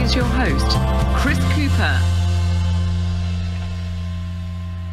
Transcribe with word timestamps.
Here's 0.00 0.14
your 0.14 0.24
host, 0.24 0.66
Chris 1.20 1.38
Cooper. 1.52 1.98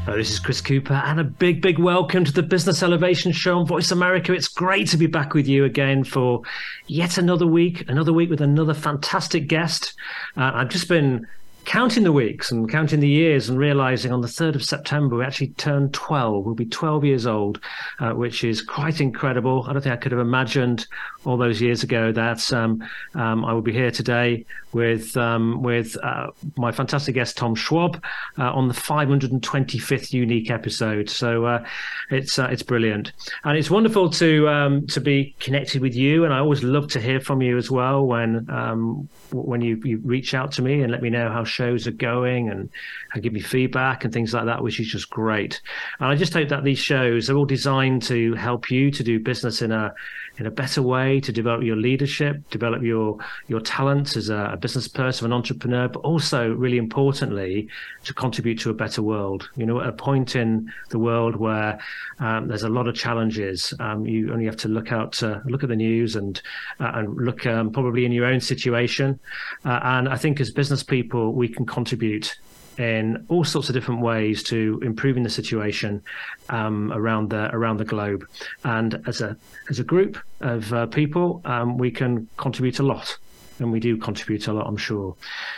Hello, 0.03 0.17
this 0.17 0.31
is 0.31 0.37
Chris 0.37 0.59
Cooper, 0.59 0.95
and 0.95 1.17
a 1.17 1.23
big, 1.23 1.61
big 1.61 1.79
welcome 1.79 2.25
to 2.25 2.31
the 2.33 2.43
Business 2.43 2.83
Elevation 2.83 3.31
Show 3.31 3.57
on 3.57 3.65
Voice 3.65 3.89
America. 3.89 4.33
It's 4.33 4.49
great 4.49 4.89
to 4.89 4.97
be 4.97 5.07
back 5.07 5.33
with 5.33 5.47
you 5.47 5.63
again 5.63 6.03
for 6.03 6.41
yet 6.87 7.17
another 7.17 7.47
week, 7.47 7.89
another 7.89 8.11
week 8.11 8.29
with 8.29 8.41
another 8.41 8.73
fantastic 8.73 9.47
guest. 9.47 9.93
Uh, 10.35 10.51
I've 10.55 10.69
just 10.69 10.89
been 10.89 11.25
counting 11.67 12.03
the 12.03 12.13
weeks 12.13 12.49
and 12.49 12.71
counting 12.71 13.01
the 13.01 13.09
years 13.09 13.49
and 13.49 13.59
realizing 13.59 14.13
on 14.13 14.21
the 14.21 14.27
3rd 14.27 14.55
of 14.55 14.63
September, 14.63 15.17
we 15.17 15.25
actually 15.25 15.49
turned 15.49 15.93
12. 15.93 16.45
We'll 16.45 16.55
be 16.55 16.65
12 16.65 17.03
years 17.03 17.27
old, 17.27 17.59
uh, 17.99 18.11
which 18.11 18.45
is 18.45 18.61
quite 18.61 19.01
incredible. 19.01 19.65
I 19.67 19.73
don't 19.73 19.81
think 19.81 19.93
I 19.93 19.97
could 19.97 20.13
have 20.13 20.21
imagined 20.21 20.87
all 21.25 21.35
those 21.35 21.61
years 21.61 21.83
ago 21.83 22.13
that 22.13 22.53
um, 22.53 22.81
um, 23.15 23.43
I 23.43 23.51
would 23.51 23.65
be 23.65 23.73
here 23.73 23.91
today 23.91 24.45
with 24.71 25.17
um, 25.17 25.61
with 25.61 25.97
uh, 26.03 26.27
my 26.55 26.71
fantastic 26.71 27.15
guest 27.15 27.35
Tom 27.35 27.53
Schwab 27.53 28.01
uh, 28.37 28.53
on 28.53 28.69
the 28.69 28.73
525th 28.73 30.13
unique 30.13 30.49
episode. 30.49 31.09
So 31.09 31.45
uh, 31.45 31.65
it's 32.09 32.39
uh, 32.39 32.47
it's 32.49 32.63
brilliant, 32.63 33.11
and 33.43 33.57
it's 33.57 33.69
wonderful 33.69 34.09
to 34.11 34.47
um, 34.47 34.87
to 34.87 35.01
be 35.01 35.35
connected 35.39 35.81
with 35.81 35.95
you. 35.95 36.23
And 36.23 36.33
I 36.33 36.39
always 36.39 36.63
love 36.63 36.87
to 36.91 37.01
hear 37.01 37.19
from 37.19 37.41
you 37.41 37.57
as 37.57 37.69
well 37.69 38.05
when 38.05 38.49
um, 38.49 39.09
when 39.31 39.61
you, 39.61 39.81
you 39.83 39.97
reach 40.03 40.33
out 40.33 40.51
to 40.53 40.61
me 40.61 40.81
and 40.81 40.91
let 40.91 41.01
me 41.01 41.09
know 41.09 41.29
how 41.29 41.43
shows 41.57 41.87
are 41.87 41.91
going 42.11 42.49
and, 42.51 42.69
and 43.13 43.23
give 43.23 43.33
me 43.33 43.41
feedback 43.41 44.03
and 44.03 44.13
things 44.13 44.33
like 44.33 44.45
that, 44.45 44.63
which 44.63 44.79
is 44.79 44.87
just 44.87 45.09
great. 45.09 45.53
And 45.99 46.07
I 46.09 46.15
just 46.15 46.33
hope 46.33 46.49
that 46.49 46.63
these 46.63 46.79
shows 46.79 47.29
are 47.29 47.35
all 47.37 47.45
designed 47.57 48.03
to 48.03 48.19
help 48.35 48.69
you 48.69 48.91
to 48.91 49.03
do 49.03 49.19
business 49.19 49.61
in 49.61 49.71
a 49.71 49.93
in 50.39 50.45
a 50.45 50.51
better 50.51 50.83
way, 50.83 51.19
to 51.19 51.31
develop 51.31 51.63
your 51.63 51.75
leadership, 51.75 52.47
develop 52.51 52.83
your 52.83 53.17
your 53.47 53.59
talents 53.59 54.15
as 54.15 54.29
a, 54.29 54.51
a 54.53 54.57
business 54.57 54.87
person, 54.87 55.25
an 55.25 55.33
entrepreneur, 55.33 55.87
but 55.87 55.99
also 55.99 56.53
really 56.53 56.77
importantly 56.77 57.67
to 58.03 58.13
contribute 58.13 58.59
to 58.59 58.69
a 58.69 58.73
better 58.73 59.01
world. 59.01 59.49
You 59.55 59.65
know, 59.65 59.81
at 59.81 59.89
a 59.89 59.93
point 59.93 60.35
in 60.35 60.71
the 60.89 60.99
world 60.99 61.35
where 61.35 61.79
um, 62.19 62.47
there's 62.47 62.63
a 62.63 62.69
lot 62.69 62.87
of 62.87 62.95
challenges, 62.95 63.73
um, 63.79 64.05
you 64.05 64.31
only 64.31 64.45
have 64.45 64.57
to 64.57 64.67
look 64.67 64.91
out, 64.91 65.21
uh, 65.23 65.39
look 65.45 65.63
at 65.63 65.69
the 65.69 65.75
news, 65.75 66.15
and 66.15 66.39
uh, 66.79 66.91
and 66.97 67.15
look 67.17 67.45
um, 67.45 67.71
probably 67.71 68.05
in 68.05 68.11
your 68.11 68.25
own 68.25 68.39
situation. 68.39 69.19
Uh, 69.65 69.79
and 69.83 70.07
I 70.07 70.17
think 70.17 70.39
as 70.39 70.51
business 70.51 70.83
people, 70.83 71.33
we 71.33 71.46
can 71.47 71.65
contribute 71.65 72.37
in 72.77 73.25
all 73.27 73.43
sorts 73.43 73.69
of 73.69 73.73
different 73.73 74.01
ways 74.01 74.43
to 74.43 74.79
improving 74.83 75.23
the 75.23 75.29
situation 75.29 76.01
um, 76.49 76.91
around 76.93 77.29
the 77.29 77.49
around 77.53 77.77
the 77.77 77.85
globe. 77.85 78.27
And 78.63 79.01
as 79.07 79.21
a 79.21 79.35
as 79.69 79.79
a 79.79 79.83
group 79.83 80.17
of 80.41 80.71
uh, 80.73 80.85
people, 80.87 81.41
um, 81.45 81.77
we 81.77 81.91
can 81.91 82.27
contribute 82.37 82.79
a 82.79 82.83
lot. 82.83 83.17
And 83.59 83.71
we 83.71 83.79
do 83.79 83.97
contribute 83.97 84.47
a 84.47 84.53
lot, 84.53 84.67
I'm 84.67 84.77
sure. 84.77 85.15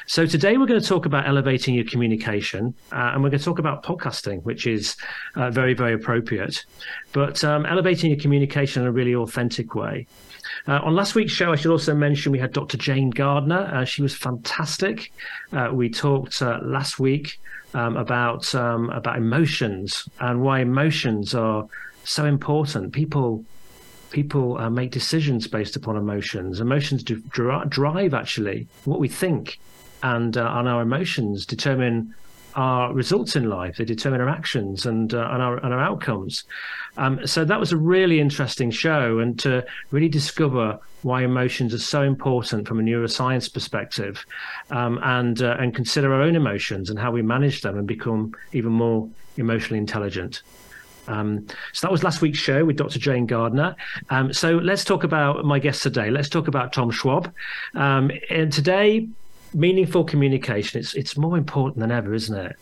So 0.07 0.25
today 0.25 0.55
we're 0.55 0.67
going 0.67 0.79
to 0.79 0.87
talk 0.87 1.05
about 1.05 1.27
elevating 1.27 1.75
your 1.75 1.83
communication, 1.83 2.73
uh, 2.93 3.11
and 3.13 3.21
we're 3.21 3.29
going 3.29 3.39
to 3.39 3.45
talk 3.45 3.59
about 3.59 3.83
podcasting, 3.83 4.41
which 4.43 4.67
is 4.67 4.95
uh, 5.35 5.49
very, 5.51 5.73
very 5.73 5.95
appropriate. 5.95 6.63
But 7.11 7.43
um, 7.43 7.65
elevating 7.65 8.09
your 8.09 8.17
communication 8.17 8.83
in 8.83 8.87
a 8.87 8.91
really 8.93 9.15
authentic 9.15 9.75
way. 9.75 10.07
Uh, 10.67 10.79
on 10.83 10.95
last 10.95 11.15
week's 11.15 11.33
show, 11.33 11.51
I 11.51 11.55
should 11.55 11.71
also 11.71 11.93
mention 11.93 12.31
we 12.31 12.39
had 12.39 12.53
Dr. 12.53 12.77
Jane 12.77 13.09
Gardner. 13.09 13.69
Uh, 13.73 13.85
she 13.85 14.01
was 14.01 14.15
fantastic. 14.15 15.11
Uh, 15.51 15.69
we 15.71 15.89
talked 15.89 16.41
uh, 16.41 16.59
last 16.61 16.99
week 16.99 17.39
um, 17.73 17.97
about 17.97 18.53
um, 18.55 18.89
about 18.89 19.17
emotions 19.17 20.07
and 20.19 20.41
why 20.41 20.59
emotions 20.59 21.35
are 21.35 21.67
so 22.03 22.25
important. 22.25 22.93
People 22.93 23.45
people 24.11 24.57
uh, 24.57 24.69
make 24.69 24.91
decisions 24.91 25.47
based 25.47 25.75
upon 25.75 25.95
emotions. 25.95 26.59
Emotions 26.59 27.03
drive 27.03 28.13
actually 28.13 28.67
what 28.85 28.99
we 28.99 29.07
think, 29.07 29.59
and 30.03 30.37
uh, 30.37 30.51
and 30.55 30.67
our 30.67 30.81
emotions 30.81 31.45
determine 31.45 32.13
our 32.59 32.93
results 32.93 33.37
in 33.37 33.49
life. 33.49 33.77
They 33.77 33.85
determine 33.85 34.19
our 34.19 34.27
actions 34.27 34.85
and 34.85 35.13
uh, 35.13 35.29
and, 35.31 35.41
our, 35.41 35.57
and 35.63 35.73
our 35.73 35.79
outcomes. 35.79 36.43
Um, 36.97 37.25
so 37.25 37.45
that 37.45 37.57
was 37.57 37.71
a 37.71 37.77
really 37.77 38.19
interesting 38.19 38.69
show, 38.69 39.19
and 39.19 39.39
to 39.39 39.65
really 39.91 40.09
discover 40.09 40.77
why 41.01 41.23
emotions 41.23 41.73
are 41.73 41.79
so 41.79 42.01
important 42.01 42.67
from 42.67 42.79
a 42.79 42.83
neuroscience 42.83 43.51
perspective, 43.51 44.25
um, 44.71 44.99
and 45.03 45.41
uh, 45.41 45.55
and 45.57 45.73
consider 45.73 46.13
our 46.13 46.21
own 46.21 46.35
emotions 46.35 46.89
and 46.89 46.99
how 46.99 47.11
we 47.11 47.21
manage 47.21 47.61
them 47.61 47.77
and 47.77 47.87
become 47.87 48.35
even 48.51 48.73
more 48.73 49.07
emotionally 49.37 49.79
intelligent. 49.79 50.41
Um, 51.07 51.47
so 51.71 51.87
that 51.87 51.91
was 51.91 52.03
last 52.03 52.21
week's 52.21 52.37
show 52.37 52.65
with 52.65 52.75
Dr. 52.75 52.99
Jane 52.99 53.25
Gardner. 53.25 53.75
Um, 54.09 54.33
so 54.33 54.57
let's 54.57 54.83
talk 54.83 55.05
about 55.05 55.45
my 55.45 55.59
guest 55.59 55.81
today. 55.81 56.11
Let's 56.11 56.29
talk 56.29 56.49
about 56.49 56.73
Tom 56.73 56.91
Schwab. 56.91 57.33
Um, 57.73 58.11
and 58.29 58.51
today, 58.51 59.07
meaningful 59.53 60.03
communication. 60.03 60.79
It's 60.79 60.93
it's 60.93 61.17
more 61.17 61.37
important 61.37 61.79
than 61.79 61.91
ever, 61.91 62.13
isn't 62.13 62.35
it? 62.35 62.55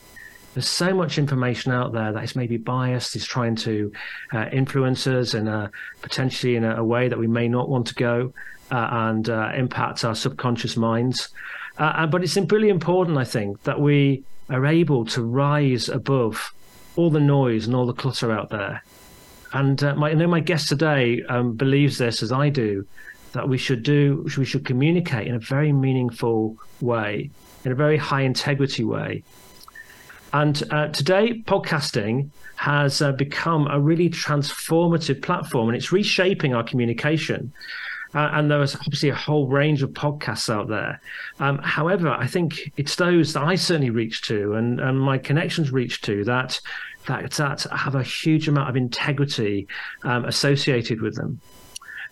There's 0.54 0.68
so 0.68 0.94
much 0.94 1.20
information 1.20 1.72
out 1.72 1.94
there 1.94 2.12
that 2.12 2.24
is 2.24 2.36
maybe 2.36 2.58
biased, 2.58 3.16
is 3.16 3.26
trying 3.26 3.56
to 3.58 3.92
uh, 4.34 4.46
influence 4.52 5.06
us 5.06 5.36
in 5.36 5.48
a 5.48 5.70
potentially 6.02 6.56
in 6.56 6.64
a, 6.64 6.78
a, 6.78 6.84
way 6.84 7.08
that 7.08 7.20
we 7.20 7.28
may 7.28 7.48
not 7.48 7.70
want 7.70 7.86
to 7.88 7.94
go 7.94 8.34
uh, 8.72 8.88
and 8.92 9.30
uh, 9.30 9.52
impact 9.56 10.04
our 10.04 10.16
subconscious 10.16 10.76
minds. 10.76 11.30
Uh, 11.78 12.08
but 12.08 12.24
it's 12.24 12.36
really 12.38 12.70
important, 12.70 13.18
I 13.18 13.24
think, 13.24 13.62
that 13.64 13.80
we 13.80 14.24
are 14.50 14.66
able 14.66 15.06
to 15.06 15.22
rise 15.22 15.90
above 15.90 16.52
all 16.96 17.12
the 17.12 17.20
noise 17.20 17.68
and 17.68 17.76
all 17.76 17.86
the 17.86 17.94
clutter 17.94 18.32
out 18.32 18.50
there. 18.50 18.84
And 19.54 19.82
uh, 19.84 19.96
my, 19.96 20.10
I 20.10 20.14
know 20.14 20.28
my 20.28 20.40
guest 20.40 20.70
today 20.70 21.22
um, 21.30 21.54
believes 21.54 21.98
this 21.98 22.24
as 22.24 22.32
I 22.32 22.50
do, 22.50 22.86
that 23.38 23.48
we 23.48 23.58
should 23.58 23.84
do, 23.84 24.26
we 24.38 24.46
should 24.46 24.66
communicate 24.66 25.28
in 25.28 25.36
a 25.36 25.40
very 25.40 25.72
meaningful 25.72 26.58
way, 26.82 27.30
in 27.64 27.72
a 27.72 27.76
very 27.76 27.98
high 27.98 28.22
integrity 28.22 28.84
way. 28.84 29.24
And 30.34 30.62
uh, 30.72 30.88
today, 30.90 31.44
podcasting 31.46 32.30
has 32.56 33.02
uh, 33.02 33.12
become 33.12 33.68
a 33.68 33.80
really 33.80 34.10
transformative 34.10 35.22
platform 35.22 35.70
and 35.70 35.78
it's 35.78 35.92
reshaping 35.92 36.54
our 36.54 36.64
communication. 36.64 37.54
Uh, 38.16 38.30
and 38.34 38.50
there 38.50 38.62
is 38.64 38.76
obviously 38.76 39.10
a 39.10 39.16
whole 39.16 39.48
range 39.48 39.84
of 39.84 39.92
podcasts 39.92 40.50
out 40.50 40.68
there. 40.68 41.00
Um, 41.40 41.60
however, 41.60 42.10
I 42.10 42.26
think 42.26 42.72
it's 42.78 42.96
those 42.96 43.34
that 43.34 43.44
I 43.44 43.56
certainly 43.56 43.92
reach 43.92 44.22
to 44.24 44.54
and, 44.54 44.80
and 44.80 45.00
my 45.00 45.18
connections 45.18 45.72
reach 45.72 46.02
to 46.02 46.24
that 46.24 46.60
that, 47.06 47.32
that 47.32 47.62
have 47.72 47.96
a 47.96 48.04
huge 48.04 48.48
amount 48.48 48.70
of 48.70 48.76
integrity 48.76 49.68
um, 50.04 50.26
associated 50.26 51.02
with 51.02 51.16
them. 51.16 51.40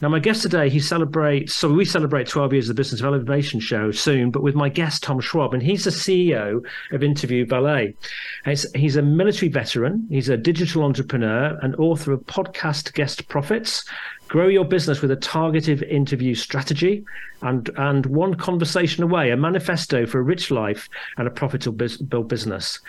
Now, 0.01 0.09
my 0.09 0.19
guest 0.19 0.41
today, 0.41 0.69
he 0.69 0.81
celebrates, 0.81 1.53
so 1.53 1.71
we 1.71 1.85
celebrate 1.85 2.27
12 2.27 2.51
years 2.51 2.69
of 2.69 2.75
the 2.75 2.79
Business 2.79 2.99
of 2.99 3.07
Elevation 3.07 3.61
show 3.61 3.91
soon, 3.91 4.29
but 4.29 4.43
with 4.43 4.53
my 4.53 4.67
guest, 4.67 5.03
Tom 5.03 5.21
Schwab, 5.21 5.53
and 5.53 5.63
he's 5.63 5.85
the 5.85 5.89
CEO 5.89 6.61
of 6.91 7.01
Interview 7.01 7.45
Valet. 7.45 7.95
He's, 8.43 8.95
a 8.97 9.01
military 9.01 9.49
veteran, 9.49 10.05
he's 10.09 10.27
a 10.27 10.35
digital 10.35 10.83
entrepreneur, 10.83 11.57
and 11.61 11.75
author 11.77 12.11
of 12.11 12.19
Podcast 12.25 12.93
Guest 12.93 13.27
Profits, 13.29 13.85
Grow 14.27 14.47
Your 14.47 14.65
Business 14.65 15.01
with 15.01 15.11
a 15.11 15.15
Targeted 15.15 15.83
Interview 15.83 16.35
Strategy, 16.35 17.05
and, 17.41 17.69
and 17.77 18.05
One 18.07 18.35
Conversation 18.35 19.03
Away, 19.03 19.31
a 19.31 19.37
manifesto 19.37 20.05
for 20.05 20.19
a 20.19 20.23
rich 20.23 20.51
life 20.51 20.89
and 21.17 21.25
a 21.25 21.31
profitable 21.31 22.23
business. 22.23 22.79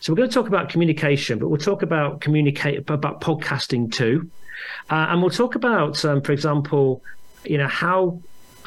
So 0.00 0.12
we're 0.12 0.18
going 0.18 0.28
to 0.28 0.34
talk 0.34 0.48
about 0.48 0.68
communication, 0.68 1.40
but 1.40 1.48
we'll 1.48 1.58
talk 1.58 1.82
about 1.82 2.20
communicate 2.20 2.78
about 2.88 3.20
podcasting 3.20 3.90
too. 3.90 4.30
Uh, 4.90 5.06
and 5.08 5.20
we'll 5.20 5.30
talk 5.30 5.54
about, 5.54 6.04
um, 6.04 6.20
for 6.20 6.32
example, 6.32 7.02
you 7.44 7.58
know, 7.58 7.68
how 7.68 8.20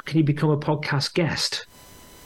can 0.06 0.18
you 0.18 0.24
become 0.24 0.50
a 0.50 0.58
podcast 0.58 1.14
guest? 1.14 1.66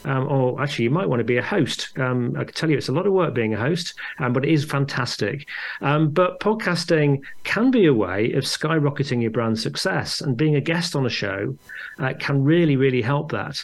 Um, 0.05 0.27
or 0.29 0.61
actually, 0.61 0.85
you 0.85 0.91
might 0.91 1.09
want 1.09 1.19
to 1.19 1.25
be 1.25 1.37
a 1.37 1.43
host. 1.43 1.97
Um, 1.99 2.33
I 2.37 2.45
can 2.45 2.53
tell 2.53 2.69
you, 2.69 2.77
it's 2.77 2.87
a 2.87 2.93
lot 2.93 3.05
of 3.05 3.11
work 3.11 3.33
being 3.33 3.53
a 3.53 3.57
host, 3.57 3.93
um, 4.19 4.31
but 4.31 4.45
it 4.45 4.51
is 4.51 4.63
fantastic. 4.63 5.47
Um, 5.81 6.09
but 6.09 6.39
podcasting 6.39 7.21
can 7.43 7.69
be 7.69 7.85
a 7.85 7.93
way 7.93 8.31
of 8.31 8.45
skyrocketing 8.45 9.21
your 9.21 9.31
brand 9.31 9.59
success, 9.59 10.21
and 10.21 10.37
being 10.37 10.55
a 10.55 10.61
guest 10.61 10.95
on 10.95 11.05
a 11.05 11.09
show 11.09 11.57
uh, 11.99 12.13
can 12.19 12.43
really, 12.43 12.75
really 12.75 13.01
help 13.01 13.31
that. 13.31 13.63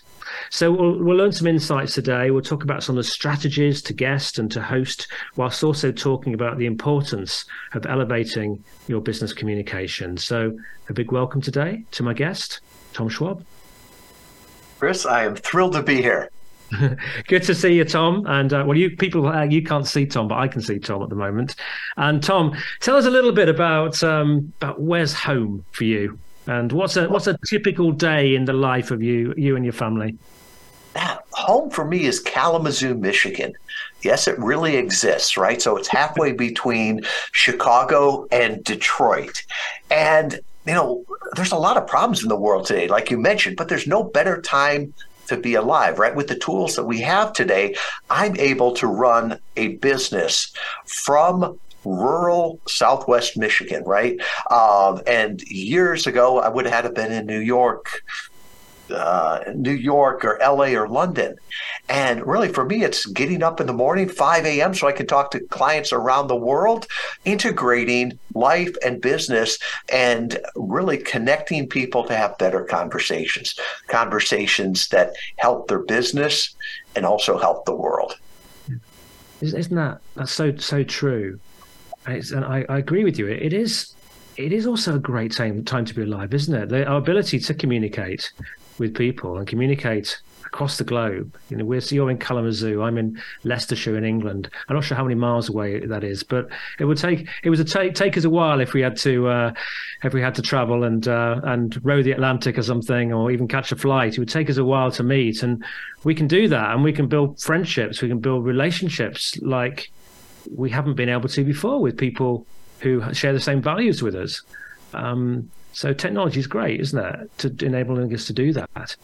So 0.49 0.71
we'll, 0.71 1.03
we'll 1.03 1.17
learn 1.17 1.31
some 1.31 1.47
insights 1.47 1.93
today. 1.93 2.31
We'll 2.31 2.41
talk 2.41 2.63
about 2.63 2.83
some 2.83 2.97
of 2.97 3.03
the 3.03 3.09
strategies 3.09 3.81
to 3.83 3.93
guest 3.93 4.39
and 4.39 4.51
to 4.51 4.61
host, 4.61 5.07
whilst 5.35 5.63
also 5.63 5.91
talking 5.91 6.33
about 6.33 6.57
the 6.57 6.65
importance 6.65 7.45
of 7.73 7.85
elevating 7.85 8.63
your 8.87 9.01
business 9.01 9.33
communication. 9.33 10.17
So 10.17 10.57
a 10.89 10.93
big 10.93 11.11
welcome 11.11 11.41
today 11.41 11.83
to 11.91 12.03
my 12.03 12.13
guest, 12.13 12.61
Tom 12.93 13.09
Schwab. 13.09 13.45
Chris, 14.79 15.05
I 15.05 15.23
am 15.23 15.35
thrilled 15.35 15.73
to 15.73 15.83
be 15.83 16.01
here. 16.01 16.29
Good 17.27 17.43
to 17.43 17.55
see 17.55 17.75
you, 17.75 17.85
Tom. 17.85 18.25
And 18.27 18.51
uh, 18.53 18.63
well, 18.67 18.77
you 18.77 18.95
people, 18.95 19.27
uh, 19.27 19.43
you 19.43 19.63
can't 19.63 19.87
see 19.87 20.05
Tom, 20.05 20.27
but 20.27 20.37
I 20.37 20.47
can 20.47 20.61
see 20.61 20.79
Tom 20.79 21.03
at 21.03 21.09
the 21.09 21.15
moment. 21.15 21.55
And 21.97 22.21
Tom, 22.21 22.55
tell 22.81 22.95
us 22.95 23.05
a 23.05 23.09
little 23.09 23.31
bit 23.31 23.49
about 23.49 24.03
um, 24.03 24.51
about 24.61 24.81
where's 24.81 25.13
home 25.13 25.63
for 25.71 25.83
you, 25.83 26.19
and 26.47 26.71
what's 26.71 26.97
a 26.97 27.07
what's 27.09 27.27
a 27.27 27.37
typical 27.45 27.91
day 27.91 28.35
in 28.35 28.45
the 28.45 28.53
life 28.53 28.91
of 28.91 29.01
you 29.01 29.33
you 29.37 29.55
and 29.55 29.65
your 29.65 29.73
family. 29.73 30.17
Ah, 30.95 31.19
home 31.31 31.69
for 31.69 31.85
me 31.85 32.05
is 32.05 32.19
Kalamazoo, 32.19 32.95
Michigan. 32.95 33.53
Yes, 34.01 34.27
it 34.27 34.37
really 34.39 34.77
exists, 34.77 35.35
right? 35.35 35.61
So 35.61 35.75
it's 35.77 35.87
halfway 35.87 36.31
between 36.31 37.01
Chicago 37.31 38.27
and 38.31 38.63
Detroit. 38.63 39.43
And, 39.91 40.39
you 40.65 40.73
know, 40.73 41.03
there's 41.35 41.51
a 41.51 41.57
lot 41.57 41.75
of 41.75 41.87
problems 41.87 42.23
in 42.23 42.29
the 42.29 42.35
world 42.37 42.65
today, 42.65 42.87
like 42.87 43.11
you 43.11 43.17
mentioned, 43.17 43.57
but 43.57 43.67
there's 43.67 43.87
no 43.87 44.03
better 44.03 44.41
time 44.41 44.93
to 45.27 45.37
be 45.37 45.55
alive, 45.55 45.99
right? 45.99 46.15
With 46.15 46.27
the 46.27 46.37
tools 46.37 46.75
that 46.75 46.85
we 46.85 47.01
have 47.01 47.33
today, 47.33 47.75
I'm 48.09 48.37
able 48.37 48.73
to 48.75 48.87
run 48.87 49.39
a 49.57 49.69
business 49.77 50.53
from 50.85 51.59
rural 51.85 52.59
Southwest 52.67 53.37
Michigan, 53.37 53.83
right? 53.83 54.19
Um, 54.51 55.01
and 55.07 55.41
years 55.43 56.07
ago, 56.07 56.39
I 56.39 56.49
would 56.49 56.65
have 56.65 56.93
been 56.93 57.11
in 57.11 57.25
New 57.25 57.39
York 57.39 58.03
uh, 58.91 59.43
New 59.55 59.73
York 59.73 60.23
or 60.23 60.37
LA 60.41 60.67
or 60.79 60.87
London. 60.87 61.35
And 61.89 62.25
really, 62.25 62.49
for 62.49 62.65
me, 62.65 62.83
it's 62.83 63.05
getting 63.05 63.43
up 63.43 63.59
in 63.59 63.67
the 63.67 63.73
morning, 63.73 64.09
5 64.09 64.45
a.m., 64.45 64.73
so 64.73 64.87
I 64.87 64.91
can 64.91 65.07
talk 65.07 65.31
to 65.31 65.39
clients 65.39 65.91
around 65.91 66.27
the 66.27 66.35
world, 66.35 66.87
integrating 67.25 68.19
life 68.33 68.75
and 68.85 69.01
business, 69.01 69.57
and 69.91 70.37
really 70.55 70.97
connecting 70.97 71.67
people 71.67 72.03
to 72.05 72.15
have 72.15 72.37
better 72.37 72.63
conversations, 72.63 73.55
conversations 73.87 74.87
that 74.89 75.13
help 75.37 75.67
their 75.67 75.79
business 75.79 76.55
and 76.95 77.05
also 77.05 77.37
help 77.37 77.65
the 77.65 77.75
world. 77.75 78.17
Isn't 79.41 79.75
that 79.75 79.99
that's 80.15 80.31
so 80.31 80.55
so 80.57 80.83
true? 80.83 81.39
And 82.05 82.45
I, 82.45 82.65
I 82.69 82.77
agree 82.77 83.03
with 83.03 83.17
you. 83.17 83.27
It 83.27 83.53
is 83.53 83.95
it 84.37 84.51
is 84.51 84.67
also 84.67 84.95
a 84.95 84.99
great 84.99 85.31
time 85.31 85.63
time 85.63 85.85
to 85.85 85.93
be 85.93 86.03
alive, 86.03 86.33
isn't 86.33 86.53
it? 86.53 86.69
The, 86.69 86.85
our 86.85 86.97
ability 86.97 87.39
to 87.39 87.53
communicate 87.53 88.31
with 88.77 88.95
people 88.95 89.37
and 89.37 89.47
communicate 89.47 90.21
across 90.45 90.77
the 90.77 90.83
globe. 90.83 91.35
You 91.49 91.57
know, 91.57 91.65
we're 91.65 91.81
you're 91.81 92.09
in 92.09 92.17
Kalamazoo, 92.17 92.81
I'm 92.81 92.97
in 92.97 93.21
Leicestershire 93.43 93.97
in 93.97 94.05
England. 94.05 94.49
I'm 94.67 94.75
not 94.75 94.83
sure 94.83 94.95
how 94.95 95.03
many 95.03 95.15
miles 95.15 95.49
away 95.49 95.85
that 95.85 96.03
is, 96.03 96.23
but 96.23 96.47
it 96.79 96.85
would 96.85 96.97
take 96.97 97.27
it 97.43 97.49
was 97.49 97.59
a 97.59 97.65
take 97.65 97.95
take 97.95 98.17
us 98.17 98.23
a 98.23 98.29
while 98.29 98.59
if 98.61 98.73
we 98.73 98.81
had 98.81 98.97
to 98.97 99.27
uh, 99.27 99.53
if 100.03 100.13
we 100.13 100.21
had 100.21 100.35
to 100.35 100.41
travel 100.41 100.83
and 100.83 101.07
uh, 101.07 101.41
and 101.43 101.83
row 101.83 102.01
the 102.01 102.11
Atlantic 102.11 102.57
or 102.57 102.63
something, 102.63 103.11
or 103.11 103.31
even 103.31 103.47
catch 103.47 103.71
a 103.71 103.75
flight. 103.75 104.13
It 104.13 104.19
would 104.19 104.29
take 104.29 104.49
us 104.49 104.57
a 104.57 104.65
while 104.65 104.91
to 104.91 105.03
meet, 105.03 105.43
and 105.43 105.63
we 106.03 106.15
can 106.15 106.27
do 106.27 106.47
that, 106.47 106.71
and 106.71 106.83
we 106.83 106.93
can 106.93 107.07
build 107.07 107.41
friendships, 107.41 108.01
we 108.01 108.07
can 108.07 108.19
build 108.19 108.45
relationships 108.45 109.37
like 109.41 109.91
we 110.53 110.69
haven't 110.69 110.95
been 110.95 111.09
able 111.09 111.29
to 111.29 111.43
before 111.43 111.79
with 111.79 111.97
people 111.97 112.45
who 112.79 113.13
share 113.13 113.33
the 113.33 113.39
same 113.39 113.61
values 113.61 114.01
with 114.01 114.15
us. 114.15 114.41
Um, 114.93 115.49
so 115.73 115.93
technology 115.93 116.39
is 116.39 116.47
great, 116.47 116.79
isn't 116.79 116.99
it, 116.99 117.37
to 117.39 117.65
enabling 117.65 118.13
us 118.13 118.27
to 118.27 118.33
do 118.33 118.53
that? 118.53 118.95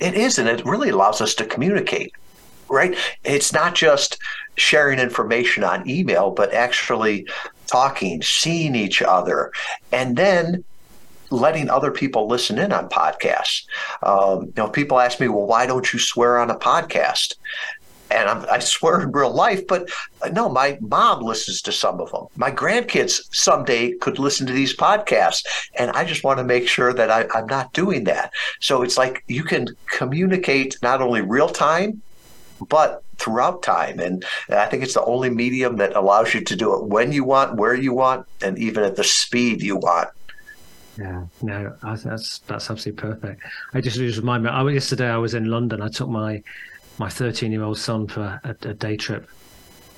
It 0.00 0.14
is, 0.14 0.38
and 0.38 0.48
it 0.48 0.64
really 0.64 0.88
allows 0.88 1.20
us 1.20 1.34
to 1.36 1.44
communicate. 1.44 2.12
Right? 2.68 2.96
It's 3.22 3.52
not 3.52 3.74
just 3.74 4.18
sharing 4.56 4.98
information 4.98 5.62
on 5.62 5.88
email, 5.88 6.30
but 6.30 6.54
actually 6.54 7.26
talking, 7.66 8.22
seeing 8.22 8.74
each 8.74 9.02
other, 9.02 9.52
and 9.92 10.16
then 10.16 10.64
letting 11.30 11.70
other 11.70 11.90
people 11.90 12.28
listen 12.28 12.58
in 12.58 12.72
on 12.72 12.88
podcasts. 12.88 13.64
Um, 14.02 14.46
you 14.46 14.52
know, 14.56 14.68
people 14.68 15.00
ask 15.00 15.20
me, 15.20 15.28
"Well, 15.28 15.46
why 15.46 15.66
don't 15.66 15.92
you 15.92 15.98
swear 15.98 16.38
on 16.38 16.50
a 16.50 16.54
podcast?" 16.54 17.34
And 18.12 18.28
I'm, 18.28 18.46
i 18.50 18.58
swear 18.58 19.00
in 19.00 19.12
real 19.12 19.32
life, 19.32 19.66
but 19.66 19.88
uh, 20.22 20.28
no, 20.28 20.48
my 20.48 20.78
mom 20.80 21.22
listens 21.22 21.62
to 21.62 21.72
some 21.72 22.00
of 22.00 22.10
them. 22.12 22.26
My 22.36 22.50
grandkids 22.50 23.20
someday 23.34 23.92
could 23.92 24.18
listen 24.18 24.46
to 24.46 24.52
these 24.52 24.76
podcasts, 24.76 25.44
and 25.74 25.90
I 25.92 26.04
just 26.04 26.24
want 26.24 26.38
to 26.38 26.44
make 26.44 26.68
sure 26.68 26.92
that 26.92 27.10
I, 27.10 27.26
I'm 27.34 27.46
not 27.46 27.72
doing 27.72 28.04
that. 28.04 28.32
So 28.60 28.82
it's 28.82 28.98
like 28.98 29.24
you 29.28 29.44
can 29.44 29.68
communicate 29.86 30.76
not 30.82 31.00
only 31.02 31.20
real 31.22 31.48
time, 31.48 32.02
but 32.68 33.02
throughout 33.18 33.62
time. 33.62 33.98
And 33.98 34.24
I 34.48 34.66
think 34.66 34.82
it's 34.82 34.94
the 34.94 35.04
only 35.04 35.30
medium 35.30 35.76
that 35.76 35.94
allows 35.96 36.34
you 36.34 36.40
to 36.42 36.56
do 36.56 36.74
it 36.74 36.84
when 36.84 37.12
you 37.12 37.24
want, 37.24 37.56
where 37.56 37.74
you 37.74 37.92
want, 37.92 38.26
and 38.42 38.58
even 38.58 38.84
at 38.84 38.96
the 38.96 39.04
speed 39.04 39.62
you 39.62 39.76
want. 39.76 40.08
Yeah, 40.98 41.24
no, 41.40 41.74
that's 41.82 42.40
that's 42.40 42.70
absolutely 42.70 42.92
perfect. 42.92 43.42
I 43.72 43.80
just, 43.80 43.96
just 43.96 44.18
remind 44.18 44.44
me. 44.44 44.50
I 44.50 44.62
yesterday 44.68 45.08
I 45.08 45.16
was 45.16 45.32
in 45.32 45.46
London. 45.46 45.80
I 45.80 45.88
took 45.88 46.08
my 46.08 46.42
my 46.98 47.08
13 47.08 47.52
year 47.52 47.62
old 47.62 47.78
son 47.78 48.06
for 48.06 48.40
a, 48.44 48.56
a 48.62 48.74
day 48.74 48.96
trip. 48.96 49.28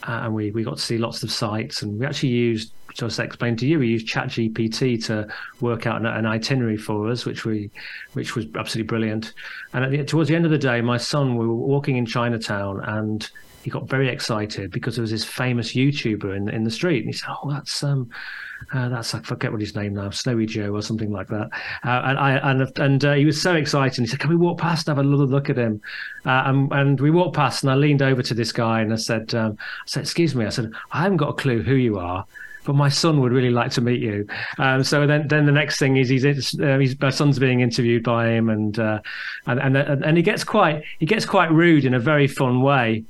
Uh, 0.06 0.20
and 0.24 0.34
we, 0.34 0.50
we 0.50 0.62
got 0.62 0.76
to 0.76 0.82
see 0.82 0.98
lots 0.98 1.22
of 1.22 1.30
sites. 1.30 1.82
And 1.82 1.98
we 1.98 2.04
actually 2.04 2.28
used, 2.28 2.72
I 3.00 3.06
explained 3.06 3.58
to 3.60 3.66
you, 3.66 3.78
we 3.78 3.88
used 3.88 4.06
ChatGPT 4.06 5.02
to 5.06 5.26
work 5.60 5.86
out 5.86 6.00
an, 6.00 6.06
an, 6.06 6.26
itinerary 6.26 6.76
for 6.76 7.08
us, 7.10 7.24
which 7.24 7.46
we, 7.46 7.70
which 8.12 8.36
was 8.36 8.44
absolutely 8.54 8.86
brilliant. 8.86 9.32
And 9.72 9.92
the, 9.92 10.04
towards 10.04 10.28
the 10.28 10.36
end 10.36 10.44
of 10.44 10.50
the 10.50 10.58
day, 10.58 10.82
my 10.82 10.98
son, 10.98 11.36
we 11.36 11.46
were 11.46 11.54
walking 11.54 11.96
in 11.96 12.04
Chinatown, 12.04 12.80
and 12.84 13.28
he 13.62 13.70
got 13.70 13.88
very 13.88 14.10
excited 14.10 14.70
because 14.70 14.96
there 14.96 15.02
was 15.02 15.10
this 15.10 15.24
famous 15.24 15.72
YouTuber 15.72 16.36
in 16.36 16.50
in 16.50 16.64
the 16.64 16.70
street, 16.70 16.98
and 16.98 17.06
he 17.06 17.12
said, 17.12 17.30
"Oh, 17.30 17.50
that's 17.50 17.82
um, 17.82 18.10
uh, 18.72 18.88
that's 18.88 19.14
I 19.14 19.20
forget 19.20 19.52
what 19.52 19.60
his 19.60 19.74
name 19.74 19.94
now, 19.94 20.10
Snowy 20.10 20.46
Joe 20.46 20.74
or 20.74 20.82
something 20.82 21.12
like 21.12 21.28
that." 21.28 21.50
Uh, 21.84 22.02
and 22.04 22.18
I 22.18 22.32
and 22.50 22.78
and 22.78 23.04
uh, 23.04 23.12
he 23.14 23.24
was 23.24 23.40
so 23.40 23.54
excited. 23.54 24.00
He 24.00 24.06
said, 24.06 24.20
"Can 24.20 24.30
we 24.30 24.36
walk 24.36 24.58
past 24.58 24.88
and 24.88 24.96
have 24.96 25.04
a 25.04 25.08
little 25.08 25.26
look 25.26 25.50
at 25.50 25.56
him?" 25.56 25.80
Uh, 26.24 26.42
and, 26.46 26.72
and 26.72 27.00
we 27.00 27.10
walked 27.10 27.36
past, 27.36 27.62
and 27.62 27.70
I 27.70 27.74
leaned 27.74 28.02
over 28.02 28.22
to 28.22 28.34
this 28.34 28.52
guy 28.52 28.80
and 28.80 28.92
I 28.92 28.96
said, 28.96 29.34
um, 29.34 29.56
"I 29.58 29.86
said, 29.86 30.02
excuse 30.02 30.34
me," 30.34 30.46
I 30.46 30.50
said, 30.50 30.72
"I 30.92 31.02
haven't 31.02 31.18
got 31.18 31.30
a 31.30 31.34
clue 31.34 31.62
who 31.62 31.74
you 31.74 31.98
are." 31.98 32.24
But 32.64 32.74
my 32.74 32.88
son 32.88 33.20
would 33.20 33.32
really 33.32 33.50
like 33.50 33.70
to 33.72 33.80
meet 33.80 34.00
you. 34.00 34.26
Um, 34.58 34.82
so 34.82 35.06
then, 35.06 35.28
then 35.28 35.46
the 35.46 35.52
next 35.52 35.78
thing 35.78 35.96
is 35.96 36.08
he's, 36.08 36.24
uh, 36.24 36.78
he's 36.78 36.98
my 37.00 37.10
son's 37.10 37.38
being 37.38 37.60
interviewed 37.60 38.02
by 38.02 38.28
him, 38.28 38.48
and, 38.48 38.78
uh, 38.78 39.00
and 39.46 39.60
and 39.60 39.76
and 39.76 40.16
he 40.16 40.22
gets 40.22 40.44
quite 40.44 40.82
he 40.98 41.06
gets 41.06 41.24
quite 41.26 41.50
rude 41.52 41.84
in 41.84 41.94
a 41.94 42.00
very 42.00 42.26
fun 42.26 42.62
way. 42.62 43.04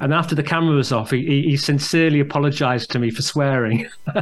And 0.00 0.12
after 0.12 0.34
the 0.34 0.42
camera 0.42 0.74
was 0.74 0.92
off, 0.92 1.10
he, 1.10 1.42
he 1.42 1.56
sincerely 1.56 2.20
apologized 2.20 2.90
to 2.90 2.98
me 2.98 3.10
for 3.10 3.22
swearing. 3.22 3.88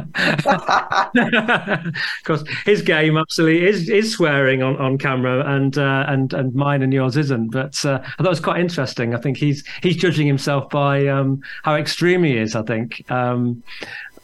Because 2.19 2.47
his 2.65 2.81
game 2.81 3.17
absolutely 3.17 3.67
is, 3.67 3.89
is 3.89 4.11
swearing 4.11 4.61
on, 4.61 4.77
on 4.77 4.97
camera, 4.97 5.43
and 5.55 5.77
uh, 5.77 6.05
and 6.07 6.33
and 6.33 6.53
mine 6.53 6.83
and 6.83 6.93
yours 6.93 7.17
isn't. 7.17 7.51
But 7.51 7.83
uh, 7.83 7.99
I 8.03 8.07
thought 8.17 8.25
it 8.25 8.29
was 8.29 8.39
quite 8.39 8.59
interesting. 8.59 9.15
I 9.15 9.19
think 9.19 9.37
he's 9.37 9.63
he's 9.81 9.95
judging 9.95 10.27
himself 10.27 10.69
by 10.69 11.07
um, 11.07 11.41
how 11.63 11.75
extreme 11.75 12.23
he 12.23 12.37
is. 12.37 12.55
I 12.55 12.61
think. 12.63 13.09
Um, 13.09 13.63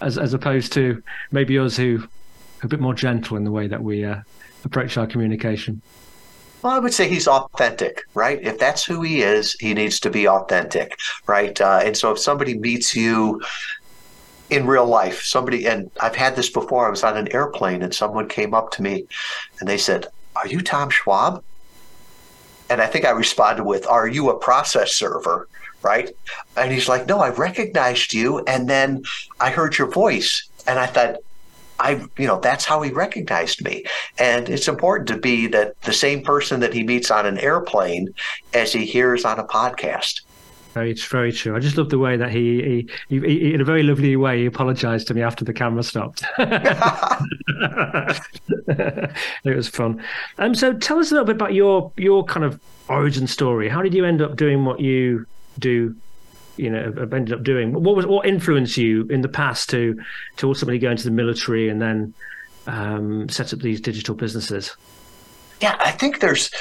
as 0.01 0.17
as 0.17 0.33
opposed 0.33 0.73
to 0.73 1.01
maybe 1.31 1.57
us 1.57 1.77
who 1.77 1.99
are 1.99 2.65
a 2.65 2.67
bit 2.67 2.79
more 2.79 2.93
gentle 2.93 3.37
in 3.37 3.43
the 3.43 3.51
way 3.51 3.67
that 3.67 3.83
we 3.83 4.03
uh, 4.03 4.17
approach 4.63 4.97
our 4.97 5.07
communication. 5.07 5.81
Well, 6.61 6.73
I 6.73 6.79
would 6.79 6.93
say 6.93 7.07
he's 7.07 7.27
authentic, 7.27 8.05
right? 8.15 8.41
If 8.41 8.57
that's 8.57 8.83
who 8.83 9.03
he 9.03 9.21
is, 9.21 9.53
he 9.59 9.75
needs 9.75 9.99
to 9.99 10.09
be 10.09 10.27
authentic, 10.27 10.97
right? 11.27 11.59
Uh, 11.61 11.81
and 11.83 11.95
so 11.95 12.11
if 12.11 12.19
somebody 12.19 12.57
meets 12.57 12.95
you 12.95 13.39
in 14.49 14.65
real 14.65 14.87
life, 14.87 15.21
somebody, 15.21 15.67
and 15.67 15.91
I've 16.01 16.15
had 16.15 16.35
this 16.35 16.49
before, 16.49 16.87
I 16.87 16.89
was 16.89 17.03
on 17.03 17.17
an 17.17 17.31
airplane 17.33 17.83
and 17.83 17.93
someone 17.93 18.27
came 18.27 18.55
up 18.55 18.71
to 18.71 18.81
me 18.81 19.05
and 19.59 19.69
they 19.69 19.77
said, 19.77 20.07
Are 20.35 20.47
you 20.47 20.61
Tom 20.61 20.89
Schwab? 20.89 21.43
And 22.69 22.81
I 22.81 22.87
think 22.87 23.05
I 23.05 23.11
responded 23.11 23.65
with, 23.65 23.85
Are 23.85 24.07
you 24.07 24.31
a 24.31 24.39
process 24.39 24.91
server? 24.91 25.47
Right? 25.85 26.09
And 26.57 26.71
he's 26.71 26.89
like, 26.89 27.07
No, 27.07 27.19
I 27.19 27.29
recognized 27.29 28.13
you. 28.13 28.43
And 28.45 28.69
then 28.69 29.03
I 29.39 29.51
heard 29.51 29.77
your 29.77 29.89
voice. 29.89 30.49
And 30.67 30.79
I 30.79 30.87
thought, 30.87 31.17
I, 31.79 32.05
you 32.17 32.27
know, 32.27 32.39
that's 32.39 32.65
how 32.65 32.81
he 32.81 32.91
recognized 32.91 33.63
me. 33.63 33.85
And 34.17 34.49
it's 34.49 34.67
important 34.67 35.07
to 35.09 35.17
be 35.17 35.45
that 35.47 35.79
the 35.81 35.93
same 35.93 36.23
person 36.23 36.59
that 36.61 36.73
he 36.73 36.83
meets 36.83 37.11
on 37.11 37.25
an 37.25 37.37
airplane 37.37 38.09
as 38.53 38.73
he 38.73 38.85
hears 38.85 39.25
on 39.25 39.39
a 39.39 39.43
podcast. 39.43 40.21
Very, 40.73 40.93
very 40.93 41.31
true. 41.31 41.55
I 41.55 41.59
just 41.59 41.77
love 41.77 41.89
the 41.89 41.99
way 41.99 42.17
that 42.17 42.31
he, 42.31 42.61
he, 42.61 42.89
he, 43.07 43.19
he 43.25 43.53
in 43.53 43.61
a 43.61 43.63
very 43.63 43.83
lovely 43.83 44.17
way, 44.17 44.39
he 44.39 44.45
apologized 44.45 45.07
to 45.07 45.13
me 45.13 45.21
after 45.21 45.45
the 45.45 45.53
camera 45.53 45.83
stopped. 45.83 46.25
it 46.37 46.59
was 49.45 49.69
fun. 49.69 50.03
Um, 50.37 50.53
so 50.53 50.73
tell 50.73 50.99
us 50.99 51.11
a 51.11 51.13
little 51.13 51.25
bit 51.25 51.37
about 51.37 51.53
your, 51.53 51.93
your 51.95 52.25
kind 52.25 52.45
of 52.45 52.59
origin 52.89 53.25
story. 53.25 53.69
How 53.69 53.81
did 53.81 53.93
you 53.93 54.03
end 54.03 54.21
up 54.21 54.35
doing 54.35 54.65
what 54.65 54.81
you 54.81 55.25
do 55.59 55.95
you 56.57 56.69
know 56.69 56.93
ended 57.11 57.33
up 57.33 57.43
doing. 57.43 57.73
What 57.73 57.95
was 57.95 58.05
what 58.05 58.25
influenced 58.25 58.77
you 58.77 59.07
in 59.09 59.21
the 59.21 59.27
past 59.27 59.69
to 59.71 60.01
to 60.37 60.47
ultimately 60.47 60.79
go 60.79 60.91
into 60.91 61.03
the 61.03 61.11
military 61.11 61.69
and 61.69 61.81
then 61.81 62.13
um, 62.67 63.29
set 63.29 63.53
up 63.53 63.59
these 63.59 63.81
digital 63.81 64.15
businesses? 64.15 64.75
Yeah 65.61 65.77
i 65.79 65.91
think 65.91 66.19
there's 66.19 66.51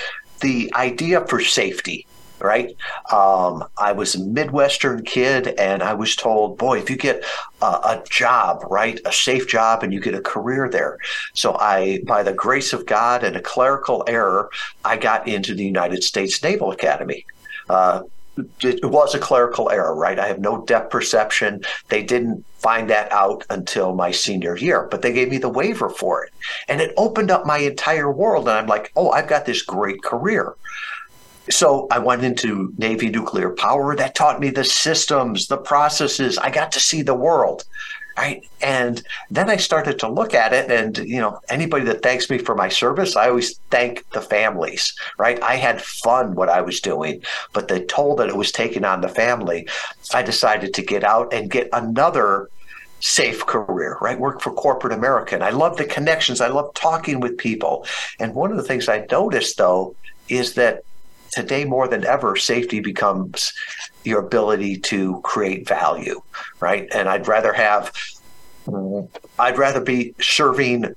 the 0.41 0.73
idea 0.75 1.25
for 1.27 1.41
safety 1.41 2.07
right? 2.41 2.77
Um, 3.11 3.65
i 3.79 3.93
was 3.93 4.15
a 4.15 4.21
midwestern 4.21 5.05
kid 5.05 5.49
and 5.59 5.83
i 5.83 5.95
was 5.95 6.15
told 6.15 6.59
boy 6.59 6.79
if 6.79 6.91
you 6.91 6.97
get 6.97 7.25
a, 7.63 7.67
a 7.67 8.05
job 8.11 8.65
right 8.69 9.01
a 9.07 9.13
safe 9.13 9.49
job 9.49 9.83
and 9.83 9.93
you 9.93 10.01
get 10.01 10.15
a 10.15 10.21
career 10.21 10.69
there. 10.69 10.99
So 11.33 11.57
i 11.59 12.01
by 12.07 12.23
the 12.23 12.33
grace 12.33 12.73
of 12.73 12.87
god 12.87 13.25
and 13.25 13.37
a 13.37 13.41
clerical 13.41 14.05
error 14.07 14.51
i 14.85 14.97
got 14.97 15.27
into 15.27 15.55
the 15.55 15.65
united 15.65 16.05
states 16.05 16.43
naval 16.43 16.71
academy. 16.71 17.25
Uh, 17.69 18.03
it 18.63 18.85
was 18.85 19.15
a 19.15 19.19
clerical 19.19 19.71
error, 19.71 19.95
right? 19.95 20.19
I 20.19 20.27
have 20.27 20.41
no 20.41 20.65
depth 20.65 20.91
perception. 20.91 21.63
They 21.89 22.03
didn't 22.03 22.45
find 22.59 22.91
that 22.91 23.13
out 23.13 23.45
until 23.51 23.95
my 23.95 24.11
senior 24.11 24.57
year, 24.57 24.89
but 24.91 25.03
they 25.03 25.13
gave 25.13 25.29
me 25.29 25.39
the 25.39 25.49
waiver 25.49 25.89
for 25.89 26.25
it. 26.25 26.33
And 26.69 26.81
it 26.81 26.95
opened 26.97 27.31
up 27.31 27.47
my 27.47 27.59
entire 27.59 28.11
world. 28.11 28.49
And 28.49 28.59
I'm 28.59 28.67
like, 28.67 28.91
oh, 28.97 29.11
I've 29.11 29.29
got 29.29 29.47
this 29.47 29.63
great 29.63 30.03
career. 30.03 30.55
So 31.51 31.87
I 31.91 31.99
went 31.99 32.25
into 32.25 32.73
Navy 32.79 33.11
nuclear 33.11 33.51
power. 33.51 33.95
That 33.95 34.15
taught 34.15 34.41
me 34.41 34.51
the 34.51 34.65
systems, 34.65 35.47
the 35.47 35.59
processes. 35.59 36.39
I 36.39 36.51
got 36.51 36.73
to 36.73 36.81
see 36.81 37.03
the 37.03 37.15
world 37.15 37.65
right 38.17 38.49
and 38.61 39.03
then 39.31 39.51
i 39.51 39.57
started 39.57 39.99
to 39.99 40.09
look 40.09 40.35
at 40.35 40.53
it 40.53 40.71
and 40.71 40.99
you 40.99 41.21
know 41.21 41.41
anybody 41.49 41.85
that 41.85 42.03
thanks 42.03 42.31
me 42.31 42.39
for 42.39 42.55
my 42.55 42.69
service 42.69 43.17
i 43.17 43.29
always 43.29 43.59
thank 43.71 44.09
the 44.11 44.21
families 44.21 44.95
right 45.19 45.43
i 45.43 45.57
had 45.57 45.81
fun 45.81 46.35
what 46.35 46.49
i 46.49 46.61
was 46.61 46.81
doing 46.81 47.23
but 47.53 47.69
the 47.69 47.81
toll 47.87 48.15
that 48.17 48.29
it 48.29 48.37
was 48.37 48.53
taking 48.53 48.85
on 48.85 49.01
the 49.01 49.09
family 49.09 49.67
i 50.13 50.23
decided 50.23 50.73
to 50.75 50.83
get 50.83 51.05
out 51.05 51.33
and 51.33 51.51
get 51.51 51.69
another 51.73 52.49
safe 53.01 53.45
career, 53.45 53.99
right? 54.01 54.19
Work 54.19 54.41
for 54.41 54.51
corporate 54.51 54.95
America. 54.95 55.35
And 55.35 55.45
I 55.45 55.51
love 55.51 55.77
the 55.77 55.85
connections. 55.85 56.41
I 56.41 56.49
love 56.49 56.73
talking 56.73 57.21
with 57.21 57.37
people. 57.37 57.87
And 58.19 58.35
one 58.35 58.51
of 58.51 58.57
the 58.57 58.63
things 58.63 58.89
I 58.89 59.07
noticed 59.11 59.59
though 59.59 59.95
is 60.31 60.55
that 60.55 60.85
today 61.31 61.67
more 61.67 61.87
than 61.87 62.07
ever, 62.07 62.35
safety 62.35 62.81
becomes 62.81 63.53
your 64.05 64.21
ability 64.21 64.79
to 64.79 65.21
create 65.23 65.67
value, 65.69 66.23
right? 66.61 66.89
And 66.93 67.09
I'd 67.09 67.29
rather 67.29 67.53
have, 67.53 67.93
I'd 69.39 69.59
rather 69.59 69.81
be 69.81 70.15
serving 70.21 70.95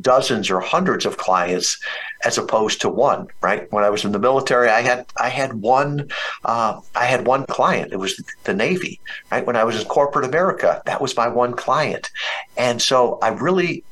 dozens 0.00 0.50
or 0.50 0.60
hundreds 0.60 1.04
of 1.04 1.16
clients 1.16 1.78
as 2.24 2.38
opposed 2.38 2.80
to 2.80 2.88
one 2.88 3.26
right? 3.40 3.70
When 3.72 3.82
i 3.82 3.90
was 3.90 4.04
in 4.04 4.12
the 4.12 4.18
military 4.18 4.68
i 4.68 4.82
had 4.82 5.06
i 5.16 5.28
had 5.28 5.54
one 5.54 6.08
uh, 6.44 6.80
i 6.94 7.06
had 7.06 7.26
one 7.26 7.44
client. 7.46 7.92
It 7.92 7.96
was 7.96 8.22
the 8.44 8.54
navy 8.54 9.00
right? 9.32 9.44
When 9.44 9.56
i 9.56 9.64
was 9.64 9.80
in 9.80 9.86
corporate 9.88 10.24
america 10.24 10.82
that 10.86 11.00
was 11.00 11.16
my 11.16 11.28
one 11.28 11.54
client. 11.54 12.10
And 12.56 12.80
so 12.80 13.18
i 13.22 13.28
really 13.28 13.82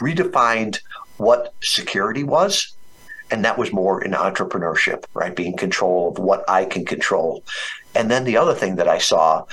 redefined 0.00 0.80
what 1.16 1.54
security 1.62 2.24
was 2.24 2.74
and 3.30 3.44
that 3.44 3.58
was 3.58 3.72
more 3.72 4.02
in 4.02 4.12
entrepreneurship 4.12 5.04
right? 5.14 5.34
Being 5.34 5.56
control 5.56 6.08
of 6.08 6.18
what 6.18 6.44
i 6.48 6.64
can 6.64 6.84
control. 6.84 7.44
And 7.94 8.10
then 8.10 8.24
the 8.24 8.36
other 8.36 8.54
thing 8.54 8.76
that 8.76 8.88
i 8.88 8.98
saw 8.98 9.44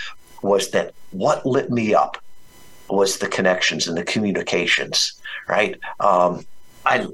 was 0.41 0.71
that 0.71 0.93
what 1.11 1.45
lit 1.45 1.69
me 1.71 1.93
up 1.93 2.17
was 2.89 3.17
the 3.17 3.27
connections 3.27 3.87
and 3.87 3.97
the 3.97 4.03
communications 4.03 5.19
right? 5.47 5.79
Um, 5.99 6.45
i 6.85 7.07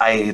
i 0.00 0.32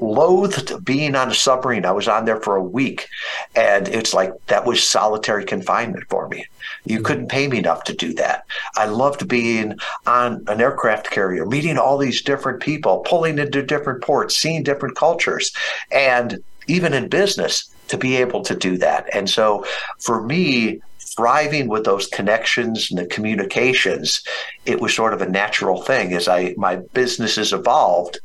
loathed 0.00 0.84
being 0.84 1.14
on 1.14 1.30
a 1.30 1.34
submarine. 1.34 1.84
I 1.84 1.92
was 1.92 2.08
on 2.08 2.24
there 2.24 2.40
for 2.40 2.56
a 2.56 2.62
week, 2.62 3.08
and 3.54 3.88
it's 3.88 4.14
like 4.14 4.32
that 4.46 4.66
was 4.66 4.82
solitary 4.82 5.44
confinement 5.44 6.04
for 6.08 6.28
me. 6.28 6.46
You 6.84 6.96
mm-hmm. 6.96 7.04
couldn't 7.04 7.28
pay 7.28 7.48
me 7.48 7.58
enough 7.58 7.84
to 7.84 7.94
do 7.94 8.14
that. 8.14 8.44
I 8.76 8.86
loved 8.86 9.28
being 9.28 9.78
on 10.06 10.44
an 10.48 10.60
aircraft 10.60 11.10
carrier, 11.10 11.46
meeting 11.46 11.78
all 11.78 11.98
these 11.98 12.22
different 12.22 12.60
people, 12.60 13.00
pulling 13.00 13.38
into 13.38 13.62
different 13.62 14.02
ports, 14.02 14.36
seeing 14.36 14.62
different 14.62 14.96
cultures, 14.96 15.52
and 15.90 16.42
even 16.66 16.94
in 16.94 17.08
business 17.08 17.68
to 17.88 17.98
be 17.98 18.16
able 18.16 18.42
to 18.42 18.54
do 18.54 18.78
that. 18.78 19.08
And 19.12 19.28
so 19.28 19.64
for 19.98 20.22
me, 20.22 20.80
thriving 21.16 21.68
with 21.68 21.84
those 21.84 22.06
connections 22.06 22.90
and 22.90 22.98
the 22.98 23.06
communications, 23.06 24.22
it 24.64 24.80
was 24.80 24.94
sort 24.94 25.12
of 25.12 25.20
a 25.20 25.28
natural 25.28 25.82
thing 25.82 26.12
as 26.12 26.28
I 26.28 26.54
my 26.56 26.76
businesses 26.94 27.52
evolved 27.52 28.20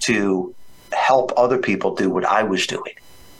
to 0.00 0.54
help 0.96 1.32
other 1.36 1.58
people 1.58 1.94
do 1.94 2.10
what 2.10 2.24
I 2.24 2.42
was 2.42 2.66
doing. 2.66 2.94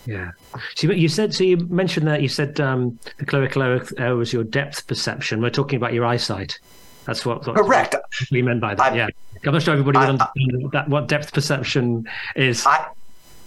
Yeah. 0.07 0.33
So 0.77 0.93
you 0.93 1.09
said, 1.09 1.35
so 1.35 1.43
you 1.43 1.57
mentioned 1.57 2.07
that 2.07 2.23
you 2.23 2.29
said 2.29 2.61
um, 2.61 2.99
the 3.19 3.27
clerical 3.27 3.63
error 3.63 4.17
was 4.17 4.33
your 4.33 4.45
depth 4.45 4.87
perception. 4.87 5.43
We're 5.43 5.51
talking 5.51 5.77
about 5.77 5.93
your 5.93 6.05
eyesight. 6.05 6.61
That's 7.07 7.27
what, 7.27 7.47
what 7.47 7.57
correct. 7.57 7.97
We 8.31 8.43
meant 8.43 8.61
by 8.61 8.75
that. 8.75 8.93
I, 8.93 8.97
yeah. 8.97 9.09
I'm 9.45 9.53
not 9.53 9.63
sure 9.63 9.73
everybody 9.73 9.99
would 9.99 10.09
understand 10.09 10.71
that, 10.73 10.89
what 10.89 11.09
depth 11.09 11.33
perception 11.33 12.09
is. 12.37 12.65
I, 12.67 12.89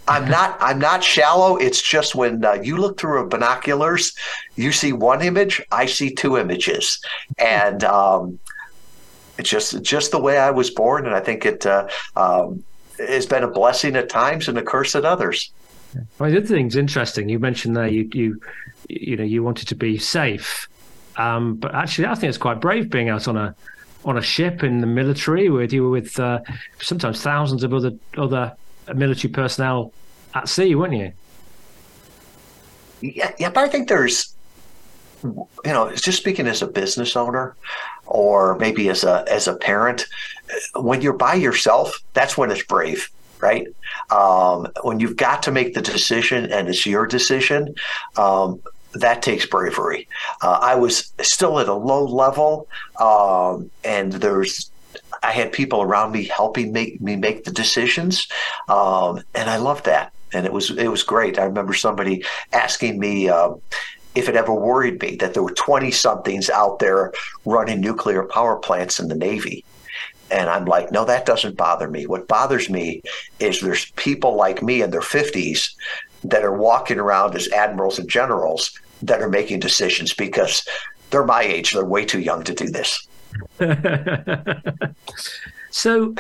I'm 0.08 0.28
not. 0.28 0.58
I'm 0.60 0.80
not 0.80 1.04
shallow. 1.04 1.58
It's 1.58 1.82
just 1.82 2.16
when 2.16 2.44
uh, 2.44 2.54
you 2.54 2.78
look 2.78 3.00
through 3.00 3.22
a 3.22 3.28
binoculars, 3.28 4.14
you 4.56 4.72
see 4.72 4.92
one 4.92 5.22
image. 5.22 5.62
I 5.72 5.86
see 5.86 6.10
two 6.10 6.38
images, 6.38 7.00
and 7.38 7.84
um, 7.84 8.40
it's 9.38 9.50
just 9.50 9.82
just 9.84 10.12
the 10.12 10.20
way 10.20 10.38
I 10.38 10.52
was 10.52 10.72
born. 10.72 11.06
And 11.06 11.14
I 11.14 11.20
think 11.20 11.46
it 11.46 11.66
uh, 11.66 11.88
um, 12.16 12.64
has 13.08 13.26
been 13.26 13.44
a 13.44 13.48
blessing 13.48 13.96
at 13.96 14.10
times 14.10 14.48
and 14.48 14.58
a 14.58 14.62
curse 14.62 14.96
at 14.96 15.06
others. 15.06 15.52
Well, 16.20 16.30
the 16.30 16.38
other 16.38 16.46
thing's 16.46 16.76
interesting. 16.76 17.30
You 17.30 17.40
mentioned 17.40 17.76
that 17.76 17.92
you 17.92 18.10
you 18.14 18.42
you 18.88 19.16
know 19.16 19.24
you 19.24 19.44
wanted 19.44 19.68
to 19.70 19.76
be 19.76 19.98
safe, 19.98 20.68
um, 21.18 21.56
but 21.56 21.74
actually, 21.74 22.08
I 22.08 22.16
think 22.16 22.30
it's 22.30 22.38
quite 22.38 22.60
brave 22.62 22.90
being 22.90 23.10
out 23.10 23.28
on 23.28 23.38
a 23.38 23.56
on 24.06 24.18
a 24.18 24.22
ship 24.22 24.64
in 24.64 24.82
the 24.82 24.88
military 24.88 25.50
with 25.50 25.74
you 25.74 25.84
were 25.84 25.90
with 25.90 26.20
uh, 26.20 26.40
sometimes 26.80 27.22
thousands 27.22 27.64
of 27.64 27.74
other 27.74 27.92
other 28.18 28.56
military 28.94 29.32
personnel 29.32 29.92
at 30.34 30.48
sea, 30.48 30.76
weren't 30.76 30.94
you? 30.94 31.12
Yeah, 33.02 33.34
yeah, 33.40 33.50
but 33.50 33.64
I 33.64 33.70
think 33.70 33.88
there's, 33.88 34.34
you 35.24 35.48
know, 35.66 35.92
just 35.96 36.18
speaking 36.18 36.48
as 36.48 36.62
a 36.62 36.68
business 36.68 37.16
owner, 37.16 37.56
or 38.10 38.58
maybe 38.58 38.90
as 38.90 39.04
a 39.04 39.24
as 39.28 39.48
a 39.48 39.56
parent, 39.56 40.06
when 40.76 41.02
you're 41.02 41.14
by 41.14 41.36
yourself, 41.36 41.98
that's 42.14 42.38
when 42.38 42.52
it's 42.52 42.64
brave, 42.64 43.10
right? 43.40 43.68
Um, 44.10 44.68
when 44.84 45.00
you've 45.00 45.16
got 45.16 45.44
to 45.44 45.52
make 45.52 45.74
the 45.76 45.82
decision 45.82 46.52
and 46.52 46.68
it's 46.68 46.86
your 46.86 47.06
decision, 47.06 47.76
um, 48.18 48.62
that 48.94 49.22
takes 49.22 49.46
bravery. 49.46 50.08
Uh, 50.42 50.60
I 50.62 50.76
was 50.76 51.14
still 51.22 51.60
at 51.60 51.70
a 51.70 51.74
low 51.74 52.06
level, 52.06 52.68
um, 53.00 53.70
and 53.84 54.12
there's 54.14 54.72
I 55.22 55.32
had 55.32 55.52
people 55.52 55.82
around 55.82 56.12
me 56.12 56.24
helping 56.24 56.74
make 56.74 57.00
me 57.00 57.16
make 57.16 57.44
the 57.44 57.52
decisions, 57.52 58.28
um, 58.68 59.22
and 59.36 59.50
I 59.50 59.58
loved 59.58 59.86
that. 59.86 60.14
And 60.34 60.46
it 60.46 60.54
was 60.54 60.72
it 60.72 60.88
was 60.88 61.04
great. 61.04 61.38
I 61.38 61.44
remember 61.44 61.74
somebody 61.74 62.24
asking 62.52 63.00
me. 63.00 63.30
Uh, 63.30 63.54
if 64.20 64.30
it 64.30 64.36
ever 64.36 64.54
worried 64.54 65.02
me 65.02 65.16
that 65.16 65.34
there 65.34 65.44
were 65.44 65.54
20 65.54 65.90
somethings 65.92 66.50
out 66.50 66.80
there 66.80 67.14
running 67.46 67.80
nuclear 67.80 68.24
power 68.24 68.58
plants 68.58 69.00
in 69.00 69.08
the 69.08 69.16
Navy. 69.16 69.64
And 70.30 70.50
I'm 70.50 70.66
like, 70.66 70.92
no, 70.92 71.06
that 71.06 71.26
doesn't 71.26 71.58
bother 71.58 71.90
me. 71.90 72.06
What 72.06 72.28
bothers 72.28 72.70
me 72.70 73.02
is 73.40 73.62
there's 73.62 73.90
people 73.92 74.36
like 74.36 74.62
me 74.62 74.82
in 74.82 74.92
their 74.92 75.02
50s 75.02 75.74
that 76.24 76.44
are 76.44 76.54
walking 76.54 77.00
around 77.00 77.36
as 77.36 77.48
admirals 77.50 77.98
and 77.98 78.10
generals 78.10 78.78
that 79.02 79.22
are 79.22 79.30
making 79.30 79.62
decisions 79.62 80.14
because 80.14 80.68
they're 81.10 81.26
my 81.26 81.42
age. 81.42 81.72
They're 81.72 81.86
way 81.86 82.06
too 82.06 82.20
young 82.20 82.44
to 82.44 82.54
do 82.54 82.68
this. 82.68 83.08
so, 85.72 86.14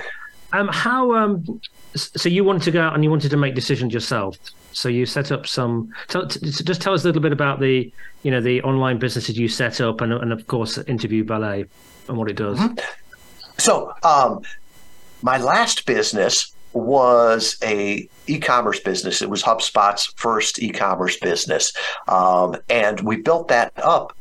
um, 0.53 0.69
how? 0.69 1.13
Um, 1.13 1.61
so 1.95 2.29
you 2.29 2.43
wanted 2.43 2.63
to 2.63 2.71
go 2.71 2.81
out 2.81 2.95
and 2.95 3.03
you 3.03 3.09
wanted 3.09 3.29
to 3.29 3.37
make 3.37 3.55
decisions 3.55 3.93
yourself. 3.93 4.37
So 4.71 4.89
you 4.89 5.05
set 5.05 5.31
up 5.31 5.47
some. 5.47 5.93
Tell, 6.07 6.25
just 6.25 6.81
tell 6.81 6.93
us 6.93 7.03
a 7.03 7.07
little 7.07 7.21
bit 7.21 7.31
about 7.31 7.59
the, 7.59 7.91
you 8.23 8.31
know, 8.31 8.41
the 8.41 8.61
online 8.61 8.99
businesses 8.99 9.37
you 9.37 9.47
set 9.47 9.81
up, 9.81 10.01
and, 10.01 10.13
and 10.13 10.31
of 10.31 10.47
course, 10.47 10.77
Interview 10.77 11.23
Valet 11.23 11.65
and 12.07 12.17
what 12.17 12.29
it 12.29 12.35
does. 12.35 12.59
Mm-hmm. 12.59 12.79
So, 13.57 13.93
um, 14.03 14.41
my 15.21 15.37
last 15.37 15.85
business 15.85 16.53
was 16.73 17.57
a 17.63 18.07
e-commerce 18.27 18.79
business. 18.79 19.21
It 19.21 19.29
was 19.29 19.43
HubSpot's 19.43 20.05
first 20.15 20.61
e-commerce 20.61 21.17
business, 21.19 21.73
um, 22.07 22.55
and 22.69 23.01
we 23.01 23.17
built 23.17 23.47
that 23.49 23.73
up 23.77 24.15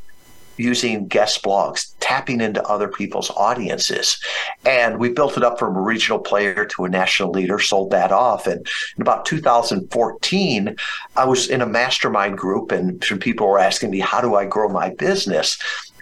using 0.59 1.07
guest 1.07 1.43
blogs, 1.43 1.93
tapping 2.01 2.41
into 2.41 2.63
other 2.65 2.89
people's 2.89 3.31
audiences. 3.31 4.21
And 4.65 4.99
we 4.99 5.11
built 5.11 5.37
it 5.37 5.45
up 5.45 5.59
from 5.59 5.77
a 5.77 5.81
regional 5.81 6.19
player 6.19 6.65
to 6.67 6.85
a 6.85 6.89
national 6.89 7.31
leader, 7.31 7.59
sold 7.59 7.91
that 7.91 8.13
off. 8.13 8.47
And 8.47 8.67
in 8.97 9.03
about 9.03 9.25
2014, 9.25 10.77
I 11.17 11.25
was 11.25 11.49
in 11.49 11.63
a 11.63 11.67
mastermind 11.67 12.37
group, 12.39 12.73
and 12.73 13.03
some 13.05 13.19
people 13.19 13.47
were 13.47 13.59
asking 13.59 13.91
me, 13.91 14.01
How 14.01 14.21
do 14.21 14.35
I 14.35 14.45
grow 14.45 14.69
my 14.69 14.91
business? 14.91 15.59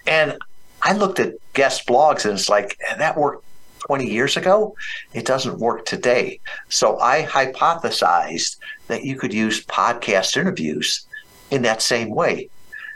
And 0.07 0.39
I 0.83 0.93
looked 0.93 1.21
at 1.21 1.35
guest 1.53 1.87
blogs 1.87 2.25
and 2.25 2.35
it's 2.35 2.49
like, 2.49 2.79
that 2.99 3.17
worked 3.17 3.45
20 3.87 4.09
years 4.09 4.37
ago. 4.37 4.77
It 5.15 5.25
doesn't 5.25 5.59
work 5.59 5.85
today. 5.87 6.41
So 6.69 6.99
I 7.01 7.23
hypothesized 7.25 8.57
that 8.89 9.05
you 9.05 9.17
could 9.17 9.33
use 9.33 9.65
podcast 9.65 10.37
interviews 10.37 11.07
in 11.51 11.63
that 11.63 11.83
same 11.83 12.11
way 12.11 12.49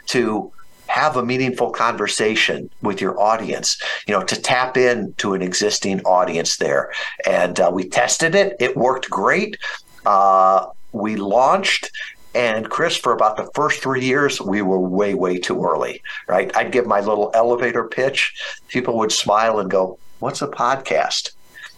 to 0.07 0.51
have 0.91 1.15
a 1.15 1.25
meaningful 1.25 1.71
conversation 1.71 2.69
with 2.81 2.99
your 2.99 3.19
audience, 3.19 3.81
you 4.07 4.13
know, 4.13 4.23
to 4.23 4.39
tap 4.39 4.75
into 4.75 5.33
an 5.33 5.41
existing 5.41 6.01
audience 6.01 6.57
there. 6.57 6.91
And 7.25 7.59
uh, 7.59 7.71
we 7.73 7.87
tested 7.87 8.35
it, 8.35 8.57
it 8.59 8.75
worked 8.75 9.09
great. 9.09 9.57
Uh, 10.05 10.67
we 10.91 11.15
launched 11.15 11.89
and 12.33 12.69
Chris, 12.69 12.95
for 12.95 13.11
about 13.11 13.35
the 13.35 13.49
first 13.53 13.81
three 13.81 14.05
years, 14.05 14.39
we 14.39 14.61
were 14.61 14.79
way, 14.79 15.13
way 15.13 15.37
too 15.37 15.65
early, 15.65 16.01
right? 16.29 16.49
I'd 16.55 16.71
give 16.71 16.87
my 16.87 17.01
little 17.01 17.29
elevator 17.33 17.83
pitch. 17.83 18.33
People 18.69 18.97
would 18.99 19.11
smile 19.11 19.59
and 19.59 19.69
go, 19.69 19.99
What's 20.19 20.41
a 20.41 20.47
podcast? 20.47 21.31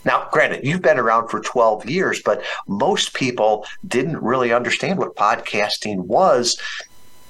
Now, 0.06 0.28
granted, 0.32 0.66
you've 0.66 0.82
been 0.82 1.00
around 1.00 1.30
for 1.30 1.40
12 1.40 1.86
years, 1.90 2.22
but 2.22 2.44
most 2.68 3.14
people 3.14 3.66
didn't 3.88 4.22
really 4.22 4.52
understand 4.52 5.00
what 5.00 5.16
podcasting 5.16 6.00
was 6.00 6.60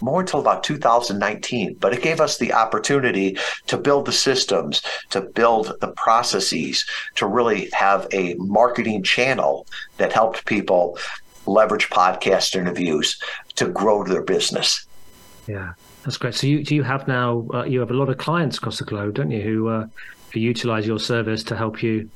more 0.04 0.22
until 0.22 0.40
about 0.40 0.64
2019, 0.64 1.76
but 1.80 1.94
it 1.94 2.02
gave 2.02 2.20
us 2.20 2.38
the 2.38 2.54
opportunity 2.54 3.38
to 3.68 3.78
build 3.78 4.06
the 4.06 4.12
systems, 4.12 4.82
to 5.10 5.22
build 5.22 5.74
the 5.80 5.90
processes, 5.90 6.86
to 7.16 7.26
really 7.26 7.70
have 7.72 8.08
a 8.12 8.36
marketing 8.36 9.04
channel 9.04 9.66
that 9.98 10.12
helped 10.12 10.46
people 10.46 10.98
leverage 11.46 11.90
podcast 11.90 12.56
interviews 12.56 13.20
to 13.56 13.68
grow 13.68 14.04
their 14.04 14.24
business. 14.24 14.86
Yeah, 15.48 15.74
that's 16.04 16.18
great. 16.18 16.36
So 16.36 16.48
you 16.48 16.64
do 16.64 16.76
you 16.76 16.84
have 16.84 17.08
now 17.08 17.48
uh, 17.54 17.64
you 17.64 17.80
have 17.80 17.92
a 17.92 17.96
lot 17.96 18.10
of 18.10 18.18
clients 18.18 18.58
across 18.58 18.80
the 18.80 18.86
globe, 18.86 19.16
don't 19.16 19.32
you, 19.32 19.42
who 19.42 19.68
uh, 19.68 19.88
who 20.32 20.40
utilize 20.40 20.88
your 20.88 21.00
service 21.00 21.44
to 21.44 21.56
help 21.56 21.84
you 21.84 22.10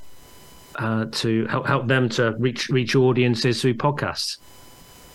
uh, 0.75 1.05
to 1.11 1.45
help 1.47 1.67
help 1.67 1.87
them 1.87 2.09
to 2.09 2.35
reach 2.39 2.69
reach 2.69 2.95
audiences 2.95 3.61
through 3.61 3.75
podcasts. 3.75 4.37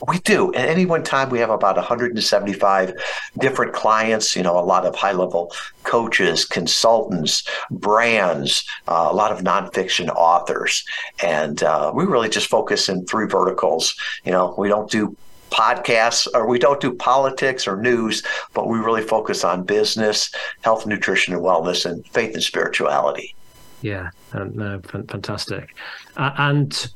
We 0.09 0.18
do. 0.21 0.52
At 0.54 0.68
any 0.68 0.85
one 0.85 1.04
time, 1.04 1.30
we 1.30 1.38
have 1.38 1.50
about 1.50 1.76
175 1.76 2.94
different 3.38 3.73
clients, 3.73 4.35
you 4.35 4.42
know, 4.42 4.59
a 4.59 4.64
lot 4.64 4.85
of 4.85 4.97
high 4.97 5.12
level 5.12 5.52
coaches, 5.85 6.44
consultants, 6.44 7.47
brands, 7.71 8.64
uh, 8.88 9.09
a 9.11 9.14
lot 9.14 9.30
of 9.30 9.44
nonfiction 9.44 10.09
authors. 10.09 10.85
And 11.23 11.62
uh, 11.62 11.92
we 11.94 12.04
really 12.04 12.28
just 12.28 12.49
focus 12.49 12.88
in 12.88 13.06
three 13.06 13.26
verticals. 13.26 13.94
You 14.25 14.32
know, 14.32 14.54
we 14.59 14.68
don't 14.68 14.90
do 14.90 15.16
podcasts 15.50 16.26
or 16.35 16.49
we 16.49 16.59
don't 16.59 16.80
do 16.80 16.94
politics 16.94 17.68
or 17.68 17.76
news, 17.76 18.23
but 18.54 18.68
we 18.68 18.78
really 18.78 19.02
focus 19.02 19.44
on 19.44 19.62
business, 19.62 20.32
health, 20.62 20.87
nutrition, 20.87 21.35
and 21.35 21.42
wellness, 21.42 21.88
and 21.88 22.04
faith 22.09 22.35
and 22.35 22.42
spirituality. 22.42 23.35
Yeah, 23.82 24.11
um, 24.32 24.56
no, 24.56 24.80
fantastic. 24.80 25.76
Uh, 26.16 26.32
and 26.38 26.92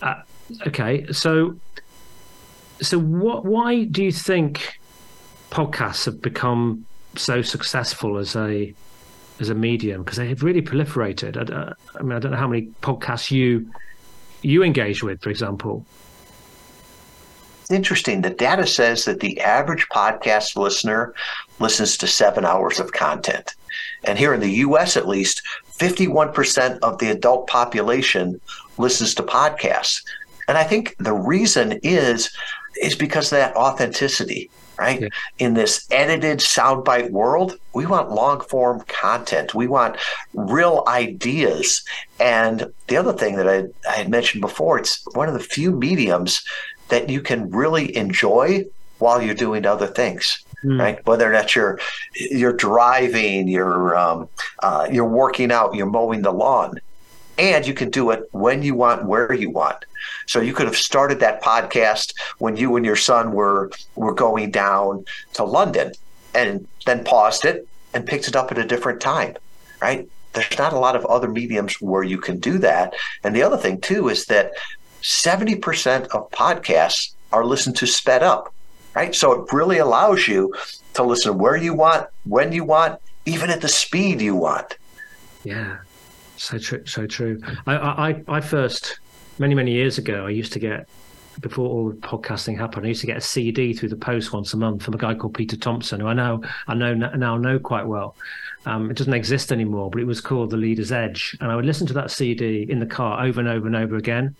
uh, 0.00 0.22
okay, 0.66 1.06
so 1.12 1.56
so 2.82 2.98
what? 2.98 3.44
Why 3.44 3.84
do 3.84 4.02
you 4.02 4.12
think 4.12 4.78
podcasts 5.50 6.04
have 6.06 6.20
become 6.20 6.86
so 7.16 7.42
successful 7.42 8.18
as 8.18 8.36
a 8.36 8.74
as 9.40 9.48
a 9.50 9.54
medium? 9.54 10.02
Because 10.02 10.18
they 10.18 10.28
have 10.28 10.42
really 10.42 10.62
proliferated. 10.62 11.36
I, 11.36 11.74
I 11.98 12.02
mean, 12.02 12.12
I 12.12 12.18
don't 12.18 12.32
know 12.32 12.38
how 12.38 12.48
many 12.48 12.68
podcasts 12.82 13.30
you 13.30 13.70
you 14.42 14.62
engage 14.62 15.02
with, 15.02 15.22
for 15.22 15.30
example 15.30 15.86
It's 17.60 17.70
interesting. 17.70 18.22
The 18.22 18.30
data 18.30 18.66
says 18.66 19.04
that 19.04 19.20
the 19.20 19.40
average 19.40 19.86
podcast 19.88 20.56
listener 20.56 21.14
listens 21.60 21.96
to 21.98 22.06
seven 22.06 22.44
hours 22.44 22.80
of 22.80 22.92
content. 22.92 23.54
And 24.04 24.18
here 24.18 24.34
in 24.34 24.40
the 24.40 24.50
US, 24.66 24.96
at 24.96 25.08
least, 25.08 25.42
51% 25.78 26.78
of 26.80 26.98
the 26.98 27.10
adult 27.10 27.46
population 27.46 28.40
listens 28.78 29.14
to 29.14 29.22
podcasts. 29.22 30.02
And 30.48 30.58
I 30.58 30.64
think 30.64 30.96
the 30.98 31.14
reason 31.14 31.78
is 31.82 32.30
is 32.82 32.94
because 32.96 33.32
of 33.32 33.38
that 33.38 33.56
authenticity, 33.56 34.50
right? 34.78 35.02
Yeah. 35.02 35.08
In 35.38 35.54
this 35.54 35.86
edited 35.90 36.38
soundbite 36.40 37.10
world, 37.10 37.58
we 37.72 37.86
want 37.86 38.10
long 38.10 38.40
form 38.40 38.80
content. 38.88 39.54
We 39.54 39.68
want 39.68 39.96
real 40.34 40.84
ideas. 40.86 41.82
And 42.18 42.72
the 42.88 42.96
other 42.96 43.12
thing 43.12 43.36
that 43.36 43.48
I, 43.48 43.64
I 43.88 43.94
had 43.94 44.10
mentioned 44.10 44.40
before, 44.40 44.78
it's 44.78 45.02
one 45.14 45.28
of 45.28 45.34
the 45.34 45.40
few 45.40 45.70
mediums 45.70 46.44
that 46.88 47.08
you 47.08 47.20
can 47.22 47.50
really 47.50 47.96
enjoy 47.96 48.64
while 48.98 49.22
you're 49.22 49.34
doing 49.34 49.64
other 49.64 49.86
things. 49.86 50.44
Mm. 50.64 50.78
Right, 50.78 51.06
whether 51.06 51.32
that's 51.32 51.56
you're 51.56 51.80
you're 52.14 52.52
driving, 52.52 53.48
you're 53.48 53.96
um, 53.98 54.28
uh, 54.62 54.86
you're 54.92 55.08
working 55.08 55.50
out, 55.50 55.74
you're 55.74 55.86
mowing 55.86 56.22
the 56.22 56.30
lawn, 56.32 56.78
and 57.38 57.66
you 57.66 57.74
can 57.74 57.90
do 57.90 58.10
it 58.10 58.28
when 58.32 58.62
you 58.62 58.74
want, 58.74 59.04
where 59.04 59.32
you 59.32 59.50
want. 59.50 59.84
So 60.26 60.40
you 60.40 60.52
could 60.52 60.66
have 60.66 60.76
started 60.76 61.20
that 61.20 61.42
podcast 61.42 62.14
when 62.38 62.56
you 62.56 62.76
and 62.76 62.84
your 62.84 62.96
son 62.96 63.32
were 63.32 63.70
were 63.94 64.14
going 64.14 64.50
down 64.50 65.04
to 65.34 65.44
London, 65.44 65.92
and 66.34 66.66
then 66.86 67.04
paused 67.04 67.44
it 67.44 67.66
and 67.94 68.06
picked 68.06 68.28
it 68.28 68.36
up 68.36 68.50
at 68.50 68.58
a 68.58 68.64
different 68.64 69.00
time. 69.00 69.36
Right? 69.80 70.08
There's 70.32 70.58
not 70.58 70.72
a 70.72 70.78
lot 70.78 70.96
of 70.96 71.04
other 71.06 71.28
mediums 71.28 71.80
where 71.80 72.02
you 72.02 72.18
can 72.18 72.38
do 72.38 72.58
that. 72.58 72.94
And 73.22 73.36
the 73.36 73.42
other 73.42 73.56
thing 73.58 73.80
too 73.80 74.08
is 74.08 74.26
that 74.26 74.52
70% 75.02 76.06
of 76.08 76.30
podcasts 76.30 77.12
are 77.32 77.44
listened 77.44 77.76
to 77.76 77.86
sped 77.86 78.22
up, 78.22 78.54
right? 78.94 79.14
So 79.14 79.32
it 79.32 79.52
really 79.52 79.78
allows 79.78 80.28
you 80.28 80.54
to 80.94 81.02
listen 81.02 81.38
where 81.38 81.56
you 81.56 81.74
want, 81.74 82.06
when 82.24 82.52
you 82.52 82.64
want, 82.64 83.00
even 83.26 83.50
at 83.50 83.60
the 83.60 83.68
speed 83.68 84.20
you 84.20 84.36
want. 84.36 84.76
Yeah, 85.44 85.78
so 86.42 86.58
true. 86.58 86.84
So 86.86 87.06
true. 87.06 87.40
I, 87.66 87.76
I, 87.76 88.22
I 88.28 88.40
first, 88.40 88.98
many, 89.38 89.54
many 89.54 89.72
years 89.72 89.98
ago, 89.98 90.26
I 90.26 90.30
used 90.30 90.52
to 90.54 90.58
get 90.58 90.88
before 91.40 91.68
all 91.68 91.88
the 91.88 91.96
podcasting 91.96 92.58
happened, 92.58 92.84
I 92.84 92.90
used 92.90 93.00
to 93.00 93.06
get 93.06 93.16
a 93.16 93.22
CD 93.22 93.72
through 93.72 93.88
the 93.88 93.96
post 93.96 94.32
once 94.32 94.52
a 94.52 94.56
month 94.56 94.82
from 94.82 94.94
a 94.94 94.98
guy 94.98 95.14
called 95.14 95.34
Peter 95.34 95.56
Thompson, 95.56 96.00
who 96.00 96.06
I 96.06 96.14
know 96.14 96.42
I 96.66 96.74
know 96.74 96.94
now 96.94 97.36
know 97.38 97.58
quite 97.58 97.86
well. 97.86 98.16
Um, 98.64 98.90
it 98.90 98.96
doesn't 98.96 99.12
exist 99.12 99.50
anymore, 99.50 99.90
but 99.90 100.00
it 100.00 100.06
was 100.06 100.20
called 100.20 100.50
The 100.50 100.56
Leader's 100.56 100.92
Edge. 100.92 101.36
And 101.40 101.50
I 101.50 101.56
would 101.56 101.64
listen 101.64 101.86
to 101.88 101.92
that 101.94 102.10
CD 102.10 102.66
in 102.68 102.78
the 102.78 102.86
car 102.86 103.24
over 103.24 103.40
and 103.40 103.48
over 103.48 103.66
and 103.66 103.74
over 103.74 103.96
again. 103.96 104.36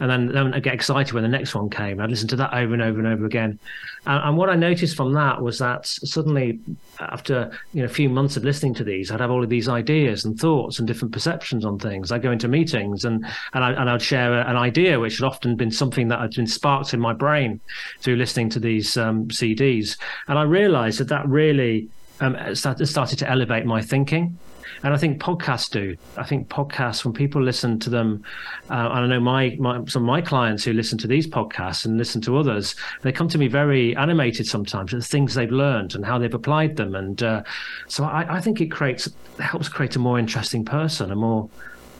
And 0.00 0.10
then, 0.10 0.26
then 0.26 0.54
I'd 0.54 0.62
get 0.62 0.74
excited 0.74 1.12
when 1.12 1.22
the 1.22 1.28
next 1.28 1.54
one 1.54 1.70
came. 1.70 2.00
I'd 2.00 2.10
listen 2.10 2.28
to 2.28 2.36
that 2.36 2.52
over 2.54 2.72
and 2.72 2.82
over 2.82 2.98
and 2.98 3.06
over 3.06 3.24
again. 3.24 3.58
And, 4.06 4.24
and, 4.24 4.36
what 4.36 4.50
I 4.50 4.56
noticed 4.56 4.96
from 4.96 5.12
that 5.14 5.40
was 5.40 5.58
that 5.58 5.86
suddenly, 5.86 6.60
after 6.98 7.50
you 7.72 7.80
know, 7.80 7.86
a 7.86 7.92
few 7.92 8.08
months 8.08 8.36
of 8.36 8.44
listening 8.44 8.74
to 8.74 8.84
these, 8.84 9.10
I'd 9.10 9.20
have 9.20 9.30
all 9.30 9.42
of 9.42 9.48
these 9.48 9.68
ideas 9.68 10.24
and 10.24 10.38
thoughts 10.38 10.78
and 10.78 10.88
different 10.88 11.12
perceptions 11.12 11.64
on 11.64 11.78
things. 11.78 12.10
I'd 12.10 12.22
go 12.22 12.32
into 12.32 12.48
meetings 12.48 13.04
and, 13.04 13.24
and, 13.52 13.64
I, 13.64 13.72
and 13.72 13.88
I'd 13.88 14.02
share 14.02 14.40
an 14.40 14.56
idea, 14.56 14.98
which 14.98 15.18
had 15.18 15.26
often 15.26 15.56
been 15.56 15.70
something 15.70 16.08
that 16.08 16.20
had 16.20 16.32
been 16.32 16.46
sparked 16.46 16.94
in 16.94 17.00
my 17.00 17.12
brain 17.12 17.60
through 18.00 18.16
listening 18.16 18.50
to 18.50 18.60
these 18.60 18.96
um, 18.96 19.28
CDs. 19.28 19.96
And 20.26 20.38
I 20.38 20.42
realized 20.42 20.98
that 21.00 21.08
that 21.08 21.28
really 21.28 21.88
um, 22.22 22.54
started, 22.54 22.86
started 22.86 23.18
to 23.18 23.30
elevate 23.30 23.66
my 23.66 23.82
thinking. 23.82 24.38
And 24.84 24.94
I 24.94 24.96
think 24.96 25.20
podcasts 25.20 25.70
do. 25.70 25.96
I 26.16 26.24
think 26.24 26.48
podcasts, 26.48 27.04
when 27.04 27.14
people 27.14 27.42
listen 27.42 27.78
to 27.80 27.90
them, 27.90 28.24
uh, 28.70 28.88
and 28.92 29.04
I 29.04 29.06
know 29.06 29.20
my, 29.20 29.56
my 29.60 29.84
some 29.86 30.02
of 30.02 30.06
my 30.06 30.20
clients 30.20 30.64
who 30.64 30.72
listen 30.72 30.98
to 30.98 31.06
these 31.06 31.26
podcasts 31.26 31.84
and 31.84 31.98
listen 31.98 32.20
to 32.22 32.36
others, 32.36 32.74
they 33.02 33.12
come 33.12 33.28
to 33.28 33.38
me 33.38 33.48
very 33.48 33.94
animated 33.96 34.46
sometimes 34.46 34.92
with 34.92 35.02
the 35.02 35.08
things 35.08 35.34
they've 35.34 35.50
learned 35.50 35.94
and 35.94 36.04
how 36.04 36.18
they've 36.18 36.34
applied 36.34 36.76
them. 36.76 36.94
And 36.94 37.22
uh, 37.22 37.42
so 37.86 38.04
I, 38.04 38.38
I 38.38 38.40
think 38.40 38.60
it 38.60 38.72
creates 38.72 39.08
helps 39.38 39.68
create 39.68 39.94
a 39.94 40.00
more 40.00 40.18
interesting 40.18 40.64
person, 40.64 41.12
a 41.12 41.16
more 41.16 41.48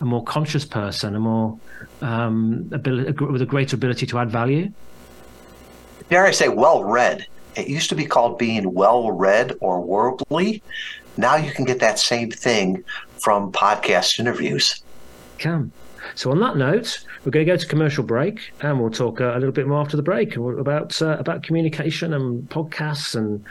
a 0.00 0.04
more 0.04 0.24
conscious 0.24 0.64
person, 0.64 1.14
a 1.14 1.20
more 1.20 1.56
um, 2.00 2.68
ability, 2.72 3.12
with 3.24 3.42
a 3.42 3.46
greater 3.46 3.76
ability 3.76 4.06
to 4.06 4.18
add 4.18 4.30
value. 4.30 4.72
Dare 6.08 6.26
I 6.26 6.32
say, 6.32 6.48
well 6.48 6.82
read. 6.82 7.26
It 7.56 7.68
used 7.68 7.88
to 7.90 7.94
be 7.94 8.06
called 8.06 8.38
being 8.38 8.72
well 8.72 9.10
read 9.10 9.52
or 9.60 9.80
worldly. 9.80 10.62
Now 11.16 11.36
you 11.36 11.52
can 11.52 11.64
get 11.64 11.80
that 11.80 11.98
same 11.98 12.30
thing 12.30 12.84
from 13.18 13.52
podcast 13.52 14.18
interviews. 14.18 14.82
Come. 15.38 15.72
So 16.14 16.30
on 16.30 16.40
that 16.40 16.56
note, 16.56 17.04
we're 17.24 17.30
going 17.30 17.46
to 17.46 17.52
go 17.52 17.56
to 17.56 17.66
commercial 17.66 18.04
break, 18.04 18.52
and 18.60 18.80
we'll 18.80 18.90
talk 18.90 19.20
uh, 19.20 19.32
a 19.32 19.38
little 19.38 19.52
bit 19.52 19.66
more 19.66 19.80
after 19.80 19.96
the 19.96 20.02
break 20.02 20.36
about 20.36 21.00
uh, 21.00 21.16
about 21.18 21.42
communication 21.42 22.12
and 22.12 22.48
podcasts 22.48 23.14
and 23.14 23.44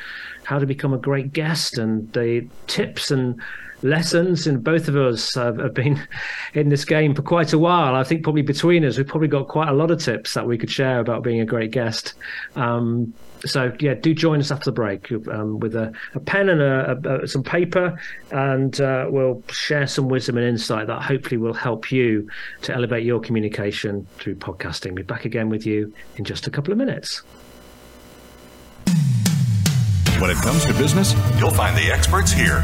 how 0.43 0.59
to 0.59 0.65
become 0.65 0.93
a 0.93 0.97
great 0.97 1.33
guest 1.33 1.77
and 1.77 2.11
the 2.13 2.47
tips 2.67 3.11
and 3.11 3.41
lessons. 3.83 4.47
And 4.47 4.63
both 4.63 4.87
of 4.87 4.95
us 4.95 5.35
have, 5.35 5.73
been 5.73 6.01
in 6.53 6.69
this 6.69 6.85
game 6.85 7.15
for 7.15 7.21
quite 7.21 7.53
a 7.53 7.59
while. 7.59 7.95
I 7.95 8.03
think 8.03 8.23
probably 8.23 8.41
between 8.41 8.85
us, 8.85 8.97
we've 8.97 9.07
probably 9.07 9.27
got 9.27 9.47
quite 9.47 9.69
a 9.69 9.73
lot 9.73 9.91
of 9.91 9.99
tips 9.99 10.33
that 10.33 10.47
we 10.47 10.57
could 10.57 10.71
share 10.71 10.99
about 10.99 11.23
being 11.23 11.39
a 11.39 11.45
great 11.45 11.71
guest. 11.71 12.13
Um, 12.55 13.13
so 13.45 13.73
yeah, 13.79 13.95
do 13.95 14.13
join 14.13 14.39
us 14.39 14.51
after 14.51 14.65
the 14.65 14.71
break 14.71 15.11
um, 15.31 15.59
with 15.59 15.75
a, 15.75 15.91
a, 16.13 16.19
pen 16.19 16.49
and 16.49 16.61
a, 16.61 17.23
a, 17.23 17.27
some 17.27 17.43
paper, 17.43 17.99
and 18.31 18.79
uh, 18.79 19.07
we'll 19.09 19.43
share 19.49 19.87
some 19.87 20.09
wisdom 20.09 20.37
and 20.37 20.45
insight 20.45 20.87
that 20.87 21.01
hopefully 21.01 21.37
will 21.37 21.53
help 21.53 21.91
you 21.91 22.29
to 22.61 22.73
elevate 22.73 23.03
your 23.03 23.19
communication 23.19 24.05
through 24.17 24.35
podcasting. 24.35 24.93
Be 24.95 25.01
back 25.01 25.25
again 25.25 25.49
with 25.49 25.65
you 25.65 25.93
in 26.17 26.23
just 26.23 26.47
a 26.47 26.51
couple 26.51 26.71
of 26.71 26.77
minutes. 26.77 27.23
When 30.19 30.29
it 30.29 30.37
comes 30.37 30.65
to 30.65 30.73
business, 30.73 31.15
you'll 31.39 31.49
find 31.49 31.75
the 31.75 31.91
experts 31.91 32.31
here. 32.31 32.63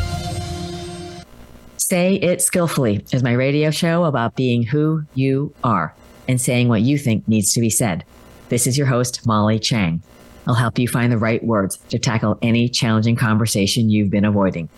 Say 1.91 2.15
It 2.15 2.41
Skillfully 2.41 3.03
is 3.11 3.21
my 3.21 3.33
radio 3.33 3.69
show 3.69 4.05
about 4.05 4.37
being 4.37 4.63
who 4.63 5.03
you 5.13 5.53
are 5.61 5.93
and 6.25 6.39
saying 6.39 6.69
what 6.69 6.83
you 6.83 6.97
think 6.97 7.27
needs 7.27 7.51
to 7.51 7.59
be 7.59 7.69
said. 7.69 8.05
This 8.47 8.65
is 8.65 8.77
your 8.77 8.87
host, 8.87 9.27
Molly 9.27 9.59
Chang. 9.59 10.01
I'll 10.47 10.53
help 10.53 10.79
you 10.79 10.87
find 10.87 11.11
the 11.11 11.17
right 11.17 11.43
words 11.43 11.75
to 11.89 11.99
tackle 11.99 12.39
any 12.41 12.69
challenging 12.69 13.17
conversation 13.17 13.89
you've 13.89 14.09
been 14.09 14.23
avoiding. 14.23 14.69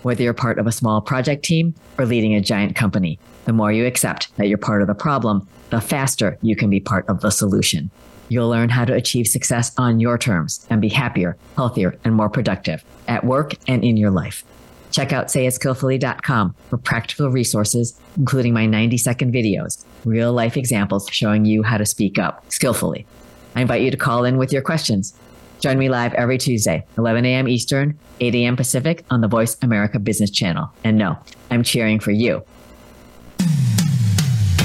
Whether 0.00 0.22
you're 0.22 0.32
part 0.32 0.58
of 0.58 0.66
a 0.66 0.72
small 0.72 1.02
project 1.02 1.44
team 1.44 1.74
or 1.98 2.06
leading 2.06 2.34
a 2.34 2.40
giant 2.40 2.74
company, 2.74 3.18
the 3.44 3.52
more 3.52 3.70
you 3.70 3.84
accept 3.84 4.34
that 4.38 4.48
you're 4.48 4.56
part 4.56 4.80
of 4.80 4.88
the 4.88 4.94
problem, 4.94 5.46
the 5.68 5.82
faster 5.82 6.38
you 6.40 6.56
can 6.56 6.70
be 6.70 6.80
part 6.80 7.06
of 7.06 7.20
the 7.20 7.28
solution. 7.28 7.90
You'll 8.30 8.48
learn 8.48 8.70
how 8.70 8.86
to 8.86 8.94
achieve 8.94 9.26
success 9.26 9.72
on 9.76 10.00
your 10.00 10.16
terms 10.16 10.66
and 10.70 10.80
be 10.80 10.88
happier, 10.88 11.36
healthier, 11.54 11.98
and 12.02 12.14
more 12.14 12.30
productive 12.30 12.82
at 13.08 13.24
work 13.24 13.56
and 13.68 13.84
in 13.84 13.98
your 13.98 14.10
life. 14.10 14.42
Check 14.92 15.12
out 15.12 15.26
sayitskillfully.com 15.26 16.54
for 16.68 16.78
practical 16.78 17.30
resources, 17.30 17.98
including 18.16 18.52
my 18.52 18.66
90 18.66 18.98
second 18.98 19.32
videos, 19.34 19.84
real 20.04 20.32
life 20.32 20.56
examples 20.56 21.08
showing 21.10 21.44
you 21.44 21.62
how 21.62 21.78
to 21.78 21.86
speak 21.86 22.18
up 22.18 22.44
skillfully. 22.52 23.06
I 23.56 23.62
invite 23.62 23.82
you 23.82 23.90
to 23.90 23.96
call 23.96 24.24
in 24.24 24.36
with 24.38 24.52
your 24.52 24.62
questions. 24.62 25.14
Join 25.60 25.78
me 25.78 25.88
live 25.88 26.12
every 26.14 26.38
Tuesday, 26.38 26.84
11 26.98 27.24
a.m. 27.24 27.48
Eastern, 27.48 27.98
8 28.20 28.34
a.m. 28.34 28.56
Pacific 28.56 29.04
on 29.10 29.20
the 29.20 29.28
Voice 29.28 29.56
America 29.62 29.98
Business 29.98 30.30
Channel. 30.30 30.72
And 30.84 30.98
no, 30.98 31.18
I'm 31.50 31.62
cheering 31.62 32.00
for 32.00 32.10
you. 32.10 32.44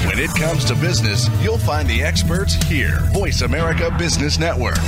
When 0.06 0.18
it 0.18 0.30
comes 0.30 0.64
to 0.64 0.74
business, 0.74 1.28
you'll 1.42 1.58
find 1.58 1.88
the 1.88 2.02
experts 2.02 2.54
here. 2.64 3.00
Voice 3.12 3.42
America 3.42 3.94
Business 3.96 4.38
Network. 4.38 4.78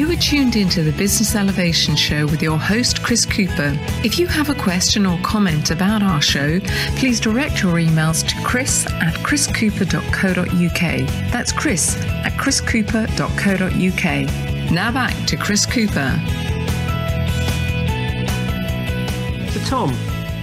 You 0.00 0.10
are 0.10 0.16
tuned 0.16 0.56
into 0.56 0.82
the 0.82 0.92
Business 0.92 1.36
Elevation 1.36 1.94
Show 1.94 2.24
with 2.24 2.40
your 2.40 2.56
host, 2.56 3.02
Chris 3.02 3.26
Cooper. 3.26 3.76
If 4.02 4.18
you 4.18 4.26
have 4.28 4.48
a 4.48 4.54
question 4.54 5.04
or 5.04 5.20
comment 5.20 5.70
about 5.70 6.02
our 6.02 6.22
show, 6.22 6.58
please 6.96 7.20
direct 7.20 7.62
your 7.62 7.74
emails 7.74 8.26
to 8.26 8.34
chris 8.42 8.86
at 8.86 9.12
chriscooper.co.uk. 9.16 11.06
That's 11.30 11.52
chris 11.52 11.98
at 11.98 12.32
chriscooper.co.uk. 12.32 14.72
Now 14.72 14.90
back 14.90 15.26
to 15.26 15.36
Chris 15.36 15.66
Cooper. 15.66 16.18
So, 19.50 19.60
Tom, 19.66 19.90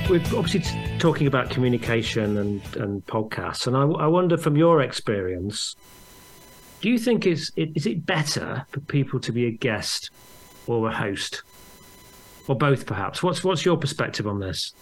we're 0.07 0.21
obviously 0.37 0.61
talking 0.99 1.25
about 1.25 1.49
communication 1.49 2.37
and, 2.37 2.61
and 2.75 3.03
podcasts, 3.07 3.65
and 3.65 3.75
I, 3.75 3.85
I 4.03 4.05
wonder 4.05 4.37
from 4.37 4.55
your 4.55 4.83
experience, 4.83 5.75
do 6.81 6.89
you 6.89 6.99
think 6.99 7.25
is 7.25 7.51
it, 7.55 7.69
is 7.75 7.85
it 7.85 8.05
better 8.05 8.65
for 8.71 8.79
people 8.81 9.19
to 9.21 9.31
be 9.31 9.45
a 9.45 9.51
guest 9.51 10.11
or 10.67 10.89
a 10.89 10.93
host, 10.93 11.43
or 12.47 12.55
both, 12.55 12.85
perhaps? 12.85 13.23
What's 13.23 13.43
what's 13.43 13.65
your 13.65 13.77
perspective 13.77 14.27
on 14.27 14.39
this? 14.39 14.73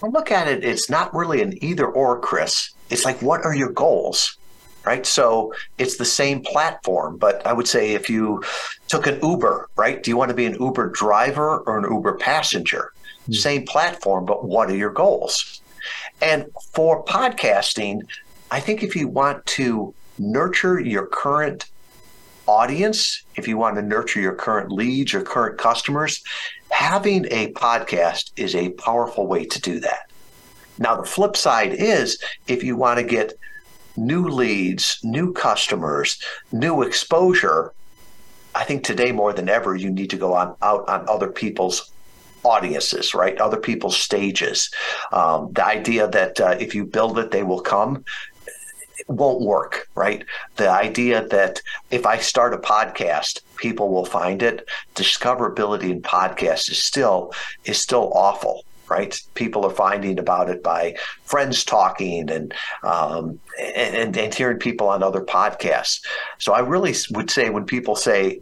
Well, 0.00 0.12
look 0.12 0.30
at 0.30 0.48
it. 0.48 0.64
It's 0.64 0.90
not 0.90 1.14
really 1.14 1.42
an 1.42 1.62
either 1.62 1.86
or, 1.86 2.18
Chris. 2.20 2.70
It's 2.90 3.04
like, 3.04 3.22
what 3.22 3.44
are 3.44 3.54
your 3.54 3.70
goals? 3.70 4.36
Right. 4.84 5.06
So 5.06 5.54
it's 5.78 5.96
the 5.96 6.04
same 6.04 6.40
platform, 6.40 7.16
but 7.16 7.46
I 7.46 7.52
would 7.52 7.68
say 7.68 7.92
if 7.92 8.10
you 8.10 8.42
took 8.88 9.06
an 9.06 9.20
Uber, 9.22 9.70
right? 9.76 10.02
Do 10.02 10.10
you 10.10 10.16
want 10.16 10.30
to 10.30 10.34
be 10.34 10.44
an 10.44 10.56
Uber 10.60 10.88
driver 10.88 11.58
or 11.58 11.78
an 11.78 11.84
Uber 11.84 12.14
passenger? 12.14 12.92
Mm-hmm. 13.22 13.32
Same 13.32 13.64
platform, 13.64 14.26
but 14.26 14.44
what 14.44 14.68
are 14.70 14.76
your 14.76 14.90
goals? 14.90 15.60
And 16.20 16.46
for 16.72 17.04
podcasting, 17.04 18.02
I 18.50 18.58
think 18.58 18.82
if 18.82 18.96
you 18.96 19.06
want 19.06 19.46
to 19.46 19.94
nurture 20.22 20.80
your 20.80 21.06
current 21.06 21.66
audience, 22.46 23.22
if 23.36 23.46
you 23.46 23.56
want 23.56 23.76
to 23.76 23.82
nurture 23.82 24.20
your 24.20 24.34
current 24.34 24.70
leads, 24.70 25.12
your 25.12 25.22
current 25.22 25.58
customers, 25.58 26.22
having 26.70 27.26
a 27.30 27.52
podcast 27.52 28.30
is 28.36 28.54
a 28.54 28.70
powerful 28.70 29.26
way 29.26 29.44
to 29.44 29.60
do 29.60 29.80
that. 29.80 30.10
Now, 30.78 30.96
the 30.96 31.06
flip 31.06 31.36
side 31.36 31.74
is 31.74 32.18
if 32.46 32.64
you 32.64 32.76
want 32.76 32.98
to 32.98 33.04
get 33.04 33.34
new 33.96 34.26
leads, 34.28 34.98
new 35.02 35.32
customers, 35.32 36.20
new 36.50 36.82
exposure, 36.82 37.72
I 38.54 38.64
think 38.64 38.84
today 38.84 39.12
more 39.12 39.32
than 39.32 39.48
ever, 39.48 39.76
you 39.76 39.90
need 39.90 40.10
to 40.10 40.16
go 40.16 40.34
on 40.34 40.56
out 40.62 40.88
on 40.88 41.08
other 41.08 41.28
people's 41.28 41.90
audiences, 42.44 43.14
right? 43.14 43.38
Other 43.38 43.56
people's 43.56 43.96
stages. 43.96 44.70
Um, 45.12 45.52
the 45.52 45.64
idea 45.64 46.08
that 46.08 46.40
uh, 46.40 46.56
if 46.58 46.74
you 46.74 46.84
build 46.84 47.18
it, 47.18 47.30
they 47.30 47.42
will 47.42 47.60
come 47.60 48.04
won't 49.08 49.40
work, 49.40 49.88
right? 49.94 50.24
The 50.56 50.70
idea 50.70 51.26
that 51.28 51.60
if 51.90 52.06
I 52.06 52.18
start 52.18 52.54
a 52.54 52.58
podcast, 52.58 53.40
people 53.56 53.90
will 53.90 54.04
find 54.04 54.42
it. 54.42 54.68
Discoverability 54.94 55.90
in 55.90 56.02
podcasts 56.02 56.70
is 56.70 56.82
still 56.82 57.32
is 57.64 57.78
still 57.78 58.12
awful, 58.14 58.64
right? 58.88 59.18
People 59.34 59.64
are 59.64 59.70
finding 59.70 60.18
about 60.18 60.50
it 60.50 60.62
by 60.62 60.96
friends 61.24 61.64
talking 61.64 62.30
and 62.30 62.54
um, 62.82 63.40
and, 63.58 64.16
and 64.16 64.34
hearing 64.34 64.58
people 64.58 64.88
on 64.88 65.02
other 65.02 65.22
podcasts. 65.22 66.04
So 66.38 66.52
I 66.52 66.60
really 66.60 66.94
would 67.10 67.30
say 67.30 67.50
when 67.50 67.64
people 67.64 67.96
say 67.96 68.40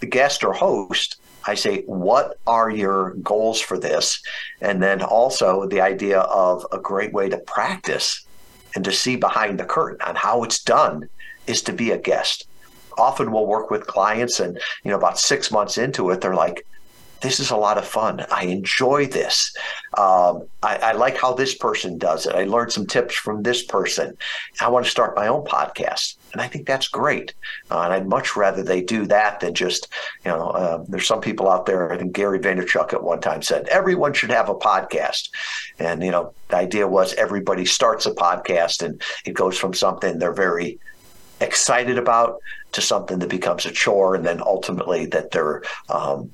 the 0.00 0.06
guest 0.06 0.44
or 0.44 0.52
host, 0.52 1.16
I 1.46 1.54
say, 1.54 1.82
what 1.82 2.38
are 2.46 2.70
your 2.70 3.14
goals 3.14 3.60
for 3.60 3.78
this? 3.78 4.22
And 4.60 4.82
then 4.82 5.02
also 5.02 5.66
the 5.66 5.80
idea 5.80 6.20
of 6.20 6.66
a 6.72 6.78
great 6.78 7.12
way 7.12 7.28
to 7.28 7.38
practice 7.38 8.26
and 8.74 8.84
to 8.84 8.92
see 8.92 9.16
behind 9.16 9.58
the 9.58 9.64
curtain 9.64 10.00
on 10.06 10.14
how 10.14 10.42
it's 10.42 10.62
done 10.62 11.08
is 11.46 11.62
to 11.62 11.72
be 11.72 11.90
a 11.90 11.98
guest. 11.98 12.46
Often 12.96 13.32
we'll 13.32 13.46
work 13.46 13.70
with 13.70 13.86
clients, 13.86 14.40
and 14.40 14.58
you 14.84 14.90
know, 14.90 14.96
about 14.96 15.18
six 15.18 15.50
months 15.50 15.78
into 15.78 16.10
it, 16.10 16.20
they're 16.20 16.34
like, 16.34 16.66
"This 17.22 17.40
is 17.40 17.50
a 17.50 17.56
lot 17.56 17.78
of 17.78 17.86
fun. 17.86 18.24
I 18.30 18.44
enjoy 18.44 19.06
this. 19.06 19.54
Um, 19.96 20.46
I, 20.62 20.76
I, 20.76 20.92
like 20.92 21.16
how 21.16 21.32
this 21.32 21.54
person 21.54 21.98
does 21.98 22.26
it. 22.26 22.34
I 22.34 22.44
learned 22.44 22.72
some 22.72 22.86
tips 22.86 23.14
from 23.14 23.42
this 23.42 23.62
person. 23.62 24.16
I 24.60 24.68
want 24.68 24.84
to 24.84 24.90
start 24.90 25.16
my 25.16 25.28
own 25.28 25.44
podcast." 25.44 26.16
And 26.32 26.40
I 26.40 26.46
think 26.46 26.66
that's 26.66 26.88
great. 26.88 27.34
Uh, 27.70 27.80
and 27.80 27.92
I'd 27.92 28.06
much 28.06 28.36
rather 28.36 28.62
they 28.62 28.82
do 28.82 29.06
that 29.06 29.40
than 29.40 29.54
just, 29.54 29.88
you 30.24 30.30
know, 30.30 30.48
uh, 30.50 30.84
there's 30.88 31.06
some 31.06 31.20
people 31.20 31.50
out 31.50 31.66
there. 31.66 31.92
I 31.92 31.98
think 31.98 32.12
Gary 32.12 32.38
Vaynerchuk 32.38 32.92
at 32.92 33.02
one 33.02 33.20
time 33.20 33.42
said 33.42 33.68
everyone 33.68 34.12
should 34.12 34.30
have 34.30 34.48
a 34.48 34.54
podcast. 34.54 35.30
And, 35.78 36.02
you 36.02 36.10
know, 36.10 36.32
the 36.48 36.56
idea 36.56 36.86
was 36.86 37.14
everybody 37.14 37.64
starts 37.64 38.06
a 38.06 38.12
podcast 38.12 38.82
and 38.82 39.02
it 39.24 39.32
goes 39.32 39.58
from 39.58 39.74
something 39.74 40.18
they're 40.18 40.32
very 40.32 40.78
excited 41.40 41.98
about 41.98 42.40
to 42.72 42.80
something 42.80 43.18
that 43.18 43.28
becomes 43.28 43.66
a 43.66 43.70
chore 43.70 44.14
and 44.14 44.24
then 44.24 44.40
ultimately 44.40 45.06
that 45.06 45.30
they're 45.30 45.62
um, 45.88 46.30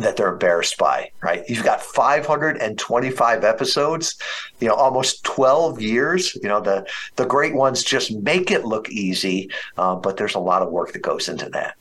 that 0.00 0.16
they're 0.16 0.32
embarrassed 0.32 0.78
by, 0.78 1.10
right? 1.22 1.44
You've 1.48 1.64
got 1.64 1.82
525 1.82 3.44
episodes, 3.44 4.16
you 4.60 4.68
know, 4.68 4.74
almost 4.74 5.24
12 5.24 5.80
years. 5.80 6.34
You 6.36 6.48
know, 6.48 6.60
the 6.60 6.86
the 7.16 7.26
great 7.26 7.54
ones 7.54 7.82
just 7.82 8.12
make 8.12 8.50
it 8.50 8.64
look 8.64 8.88
easy, 8.90 9.50
uh, 9.76 9.94
but 9.96 10.16
there's 10.16 10.34
a 10.34 10.40
lot 10.40 10.62
of 10.62 10.70
work 10.70 10.92
that 10.92 11.02
goes 11.02 11.28
into 11.28 11.48
that. 11.50 11.76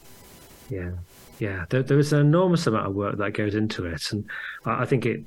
Yeah, 0.70 0.92
yeah, 1.40 1.66
there, 1.70 1.84
there 1.84 2.00
is 2.00 2.14
an 2.14 2.20
enormous 2.20 2.68
amount 2.68 2.88
of 2.88 2.96
work 2.96 3.18
that 3.18 3.34
goes 3.34 3.56
into 3.56 3.86
it, 3.86 4.12
and 4.12 4.26
I 4.66 4.86
think 4.86 5.06
it 5.06 5.24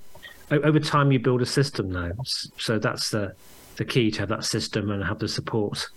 over 0.50 0.81
time 0.81 1.12
you 1.12 1.18
build 1.18 1.42
a 1.42 1.46
system 1.46 1.90
now. 1.90 2.12
So 2.24 2.79
that's 2.79 3.11
the 3.11 3.35
the 3.76 3.85
key 3.85 4.11
to 4.11 4.20
have 4.20 4.29
that 4.29 4.44
system 4.44 4.90
and 4.90 5.03
have 5.03 5.18
the 5.18 5.29
support 5.29 5.88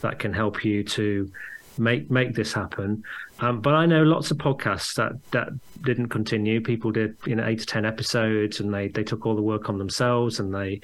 that 0.00 0.18
can 0.18 0.32
help 0.32 0.64
you 0.64 0.82
to 0.84 1.30
make 1.78 2.10
make 2.10 2.34
this 2.34 2.52
happen. 2.52 3.02
Um, 3.40 3.60
but 3.60 3.74
I 3.74 3.86
know 3.86 4.02
lots 4.02 4.30
of 4.30 4.38
podcasts 4.38 4.94
that 4.94 5.12
that 5.32 5.48
didn't 5.82 6.08
continue. 6.08 6.60
People 6.60 6.90
did 6.90 7.16
you 7.26 7.34
know 7.34 7.46
eight 7.46 7.60
to 7.60 7.66
ten 7.66 7.84
episodes, 7.84 8.60
and 8.60 8.72
they 8.72 8.88
they 8.88 9.04
took 9.04 9.26
all 9.26 9.34
the 9.34 9.42
work 9.42 9.68
on 9.68 9.78
themselves, 9.78 10.40
and 10.40 10.54
they 10.54 10.80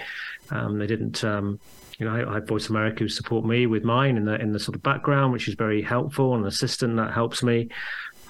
um, 0.51 0.79
they 0.79 0.87
didn't. 0.87 1.23
Um, 1.25 1.61
you 1.99 2.05
know, 2.05 2.15
I, 2.15 2.31
I 2.31 2.35
have 2.35 2.47
Voice 2.47 2.69
America 2.69 3.01
who 3.01 3.09
support 3.09 3.47
me 3.47 3.67
with 3.67 3.83
mine 3.83 4.17
in 4.17 4.25
the 4.25 4.35
in 4.41 4.53
the 4.53 4.61
sort 4.61 4.77
of 4.77 4.83
background, 4.83 5.33
which 5.33 5.49
is 5.49 5.55
very 5.55 5.83
helpful, 5.83 6.35
and 6.35 6.43
an 6.43 6.49
assistant 6.49 6.97
that 6.97 7.13
helps 7.13 7.43
me. 7.43 7.69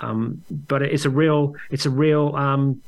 Um, 0.00 0.42
but 0.50 0.82
it's 0.82 1.04
a 1.04 1.10
real 1.10 1.54
it's 1.70 1.86
a 1.86 1.90
real 1.90 2.34
um, 2.36 2.82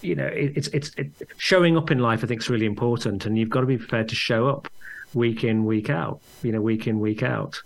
you 0.00 0.14
know 0.14 0.26
it, 0.26 0.52
it's 0.56 0.68
it's 0.68 0.90
it, 0.96 1.10
showing 1.36 1.76
up 1.76 1.90
in 1.90 1.98
life. 1.98 2.22
I 2.24 2.26
think 2.26 2.40
is 2.40 2.50
really 2.50 2.66
important, 2.66 3.26
and 3.26 3.36
you've 3.38 3.50
got 3.50 3.60
to 3.60 3.66
be 3.66 3.78
prepared 3.78 4.08
to 4.08 4.14
show 4.14 4.48
up 4.48 4.68
week 5.14 5.44
in 5.44 5.64
week 5.64 5.90
out. 5.90 6.20
You 6.42 6.52
know, 6.52 6.60
week 6.60 6.86
in 6.86 7.00
week 7.00 7.22
out. 7.22 7.60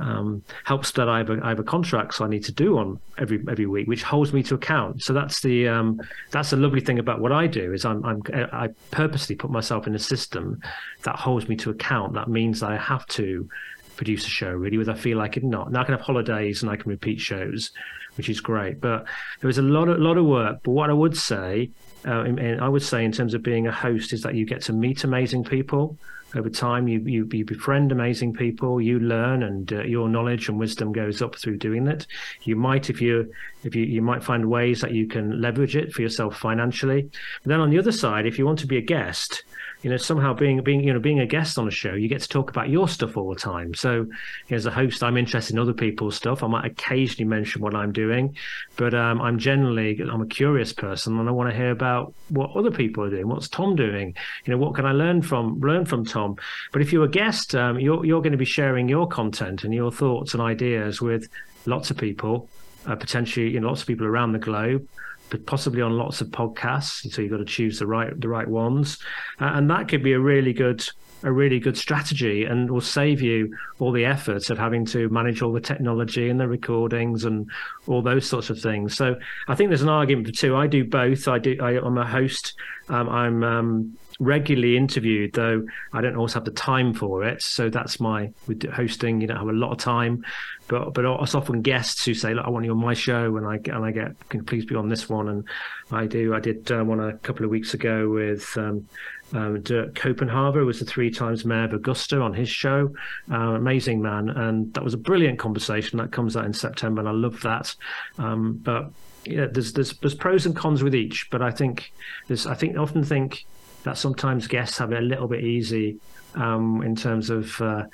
Um, 0.00 0.42
helps 0.64 0.92
that 0.92 1.08
I 1.08 1.18
have, 1.18 1.30
a, 1.30 1.38
I 1.42 1.50
have 1.50 1.58
a 1.58 1.64
contract 1.64 2.14
so 2.14 2.24
I 2.24 2.28
need 2.28 2.44
to 2.44 2.52
do 2.52 2.78
on 2.78 2.98
every 3.18 3.42
every 3.48 3.66
week, 3.66 3.86
which 3.86 4.02
holds 4.02 4.32
me 4.32 4.42
to 4.44 4.54
account. 4.54 5.02
So 5.02 5.12
that's 5.12 5.40
the 5.40 5.68
um, 5.68 6.00
that's 6.30 6.50
the 6.50 6.56
lovely 6.56 6.80
thing 6.80 6.98
about 6.98 7.20
what 7.20 7.32
I 7.32 7.46
do 7.46 7.72
is 7.72 7.84
I'm, 7.84 8.04
I'm 8.04 8.22
I 8.32 8.68
purposely 8.90 9.36
put 9.36 9.50
myself 9.50 9.86
in 9.86 9.94
a 9.94 9.98
system 9.98 10.60
that 11.02 11.16
holds 11.16 11.48
me 11.48 11.56
to 11.56 11.70
account. 11.70 12.14
That 12.14 12.28
means 12.28 12.62
I 12.62 12.76
have 12.76 13.06
to 13.08 13.48
produce 13.96 14.24
a 14.24 14.30
show 14.30 14.50
really, 14.50 14.78
whether 14.78 14.92
I 14.92 14.96
feel 14.96 15.18
like 15.18 15.36
it 15.36 15.44
or 15.44 15.48
not. 15.48 15.70
Now 15.70 15.82
I 15.82 15.84
can 15.84 15.92
have 15.92 16.00
holidays 16.00 16.62
and 16.62 16.70
I 16.70 16.76
can 16.76 16.90
repeat 16.90 17.20
shows, 17.20 17.70
which 18.16 18.30
is 18.30 18.40
great. 18.40 18.80
But 18.80 19.04
there 19.40 19.50
is 19.50 19.58
a 19.58 19.62
lot 19.62 19.88
of 19.88 19.98
lot 19.98 20.16
of 20.16 20.24
work. 20.24 20.60
But 20.62 20.70
what 20.72 20.88
I 20.88 20.94
would 20.94 21.16
say, 21.16 21.70
uh, 22.06 22.22
and 22.22 22.60
I 22.60 22.68
would 22.68 22.82
say 22.82 23.04
in 23.04 23.12
terms 23.12 23.34
of 23.34 23.42
being 23.42 23.66
a 23.66 23.72
host, 23.72 24.12
is 24.12 24.22
that 24.22 24.34
you 24.34 24.46
get 24.46 24.62
to 24.62 24.72
meet 24.72 25.04
amazing 25.04 25.44
people 25.44 25.98
over 26.34 26.48
time 26.48 26.88
you, 26.88 27.00
you, 27.00 27.28
you 27.32 27.44
befriend 27.44 27.92
amazing 27.92 28.32
people 28.32 28.80
you 28.80 28.98
learn 28.98 29.42
and 29.42 29.72
uh, 29.72 29.82
your 29.82 30.08
knowledge 30.08 30.48
and 30.48 30.58
wisdom 30.58 30.92
goes 30.92 31.20
up 31.20 31.36
through 31.36 31.56
doing 31.56 31.86
it 31.86 32.06
you 32.42 32.56
might 32.56 32.90
if 32.90 33.00
you 33.00 33.30
if 33.64 33.74
you 33.74 33.84
you 33.84 34.02
might 34.02 34.22
find 34.22 34.48
ways 34.48 34.80
that 34.80 34.92
you 34.92 35.06
can 35.06 35.40
leverage 35.40 35.76
it 35.76 35.92
for 35.92 36.02
yourself 36.02 36.36
financially. 36.36 37.10
But 37.42 37.48
then 37.48 37.60
on 37.60 37.70
the 37.70 37.78
other 37.78 37.92
side 37.92 38.26
if 38.26 38.38
you 38.38 38.46
want 38.46 38.58
to 38.60 38.66
be 38.66 38.76
a 38.76 38.82
guest 38.82 39.44
you 39.82 39.90
know 39.90 39.96
somehow 39.96 40.34
being 40.34 40.62
being 40.62 40.82
you 40.82 40.92
know 40.92 40.98
being 40.98 41.20
a 41.20 41.26
guest 41.26 41.58
on 41.58 41.66
a 41.66 41.70
show 41.70 41.94
you 41.94 42.08
get 42.08 42.20
to 42.20 42.28
talk 42.28 42.50
about 42.50 42.68
your 42.68 42.88
stuff 42.88 43.16
all 43.16 43.32
the 43.32 43.40
time. 43.40 43.74
So 43.74 44.06
as 44.50 44.66
a 44.66 44.70
host 44.70 45.02
i'm 45.02 45.16
interested 45.16 45.54
in 45.54 45.58
other 45.58 45.72
people's 45.72 46.16
stuff. 46.16 46.42
I 46.42 46.46
might 46.46 46.64
occasionally 46.64 47.28
mention 47.28 47.62
what 47.62 47.74
i'm 47.74 47.92
doing 47.92 48.36
but 48.76 48.94
um, 48.94 49.20
i'm 49.20 49.38
generally 49.38 50.00
i'm 50.00 50.22
a 50.22 50.26
curious 50.26 50.72
person 50.72 51.18
and 51.18 51.28
i 51.28 51.32
want 51.32 51.50
to 51.50 51.56
hear 51.56 51.70
about 51.70 52.14
what 52.28 52.50
other 52.56 52.70
people 52.70 53.04
are 53.04 53.10
doing. 53.10 53.28
What's 53.28 53.48
tom 53.48 53.76
doing? 53.76 54.14
You 54.44 54.52
know 54.52 54.58
what 54.58 54.74
can 54.74 54.86
i 54.86 54.92
learn 54.92 55.22
from 55.22 55.60
learn 55.60 55.84
from 55.84 56.04
tom? 56.04 56.36
But 56.72 56.82
if 56.82 56.92
you're 56.92 57.04
a 57.04 57.10
guest 57.10 57.54
um, 57.54 57.78
you're, 57.78 58.04
you're 58.04 58.22
going 58.22 58.32
to 58.32 58.38
be 58.38 58.44
sharing 58.44 58.88
your 58.88 59.06
content 59.08 59.64
and 59.64 59.74
your 59.74 59.90
thoughts 59.90 60.34
and 60.34 60.42
ideas 60.42 61.00
with 61.00 61.28
lots 61.66 61.90
of 61.90 61.96
people 61.96 62.48
uh, 62.86 62.96
potentially 62.96 63.50
you 63.50 63.60
know 63.60 63.68
lots 63.68 63.82
of 63.82 63.86
people 63.86 64.06
around 64.06 64.32
the 64.32 64.38
globe 64.38 64.86
but 65.30 65.46
possibly 65.46 65.80
on 65.80 65.96
lots 65.96 66.20
of 66.20 66.28
podcasts. 66.28 67.10
So 67.12 67.22
you've 67.22 67.30
got 67.30 67.38
to 67.38 67.44
choose 67.44 67.78
the 67.78 67.86
right 67.86 68.20
the 68.20 68.28
right 68.28 68.48
ones, 68.48 68.98
uh, 69.40 69.52
and 69.54 69.70
that 69.70 69.88
could 69.88 70.02
be 70.02 70.12
a 70.12 70.20
really 70.20 70.52
good 70.52 70.84
a 71.22 71.30
really 71.30 71.60
good 71.60 71.76
strategy 71.76 72.44
and 72.44 72.70
will 72.70 72.80
save 72.80 73.20
you 73.20 73.54
all 73.78 73.92
the 73.92 74.04
efforts 74.04 74.50
of 74.50 74.58
having 74.58 74.86
to 74.86 75.08
manage 75.10 75.42
all 75.42 75.52
the 75.52 75.60
technology 75.60 76.30
and 76.30 76.40
the 76.40 76.48
recordings 76.48 77.24
and 77.24 77.50
all 77.86 78.00
those 78.00 78.26
sorts 78.26 78.48
of 78.48 78.58
things. 78.58 78.96
So 78.96 79.16
I 79.46 79.54
think 79.54 79.68
there's 79.68 79.82
an 79.82 79.88
argument 79.88 80.26
for 80.26 80.32
two. 80.32 80.56
I 80.56 80.66
do 80.66 80.84
both. 80.84 81.28
I 81.28 81.38
do. 81.38 81.58
I, 81.60 81.72
am 81.72 81.98
a 81.98 82.06
host. 82.06 82.54
Um, 82.88 83.08
I'm 83.08 83.44
um, 83.44 83.98
regularly 84.20 84.76
interviewed, 84.76 85.32
though 85.32 85.66
I 85.92 86.00
don't 86.00 86.14
always 86.14 86.34
have 86.34 86.44
the 86.44 86.52
time 86.52 86.94
for 86.94 87.24
it. 87.24 87.42
So 87.42 87.68
that's 87.68 87.98
my 87.98 88.30
with 88.46 88.70
hosting. 88.70 89.20
You 89.20 89.26
don't 89.26 89.38
have 89.38 89.48
a 89.48 89.52
lot 89.52 89.72
of 89.72 89.78
time, 89.78 90.24
but 90.68 90.94
but 90.94 91.04
it's 91.22 91.34
often 91.34 91.62
guests 91.62 92.04
who 92.04 92.14
say, 92.14 92.34
"Look, 92.34 92.46
I 92.46 92.50
want 92.50 92.64
you 92.64 92.70
on 92.70 92.78
my 92.78 92.94
show," 92.94 93.36
and 93.36 93.46
I 93.46 93.58
and 93.74 93.84
I 93.84 93.90
get, 93.90 94.12
"Can 94.28 94.44
please 94.44 94.64
be 94.64 94.76
on 94.76 94.88
this 94.88 95.08
one?" 95.08 95.28
And 95.28 95.44
I 95.90 96.06
do. 96.06 96.34
I 96.34 96.40
did 96.40 96.70
uh, 96.70 96.84
one 96.84 97.00
a 97.00 97.16
couple 97.18 97.44
of 97.44 97.50
weeks 97.50 97.74
ago 97.74 98.08
with. 98.08 98.56
Um, 98.56 98.86
um, 99.32 99.62
Deke 99.62 99.94
Copenhaver 99.94 100.66
was 100.66 100.80
the 100.80 100.84
three 100.84 101.08
times 101.08 101.44
mayor 101.44 101.62
of 101.62 101.72
Augusta 101.72 102.20
on 102.20 102.34
his 102.34 102.48
show. 102.48 102.92
Uh, 103.30 103.54
amazing 103.54 104.02
man, 104.02 104.28
and 104.28 104.74
that 104.74 104.82
was 104.82 104.92
a 104.92 104.98
brilliant 104.98 105.38
conversation. 105.38 105.98
That 105.98 106.10
comes 106.10 106.36
out 106.36 106.46
in 106.46 106.52
September, 106.52 107.00
and 107.00 107.08
I 107.08 107.12
love 107.12 107.40
that. 107.42 107.72
Um, 108.18 108.54
but 108.54 108.90
yeah, 109.24 109.46
there's 109.46 109.72
there's 109.72 109.92
there's 109.98 110.14
pros 110.14 110.46
and 110.46 110.56
cons 110.56 110.82
with 110.82 110.96
each, 110.96 111.28
but 111.30 111.42
I 111.42 111.50
think 111.52 111.92
there's 112.26 112.46
I 112.46 112.54
think 112.54 112.76
often 112.76 113.04
think 113.04 113.46
that 113.84 113.98
sometimes 113.98 114.46
guests 114.46 114.78
have 114.78 114.92
it 114.92 114.98
a 114.98 115.02
little 115.02 115.28
bit 115.28 115.44
easy 115.44 115.98
um, 116.34 116.82
in 116.82 116.94
terms 116.94 117.30
of 117.30 117.60
uh, 117.60 117.84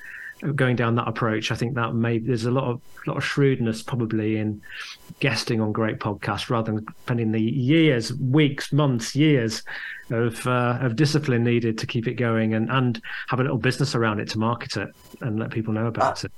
going 0.54 0.76
down 0.76 0.94
that 0.96 1.08
approach. 1.08 1.50
I 1.50 1.54
think 1.54 1.74
that 1.74 1.94
maybe 1.94 2.26
there's 2.26 2.44
a 2.44 2.50
lot 2.50 2.64
of 2.64 2.80
lot 3.06 3.16
of 3.16 3.24
shrewdness 3.24 3.82
probably 3.82 4.36
in 4.36 4.60
guesting 5.20 5.60
on 5.60 5.72
great 5.72 5.98
podcasts 5.98 6.50
rather 6.50 6.72
than 6.72 6.86
spending 7.04 7.32
the 7.32 7.40
years, 7.40 8.12
weeks, 8.14 8.72
months, 8.72 9.14
years 9.14 9.62
of 10.10 10.46
uh, 10.46 10.78
of 10.80 10.96
discipline 10.96 11.44
needed 11.44 11.78
to 11.78 11.86
keep 11.86 12.06
it 12.06 12.14
going 12.14 12.54
and 12.54 12.70
and 12.70 13.00
have 13.28 13.40
a 13.40 13.42
little 13.42 13.58
business 13.58 13.94
around 13.94 14.20
it 14.20 14.28
to 14.30 14.38
market 14.38 14.76
it 14.76 14.88
and 15.20 15.38
let 15.38 15.50
people 15.50 15.72
know 15.72 15.86
about 15.86 16.24
uh, 16.24 16.26
it. 16.26 16.32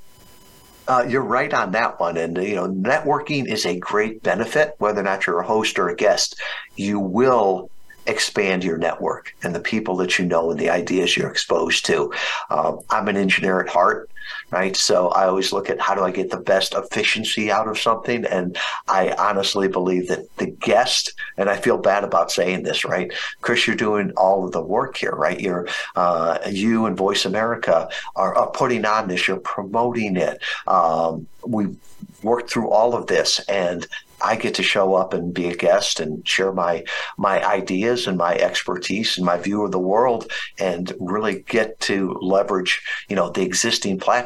Uh, 0.86 1.04
you're 1.06 1.20
right 1.20 1.52
on 1.52 1.72
that 1.72 2.00
one. 2.00 2.16
And, 2.16 2.38
you 2.38 2.54
know, 2.54 2.66
networking 2.66 3.46
is 3.46 3.66
a 3.66 3.78
great 3.78 4.22
benefit, 4.22 4.74
whether 4.78 5.00
or 5.00 5.04
not 5.04 5.26
you're 5.26 5.40
a 5.40 5.46
host 5.46 5.78
or 5.78 5.90
a 5.90 5.94
guest. 5.94 6.40
You 6.76 6.98
will 6.98 7.70
expand 8.08 8.64
your 8.64 8.78
network 8.78 9.34
and 9.42 9.54
the 9.54 9.60
people 9.60 9.96
that 9.96 10.18
you 10.18 10.24
know 10.24 10.50
and 10.50 10.58
the 10.58 10.70
ideas 10.70 11.16
you're 11.16 11.30
exposed 11.30 11.84
to. 11.86 12.12
Um, 12.50 12.80
I'm 12.90 13.08
an 13.08 13.16
engineer 13.16 13.60
at 13.60 13.68
heart, 13.68 14.10
right? 14.50 14.76
So 14.76 15.08
I 15.08 15.26
always 15.26 15.52
look 15.52 15.70
at 15.70 15.80
how 15.80 15.94
do 15.94 16.02
I 16.02 16.10
get 16.10 16.30
the 16.30 16.38
best 16.40 16.74
efficiency 16.74 17.50
out 17.50 17.68
of 17.68 17.78
something. 17.78 18.24
And 18.24 18.56
I 18.86 19.12
honestly 19.18 19.68
believe 19.68 20.08
that 20.08 20.34
the 20.36 20.46
guest, 20.46 21.12
and 21.36 21.48
I 21.48 21.56
feel 21.56 21.78
bad 21.78 22.04
about 22.04 22.30
saying 22.30 22.62
this, 22.62 22.84
right? 22.84 23.12
Chris, 23.40 23.66
you're 23.66 23.76
doing 23.76 24.12
all 24.16 24.44
of 24.44 24.52
the 24.52 24.62
work 24.62 24.96
here, 24.96 25.12
right? 25.12 25.40
You're, 25.40 25.68
uh, 25.96 26.38
you 26.50 26.86
and 26.86 26.96
Voice 26.96 27.24
America 27.24 27.88
are, 28.16 28.34
are, 28.34 28.48
putting 28.50 28.84
on 28.84 29.08
this, 29.08 29.28
you're 29.28 29.38
promoting 29.38 30.16
it. 30.16 30.42
Um, 30.66 31.28
we 31.46 31.76
worked 32.22 32.50
through 32.50 32.70
all 32.70 32.94
of 32.94 33.06
this 33.06 33.40
and 33.48 33.86
I 34.20 34.36
get 34.36 34.54
to 34.54 34.62
show 34.62 34.94
up 34.94 35.12
and 35.12 35.32
be 35.32 35.48
a 35.48 35.56
guest 35.56 36.00
and 36.00 36.26
share 36.26 36.52
my 36.52 36.84
my 37.16 37.44
ideas 37.44 38.06
and 38.06 38.18
my 38.18 38.34
expertise 38.34 39.16
and 39.16 39.24
my 39.24 39.38
view 39.38 39.64
of 39.64 39.72
the 39.72 39.78
world 39.78 40.30
and 40.58 40.92
really 40.98 41.42
get 41.42 41.78
to 41.80 42.18
leverage 42.20 42.82
you 43.08 43.16
know 43.16 43.30
the 43.30 43.42
existing 43.42 43.98
platform 43.98 44.17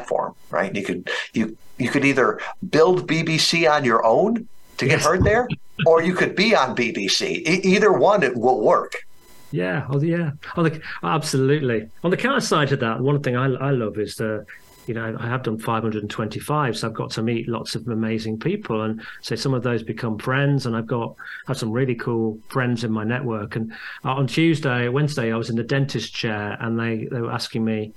right 0.49 0.75
you 0.75 0.83
could 0.83 1.09
you 1.33 1.55
you 1.77 1.89
could 1.89 2.05
either 2.05 2.39
build 2.69 3.07
BBC 3.07 3.69
on 3.69 3.83
your 3.83 4.05
own 4.05 4.47
to 4.77 4.87
get 4.87 5.01
heard 5.01 5.23
there 5.23 5.47
or 5.85 6.01
you 6.01 6.13
could 6.13 6.35
be 6.35 6.55
on 6.55 6.75
BBC 6.75 7.47
e- 7.47 7.61
either 7.63 7.91
one 7.91 8.23
it 8.23 8.35
will 8.35 8.61
work 8.61 9.05
yeah, 9.53 9.85
oh, 9.91 10.01
yeah. 10.01 10.31
On 10.55 10.63
the, 10.63 10.81
absolutely. 11.03 11.87
On 12.03 12.09
the 12.09 12.17
counter 12.17 12.41
side 12.41 12.71
of 12.71 12.79
that, 12.79 12.99
one 12.99 13.21
thing 13.21 13.37
I, 13.37 13.45
I 13.53 13.69
love 13.69 13.99
is 13.99 14.15
the 14.15 14.47
you 14.87 14.93
know, 14.93 15.15
I 15.19 15.27
have 15.27 15.43
done 15.43 15.57
525, 15.57 16.77
so 16.77 16.87
I've 16.87 16.93
got 16.93 17.11
to 17.11 17.21
meet 17.21 17.47
lots 17.47 17.75
of 17.75 17.87
amazing 17.87 18.39
people, 18.39 18.81
and 18.81 19.01
so 19.21 19.35
some 19.35 19.53
of 19.53 19.63
those 19.63 19.83
become 19.83 20.17
friends, 20.17 20.65
and 20.65 20.75
I've 20.75 20.87
got 20.87 21.15
have 21.47 21.57
some 21.57 21.71
really 21.71 21.95
cool 21.95 22.39
friends 22.49 22.83
in 22.83 22.91
my 22.91 23.03
network. 23.03 23.55
And 23.55 23.71
uh, 24.03 24.13
on 24.13 24.27
Tuesday, 24.27 24.89
Wednesday, 24.89 25.31
I 25.31 25.37
was 25.37 25.49
in 25.49 25.55
the 25.55 25.63
dentist 25.63 26.13
chair, 26.13 26.57
and 26.59 26.79
they 26.79 27.07
they 27.11 27.21
were 27.21 27.31
asking 27.31 27.63
me 27.63 27.93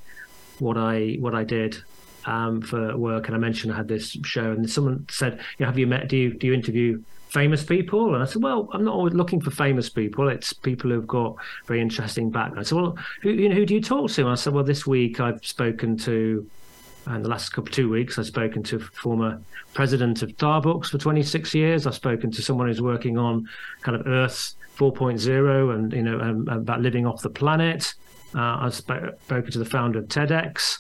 what 0.59 0.77
I 0.77 1.17
what 1.21 1.35
I 1.35 1.45
did 1.45 1.77
um, 2.25 2.61
for 2.61 2.97
work, 2.97 3.27
and 3.27 3.37
I 3.37 3.39
mentioned 3.39 3.73
I 3.73 3.77
had 3.77 3.89
this 3.89 4.17
show, 4.25 4.53
and 4.53 4.69
someone 4.69 5.07
said, 5.11 5.41
"Yeah, 5.59 5.67
have 5.67 5.79
you 5.79 5.87
met? 5.87 6.09
Do 6.09 6.17
you 6.17 6.35
do 6.35 6.47
you 6.47 6.55
interview?" 6.55 7.03
famous 7.29 7.65
people? 7.65 8.15
And 8.15 8.23
I 8.23 8.27
said, 8.27 8.43
well, 8.43 8.69
I'm 8.73 8.85
not 8.85 8.95
always 8.95 9.13
looking 9.13 9.41
for 9.41 9.51
famous 9.51 9.91
people. 9.91 10.29
It's 10.29 10.53
people 10.55 10.91
who've 10.91 11.07
got 11.07 11.37
very 11.67 11.81
interesting 11.83 12.31
backgrounds. 12.31 12.71
So, 12.71 12.77
well, 12.77 12.99
who, 13.21 13.31
you 13.31 13.49
know, 13.49 13.55
who 13.55 13.67
do 13.67 13.75
you 13.75 13.83
talk 13.83 14.11
to? 14.13 14.23
And 14.23 14.31
I 14.31 14.37
said, 14.37 14.55
well, 14.55 14.65
this 14.65 14.87
week 14.87 15.21
I've 15.21 15.45
spoken 15.45 15.99
to 15.99 16.49
and 17.07 17.25
the 17.25 17.29
last 17.29 17.51
couple 17.51 17.71
two 17.71 17.89
weeks, 17.89 18.19
I've 18.19 18.27
spoken 18.27 18.63
to 18.65 18.81
former 18.81 19.41
president 19.75 20.23
of 20.23 20.31
Starbucks 20.31 20.87
for 20.87 20.99
26 20.99 21.55
years. 21.55 21.87
I've 21.87 21.95
spoken 21.95 22.31
to 22.33 22.43
someone 22.43 22.67
who's 22.67 22.83
working 22.83 23.17
on 23.17 23.49
kind 23.83 23.97
of 23.97 24.07
Earth 24.07 24.55
4.0 24.77 25.75
and 25.75 25.93
you 25.93 26.03
know 26.03 26.21
um, 26.21 26.49
about 26.49 26.81
living 26.81 27.07
off 27.07 27.23
the 27.23 27.31
planet. 27.31 27.95
Uh, 28.35 28.59
I've 28.61 28.75
sp- 28.75 29.17
spoken 29.25 29.51
to 29.53 29.59
the 29.59 29.65
founder 29.65 29.99
of 30.01 30.07
TEDx, 30.07 30.79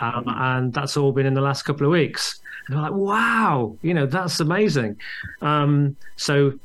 um, 0.00 0.24
and 0.26 0.72
that's 0.72 0.96
all 0.96 1.12
been 1.12 1.26
in 1.26 1.34
the 1.34 1.40
last 1.40 1.62
couple 1.62 1.86
of 1.86 1.92
weeks. 1.92 2.40
And 2.66 2.76
they're 2.76 2.82
like, 2.82 2.92
"Wow, 2.92 3.76
you 3.82 3.94
know, 3.94 4.06
that's 4.06 4.40
amazing." 4.40 4.96
Um, 5.40 5.96
so 6.16 6.58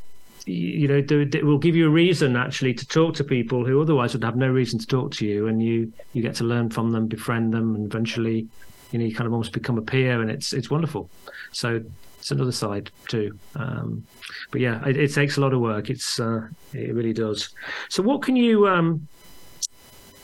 you 0.46 0.88
know, 0.88 1.04
it 1.08 1.46
will 1.46 1.58
give 1.58 1.76
you 1.76 1.88
a 1.88 1.90
reason 1.90 2.36
actually 2.36 2.74
to 2.74 2.88
talk 2.88 3.14
to 3.16 3.24
people 3.24 3.66
who 3.66 3.80
otherwise 3.80 4.14
would 4.14 4.24
have 4.24 4.36
no 4.36 4.50
reason 4.50 4.80
to 4.80 4.88
talk 4.88 5.12
to 5.14 5.26
you, 5.26 5.48
and 5.48 5.62
you 5.62 5.92
you 6.14 6.22
get 6.22 6.36
to 6.36 6.44
learn 6.44 6.70
from 6.70 6.92
them, 6.92 7.08
befriend 7.08 7.54
them, 7.54 7.76
and 7.76 7.86
eventually 7.86 8.48
you 8.92 9.00
know 9.00 9.06
you 9.06 9.16
kind 9.16 9.28
of 9.28 9.34
almost 9.34 9.54
become 9.54 9.78
a 9.78 9.82
peer, 9.82 10.22
and 10.22 10.32
it's 10.32 10.54
it's 10.54 10.70
wonderful. 10.70 11.10
So 11.52 11.84
it's 12.20 12.32
another 12.32 12.52
side 12.52 12.92
too. 13.08 13.38
Um, 13.56 14.06
but 14.52 14.62
yeah, 14.62 14.86
it, 14.88 14.98
it, 14.98 15.14
takes 15.14 15.38
a 15.38 15.42
lot 15.42 15.54
of 15.54 15.60
work. 15.60 15.90
It's 15.90 16.20
uh, 16.20 16.48
it 16.74 16.94
really 16.94 17.14
does. 17.14 17.50
So 17.90 18.04
what 18.04 18.22
can 18.22 18.36
you 18.36 18.68
um, 18.68 19.08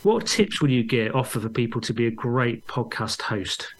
what 0.04 0.28
tips 0.28 0.62
would 0.62 0.72
you 0.72 0.84
get 0.84 1.14
offer 1.14 1.40
for 1.40 1.50
people 1.50 1.82
to 1.82 1.94
be 1.94 2.08
a 2.08 2.12
great 2.12 2.68
podcast 2.68 3.22
host? 3.22 3.74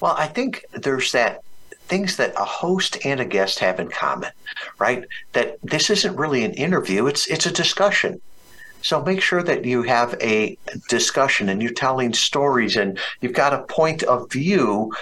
Well, 0.00 0.14
I 0.16 0.26
think 0.26 0.64
there's 0.72 1.12
that 1.12 1.42
things 1.86 2.16
that 2.16 2.32
a 2.36 2.44
host 2.44 2.96
and 3.04 3.20
a 3.20 3.24
guest 3.24 3.58
have 3.58 3.78
in 3.78 3.88
common, 3.88 4.30
right? 4.78 5.04
That 5.32 5.58
this 5.62 5.90
isn't 5.90 6.16
really 6.16 6.44
an 6.44 6.54
interview; 6.54 7.06
it's 7.06 7.26
it's 7.28 7.46
a 7.46 7.52
discussion. 7.52 8.20
So 8.82 9.00
make 9.02 9.22
sure 9.22 9.42
that 9.44 9.64
you 9.64 9.82
have 9.82 10.16
a 10.20 10.58
discussion 10.88 11.48
and 11.48 11.62
you're 11.62 11.72
telling 11.72 12.12
stories 12.12 12.76
and 12.76 12.98
you've 13.20 13.32
got 13.32 13.54
a 13.54 13.62
point 13.62 14.02
of 14.02 14.28
view, 14.30 14.92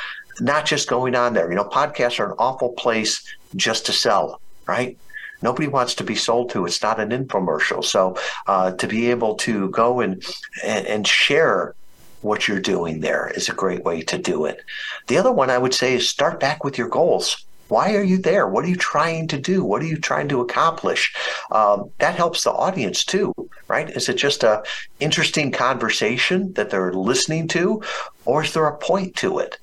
not 0.41 0.67
just 0.67 0.87
going 0.87 1.15
on 1.15 1.33
there. 1.33 1.49
You 1.49 1.57
know, 1.57 1.65
podcasts 1.65 2.21
are 2.21 2.31
an 2.31 2.37
awful 2.39 2.71
place 2.71 3.25
just 3.57 3.87
to 3.87 3.93
sell, 3.93 4.41
right? 4.67 4.99
Nobody 5.43 5.69
wants 5.69 5.95
to 5.97 6.05
be 6.05 6.15
sold 6.15 6.51
to. 6.51 6.67
It's 6.67 6.83
not 6.83 7.01
an 7.01 7.11
infomercial. 7.11 7.85
So 7.85 8.17
uh, 8.47 8.73
to 8.73 8.87
be 8.87 9.11
able 9.11 9.35
to 9.37 9.71
go 9.71 10.01
and, 10.01 10.25
and, 10.65 11.07
share 11.07 11.75
what 12.23 12.47
you're 12.47 12.61
doing 12.61 13.01
there 13.01 13.33
is 13.35 13.49
a 13.49 13.55
great 13.55 13.83
way 13.83 14.03
to 14.03 14.19
do 14.19 14.45
it. 14.45 14.63
The 15.07 15.17
other 15.17 15.33
one 15.33 15.49
I 15.49 15.59
would 15.59 15.73
say 15.73 15.95
is 15.95 16.09
start 16.09 16.39
back 16.39 16.63
with 16.63 16.77
your 16.77 16.89
goals. 16.89 17.45
Why 17.69 17.95
are 17.95 18.03
you 18.03 18.19
there? 18.19 18.49
What 18.49 18.65
are 18.65 18.69
you 18.69 18.77
trying 18.77 19.29
to 19.29 19.39
do? 19.39 19.65
What 19.65 19.81
are 19.81 19.87
you 19.87 19.97
trying 19.97 20.29
to 20.29 20.41
accomplish? 20.41 21.15
Um, 21.53 21.91
that 21.99 22.17
helps 22.17 22.43
the 22.43 22.51
audience 22.51 23.05
too, 23.05 23.33
right? 23.69 23.89
Is 23.89 24.09
it 24.09 24.17
just 24.17 24.43
a 24.43 24.65
interesting 24.99 25.53
conversation 25.53 26.53
that 26.55 26.71
they're 26.71 26.93
listening 26.93 27.47
to, 27.49 27.83
or 28.25 28.43
is 28.43 28.53
there 28.53 28.67
a 28.67 28.77
point 28.77 29.15
to 29.17 29.39
it? 29.39 29.57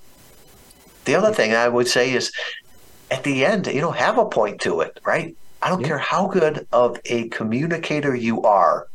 The 1.04 1.16
other 1.16 1.34
thing 1.34 1.54
I 1.54 1.68
would 1.68 1.88
say 1.88 2.14
is, 2.14 2.32
at 3.12 3.24
the 3.24 3.46
end, 3.46 3.68
you 3.68 3.82
know, 3.82 3.92
have 3.92 4.18
a 4.18 4.26
point 4.26 4.62
to 4.62 4.82
it, 4.82 5.00
right? 5.06 5.36
I 5.62 5.70
don't 5.70 5.82
yeah. 5.82 5.88
care 5.88 5.98
how 5.98 6.28
good 6.28 6.68
of 6.72 7.00
a 7.06 7.30
communicator 7.30 8.16
you 8.16 8.44
are 8.44 8.88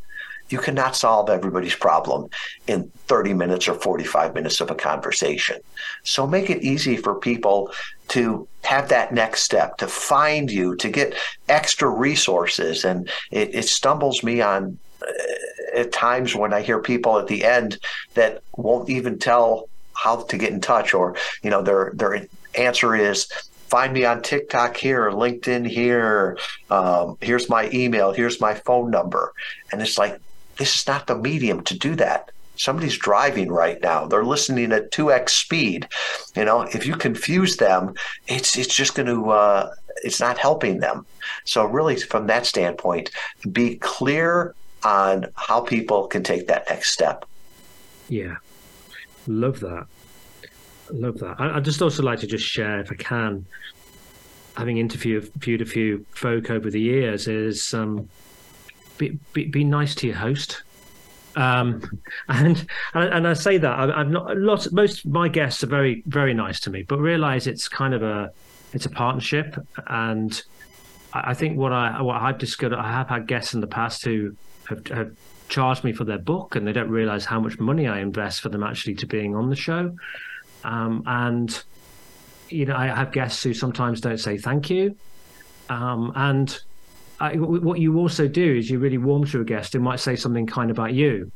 you 0.53 0.59
cannot 0.59 0.95
solve 0.95 1.31
everybody's 1.31 1.75
problem 1.75 2.29
in 2.69 2.91
30 3.09 3.35
minutes 3.35 3.67
or 3.67 3.75
45 3.75 4.35
minutes 4.35 4.61
of 4.61 4.71
a 4.71 4.75
conversation. 4.75 5.59
So 6.05 6.27
make 6.27 6.51
it 6.51 6.63
easy 6.63 6.97
for 6.97 7.15
people 7.15 7.73
to 8.09 8.47
have 8.63 8.91
that 8.91 9.13
next 9.13 9.43
step, 9.43 9.79
to 9.79 9.89
find 9.89 10.51
you, 10.51 10.77
to 10.77 10.91
get 10.91 11.15
extra 11.49 11.89
resources. 11.89 12.85
And 12.85 13.09
it, 13.31 13.55
it 13.55 13.65
stumbles 13.65 14.23
me 14.23 14.43
on 14.43 14.79
uh, 15.03 15.79
at 15.79 15.91
times 15.91 16.35
when 16.37 16.53
I 16.53 16.61
hear 16.61 16.81
people 16.81 17.19
at 17.19 17.27
the 17.27 17.45
end 17.45 17.79
that 18.15 18.43
won't 18.57 18.91
even 18.91 19.19
tell 19.19 19.69
how 19.95 20.17
to 20.17 20.37
get 20.37 20.53
in 20.53 20.61
touch 20.61 20.93
or, 20.93 21.17
you 21.43 21.51
know, 21.51 21.63
their, 21.63 21.93
their 21.95 22.27
answer 22.55 22.95
is, 22.95 23.27
find 23.73 23.95
me 23.95 24.05
on 24.05 24.21
TikTok 24.21 24.77
here, 24.77 25.11
LinkedIn 25.11 25.67
here. 25.67 26.37
Um, 26.69 27.17
here's 27.23 27.49
my 27.49 27.71
email. 27.73 28.13
Here's 28.13 28.39
my 28.39 28.53
phone 28.53 28.91
number. 28.91 29.33
And 29.73 29.81
it's 29.81 29.97
like, 29.97 30.21
this 30.59 30.77
is 30.77 30.87
not 30.87 31.07
the 31.07 31.17
medium 31.17 31.63
to 31.65 31.79
do 31.79 31.97
that. 31.97 32.33
Somebody's 32.57 32.99
driving 32.99 33.51
right 33.51 33.81
now. 33.81 34.07
They're 34.07 34.27
listening 34.27 34.73
at 34.73 34.93
2x 34.93 35.31
speed. 35.31 35.89
You 36.37 36.45
know, 36.45 36.61
if 36.61 36.87
you 36.87 36.95
confuse 36.97 37.57
them, 37.57 37.95
it's 38.29 38.59
it's 38.59 38.77
just 38.77 38.95
going 38.95 39.07
to 39.07 39.31
uh, 39.31 39.75
it's 40.05 40.21
not 40.21 40.37
helping 40.37 40.81
them. 40.81 41.07
So 41.45 41.65
really 41.65 41.97
from 41.97 42.27
that 42.27 42.45
standpoint, 42.45 43.11
be 43.51 43.77
clear 43.77 44.55
on 44.85 45.29
how 45.35 45.63
people 45.63 46.09
can 46.09 46.23
take 46.23 46.47
that 46.49 46.69
next 46.69 46.93
step. 46.93 47.25
Yeah. 48.11 48.37
Love 49.27 49.61
that. 49.61 49.87
Love 50.93 51.19
that. 51.19 51.37
I, 51.39 51.55
would 51.55 51.65
just 51.65 51.83
also 51.83 52.03
like 52.03 52.21
to 52.21 52.27
just 52.27 52.45
share, 52.45 52.81
if 52.81 52.93
I 52.93 52.97
can, 52.97 53.47
having 54.57 54.79
interviewed 54.79 55.61
a 55.61 55.65
few 55.65 56.05
folk 56.11 56.51
over 56.51 56.71
the 56.71 56.81
years, 56.81 57.29
is 57.29 57.73
um, 57.73 58.09
be, 58.99 59.19
be, 59.33 59.47
be 59.47 59.65
nice 59.65 59.95
to 59.97 60.07
your 60.07 60.17
host. 60.17 60.63
Um, 61.35 61.83
and, 62.29 62.67
and 62.95 63.27
I 63.27 63.33
say 63.33 63.59
that 63.59 63.79
I, 63.79 63.99
have 63.99 64.11
not 64.11 64.37
lots. 64.37 64.71
Most 64.73 65.05
of 65.05 65.11
my 65.11 65.29
guests 65.29 65.65
are 65.65 65.69
very 65.69 66.03
very 66.07 66.35
nice 66.35 66.61
to 66.61 66.71
me, 66.71 66.83
but 66.83 66.99
realize 66.99 67.47
it's 67.47 67.69
kind 67.69 67.95
of 67.95 68.03
a 68.03 68.31
it's 68.75 68.87
a 68.87 68.91
partnership. 68.91 69.57
And 69.87 70.43
I 71.15 71.35
think 71.35 71.59
what 71.59 71.73
I 71.73 72.03
what 72.03 72.21
I've 72.21 72.39
discovered, 72.39 72.79
I 72.79 72.93
have 72.93 73.09
had 73.09 73.27
guests 73.27 73.55
in 73.55 73.61
the 73.61 73.67
past 73.67 74.05
who 74.05 74.37
have, 74.69 74.87
have 74.89 75.17
charged 75.49 75.85
me 75.85 75.93
for 75.93 76.05
their 76.05 76.19
book, 76.19 76.55
and 76.55 76.67
they 76.67 76.73
don't 76.73 76.91
realize 76.91 77.25
how 77.25 77.41
much 77.41 77.59
money 77.59 77.87
I 77.87 78.01
invest 78.01 78.41
for 78.41 78.51
them 78.51 78.63
actually 78.63 78.95
to 78.97 79.07
being 79.07 79.35
on 79.35 79.49
the 79.49 79.57
show. 79.57 79.97
Um, 80.65 81.03
and 81.07 81.63
you 82.49 82.67
know, 82.67 82.77
I 82.77 82.87
have 82.89 83.13
guests 83.13 83.43
who 83.43 83.55
sometimes 83.55 84.01
don't 84.01 84.19
say 84.19 84.37
thank 84.39 84.71
you, 84.71 84.97
um, 85.69 86.13
and 86.15 86.61
uh, 87.21 87.31
what 87.35 87.79
you 87.79 87.99
also 87.99 88.27
do 88.27 88.57
is 88.57 88.69
you 88.69 88.79
really 88.79 88.99
warm 88.99 89.25
to 89.27 89.41
a 89.41 89.45
guest 89.45 89.73
who 89.73 89.81
might 89.81 90.01
say 90.01 90.17
something 90.17 90.47
kind 90.47 90.71
about 90.71 90.93
you 90.93 91.31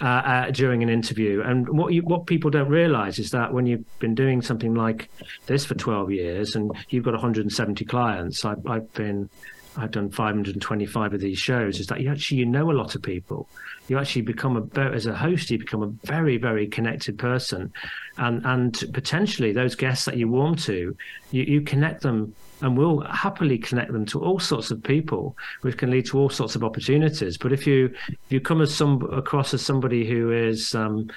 uh, 0.00 0.04
uh, 0.04 0.50
during 0.50 0.82
an 0.82 0.88
interview. 0.88 1.42
And 1.42 1.68
what 1.68 1.92
you, 1.92 2.02
what 2.02 2.26
people 2.26 2.50
don't 2.50 2.68
realize 2.68 3.18
is 3.18 3.30
that 3.30 3.52
when 3.52 3.66
you've 3.66 3.84
been 3.98 4.14
doing 4.14 4.42
something 4.42 4.74
like 4.74 5.10
this 5.46 5.64
for 5.64 5.74
12 5.74 6.10
years 6.10 6.56
and 6.56 6.72
you've 6.88 7.04
got 7.04 7.12
170 7.12 7.84
clients, 7.84 8.44
I've, 8.44 8.66
I've 8.66 8.92
been 8.94 9.28
I've 9.76 9.90
done 9.90 10.10
525 10.10 11.14
of 11.14 11.20
these 11.20 11.38
shows 11.38 11.80
is 11.80 11.86
that 11.88 12.00
you 12.00 12.10
actually 12.10 12.38
you 12.38 12.46
know 12.46 12.70
a 12.70 12.72
lot 12.72 12.94
of 12.94 13.02
people. 13.02 13.48
You 13.88 13.98
actually 13.98 14.22
become 14.22 14.56
a 14.56 14.80
as 14.80 15.06
a 15.06 15.14
host, 15.14 15.50
you 15.50 15.58
become 15.58 15.82
a 15.82 16.06
very 16.06 16.38
very 16.38 16.66
connected 16.66 17.18
person, 17.18 17.72
and 18.18 18.44
and 18.44 18.84
potentially 18.92 19.52
those 19.52 19.74
guests 19.74 20.04
that 20.06 20.16
you 20.16 20.28
warm 20.28 20.56
to, 20.56 20.96
you, 21.30 21.42
you 21.42 21.60
connect 21.60 22.02
them 22.02 22.34
and 22.62 22.76
we'll 22.76 23.00
happily 23.00 23.58
connect 23.58 23.92
them 23.92 24.06
to 24.06 24.22
all 24.22 24.38
sorts 24.38 24.70
of 24.70 24.82
people, 24.82 25.36
which 25.60 25.76
can 25.76 25.90
lead 25.90 26.06
to 26.06 26.18
all 26.18 26.30
sorts 26.30 26.56
of 26.56 26.64
opportunities. 26.64 27.36
But 27.36 27.52
if 27.52 27.66
you 27.66 27.94
if 28.08 28.30
you 28.30 28.40
come 28.40 28.60
as 28.60 28.74
some 28.74 29.02
across 29.12 29.52
as 29.54 29.62
somebody 29.62 30.06
who 30.06 30.32
is 30.32 30.74
um, 30.74 31.10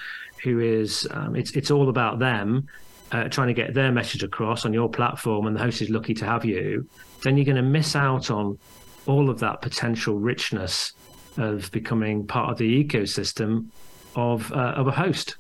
who 0.43 0.59
is 0.59 1.07
um, 1.11 1.35
it's 1.35 1.51
it's 1.51 1.71
all 1.71 1.89
about 1.89 2.19
them, 2.19 2.67
uh, 3.11 3.29
trying 3.29 3.47
to 3.47 3.53
get 3.53 3.73
their 3.73 3.91
message 3.91 4.23
across 4.23 4.65
on 4.65 4.73
your 4.73 4.89
platform, 4.89 5.47
and 5.47 5.55
the 5.55 5.61
host 5.61 5.81
is 5.81 5.89
lucky 5.89 6.13
to 6.15 6.25
have 6.25 6.45
you, 6.45 6.87
then 7.23 7.37
you're 7.37 7.45
going 7.45 7.55
to 7.55 7.61
miss 7.61 7.95
out 7.95 8.31
on 8.31 8.57
all 9.05 9.29
of 9.29 9.39
that 9.39 9.61
potential 9.61 10.19
richness 10.19 10.93
of 11.37 11.71
becoming 11.71 12.25
part 12.25 12.51
of 12.51 12.57
the 12.57 12.83
ecosystem 12.83 13.67
of 14.15 14.51
uh, 14.51 14.73
of 14.75 14.87
a 14.87 14.91
host. 14.91 15.35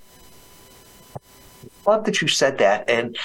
Love 1.85 2.05
that 2.05 2.21
you 2.21 2.27
said 2.27 2.57
that, 2.59 2.89
and 2.89 3.17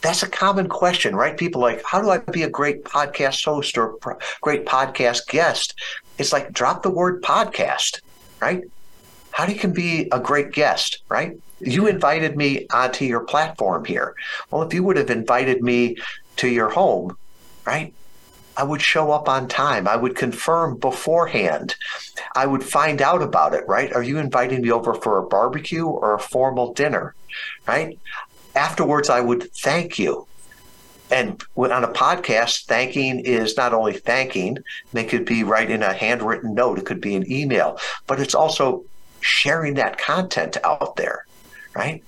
that's 0.00 0.22
a 0.22 0.28
common 0.28 0.68
question, 0.68 1.14
right? 1.14 1.36
People 1.36 1.60
like, 1.60 1.82
how 1.84 2.00
do 2.00 2.10
I 2.10 2.18
be 2.18 2.42
a 2.42 2.48
great 2.48 2.84
podcast 2.84 3.44
host 3.44 3.76
or 3.76 3.98
great 4.40 4.64
podcast 4.64 5.26
guest? 5.28 5.74
It's 6.18 6.32
like 6.32 6.52
drop 6.52 6.82
the 6.82 6.90
word 6.90 7.22
podcast, 7.22 8.00
right? 8.40 8.64
How 9.32 9.46
do 9.46 9.52
you 9.52 9.58
can 9.58 9.72
be 9.72 10.08
a 10.10 10.18
great 10.18 10.52
guest, 10.52 11.02
right? 11.08 11.38
You 11.60 11.86
invited 11.86 12.36
me 12.36 12.66
onto 12.72 13.04
your 13.04 13.20
platform 13.20 13.84
here. 13.84 14.14
Well, 14.50 14.62
if 14.62 14.72
you 14.72 14.82
would 14.82 14.96
have 14.96 15.10
invited 15.10 15.62
me 15.62 15.96
to 16.36 16.48
your 16.48 16.70
home, 16.70 17.16
right? 17.64 17.94
I 18.56 18.64
would 18.64 18.82
show 18.82 19.12
up 19.12 19.28
on 19.28 19.48
time. 19.48 19.88
I 19.88 19.96
would 19.96 20.16
confirm 20.16 20.76
beforehand. 20.76 21.76
I 22.34 22.46
would 22.46 22.64
find 22.64 23.00
out 23.00 23.22
about 23.22 23.54
it, 23.54 23.66
right? 23.66 23.92
Are 23.92 24.02
you 24.02 24.18
inviting 24.18 24.62
me 24.62 24.70
over 24.70 24.92
for 24.94 25.18
a 25.18 25.26
barbecue 25.26 25.86
or 25.86 26.14
a 26.14 26.18
formal 26.18 26.74
dinner, 26.74 27.14
right? 27.66 27.98
afterwards 28.54 29.10
I 29.10 29.20
would 29.20 29.52
thank 29.52 29.98
you. 29.98 30.26
And 31.10 31.42
on 31.56 31.84
a 31.84 31.88
podcast, 31.88 32.66
thanking 32.66 33.20
is 33.20 33.56
not 33.56 33.74
only 33.74 33.94
thanking, 33.94 34.58
it 34.92 35.08
could 35.08 35.24
be 35.24 35.42
writing 35.42 35.82
a 35.82 35.92
handwritten 35.92 36.54
note, 36.54 36.78
it 36.78 36.86
could 36.86 37.00
be 37.00 37.16
an 37.16 37.30
email, 37.30 37.80
but 38.06 38.20
it's 38.20 38.34
also 38.34 38.84
sharing 39.20 39.74
that 39.74 39.98
content 39.98 40.56
out 40.62 40.94
there, 40.96 41.26
right? 41.74 42.04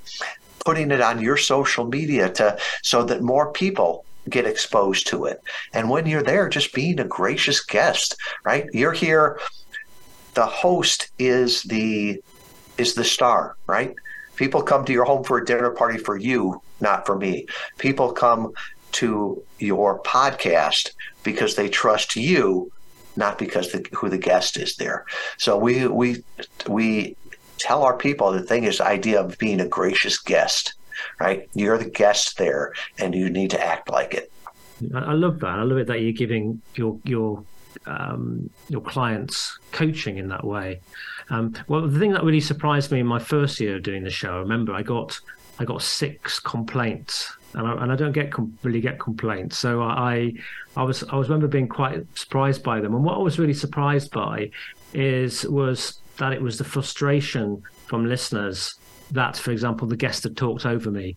Putting 0.64 0.92
it 0.92 1.00
on 1.00 1.20
your 1.20 1.36
social 1.36 1.84
media 1.84 2.30
to 2.34 2.56
so 2.82 3.02
that 3.04 3.22
more 3.22 3.52
people 3.52 4.04
get 4.28 4.46
exposed 4.46 5.06
to 5.08 5.24
it. 5.24 5.42
And 5.72 5.90
when 5.90 6.06
you're 6.06 6.22
there, 6.22 6.48
just 6.48 6.72
being 6.74 7.00
a 7.00 7.04
gracious 7.04 7.60
guest, 7.60 8.16
right? 8.44 8.66
You're 8.72 8.92
here. 8.92 9.38
The 10.34 10.46
host 10.46 11.10
is 11.18 11.62
the 11.64 12.22
is 12.78 12.94
the 12.94 13.04
star, 13.04 13.56
right? 13.66 13.94
People 14.36 14.62
come 14.62 14.84
to 14.86 14.92
your 14.92 15.04
home 15.04 15.24
for 15.24 15.38
a 15.38 15.44
dinner 15.44 15.70
party 15.70 15.98
for 15.98 16.16
you, 16.16 16.60
not 16.80 17.04
for 17.06 17.16
me. 17.16 17.46
People 17.78 18.12
come 18.12 18.52
to 18.92 19.42
your 19.58 20.00
podcast 20.02 20.90
because 21.22 21.54
they 21.54 21.68
trust 21.68 22.16
you, 22.16 22.72
not 23.16 23.38
because 23.38 23.72
the, 23.72 23.84
who 23.92 24.08
the 24.08 24.18
guest 24.18 24.56
is 24.56 24.76
there. 24.76 25.04
So 25.38 25.56
we 25.56 25.86
we 25.86 26.22
we 26.66 27.16
tell 27.58 27.82
our 27.84 27.96
people 27.96 28.32
the 28.32 28.42
thing 28.42 28.64
is 28.64 28.78
the 28.78 28.86
idea 28.86 29.20
of 29.20 29.38
being 29.38 29.60
a 29.60 29.68
gracious 29.68 30.18
guest, 30.18 30.74
right? 31.20 31.48
You're 31.54 31.78
the 31.78 31.90
guest 31.90 32.38
there, 32.38 32.72
and 32.98 33.14
you 33.14 33.30
need 33.30 33.50
to 33.50 33.64
act 33.64 33.90
like 33.90 34.14
it. 34.14 34.32
I 34.94 35.12
love 35.12 35.40
that. 35.40 35.58
I 35.58 35.62
love 35.62 35.78
it 35.78 35.86
that 35.86 36.00
you're 36.00 36.12
giving 36.12 36.60
your 36.74 36.98
your 37.04 37.44
um, 37.86 38.50
your 38.68 38.80
clients 38.80 39.58
coaching 39.72 40.18
in 40.18 40.28
that 40.28 40.44
way. 40.44 40.80
Um, 41.30 41.54
well, 41.68 41.86
the 41.86 41.98
thing 41.98 42.12
that 42.12 42.24
really 42.24 42.40
surprised 42.40 42.90
me 42.92 43.00
in 43.00 43.06
my 43.06 43.18
first 43.18 43.60
year 43.60 43.76
of 43.76 43.82
doing 43.82 44.04
the 44.04 44.10
show, 44.10 44.34
I 44.34 44.38
remember 44.38 44.74
I 44.74 44.82
got 44.82 45.18
I 45.58 45.64
got 45.64 45.82
six 45.82 46.40
complaints, 46.40 47.32
and 47.54 47.66
I, 47.66 47.82
and 47.82 47.92
I 47.92 47.96
don't 47.96 48.12
get 48.12 48.32
com- 48.32 48.58
really 48.62 48.80
get 48.80 48.98
complaints. 48.98 49.58
So 49.58 49.82
I 49.82 50.32
I 50.76 50.82
was 50.82 51.04
I 51.04 51.16
was 51.16 51.28
remember 51.28 51.48
being 51.48 51.68
quite 51.68 52.04
surprised 52.18 52.62
by 52.62 52.80
them. 52.80 52.94
And 52.94 53.04
what 53.04 53.16
I 53.16 53.20
was 53.20 53.38
really 53.38 53.54
surprised 53.54 54.10
by 54.10 54.50
is 54.94 55.44
was 55.44 56.00
that 56.18 56.32
it 56.32 56.42
was 56.42 56.58
the 56.58 56.64
frustration 56.64 57.62
from 57.86 58.06
listeners 58.06 58.74
that, 59.12 59.36
for 59.36 59.50
example, 59.50 59.86
the 59.86 59.96
guest 59.96 60.24
had 60.24 60.36
talked 60.36 60.66
over 60.66 60.90
me. 60.90 61.16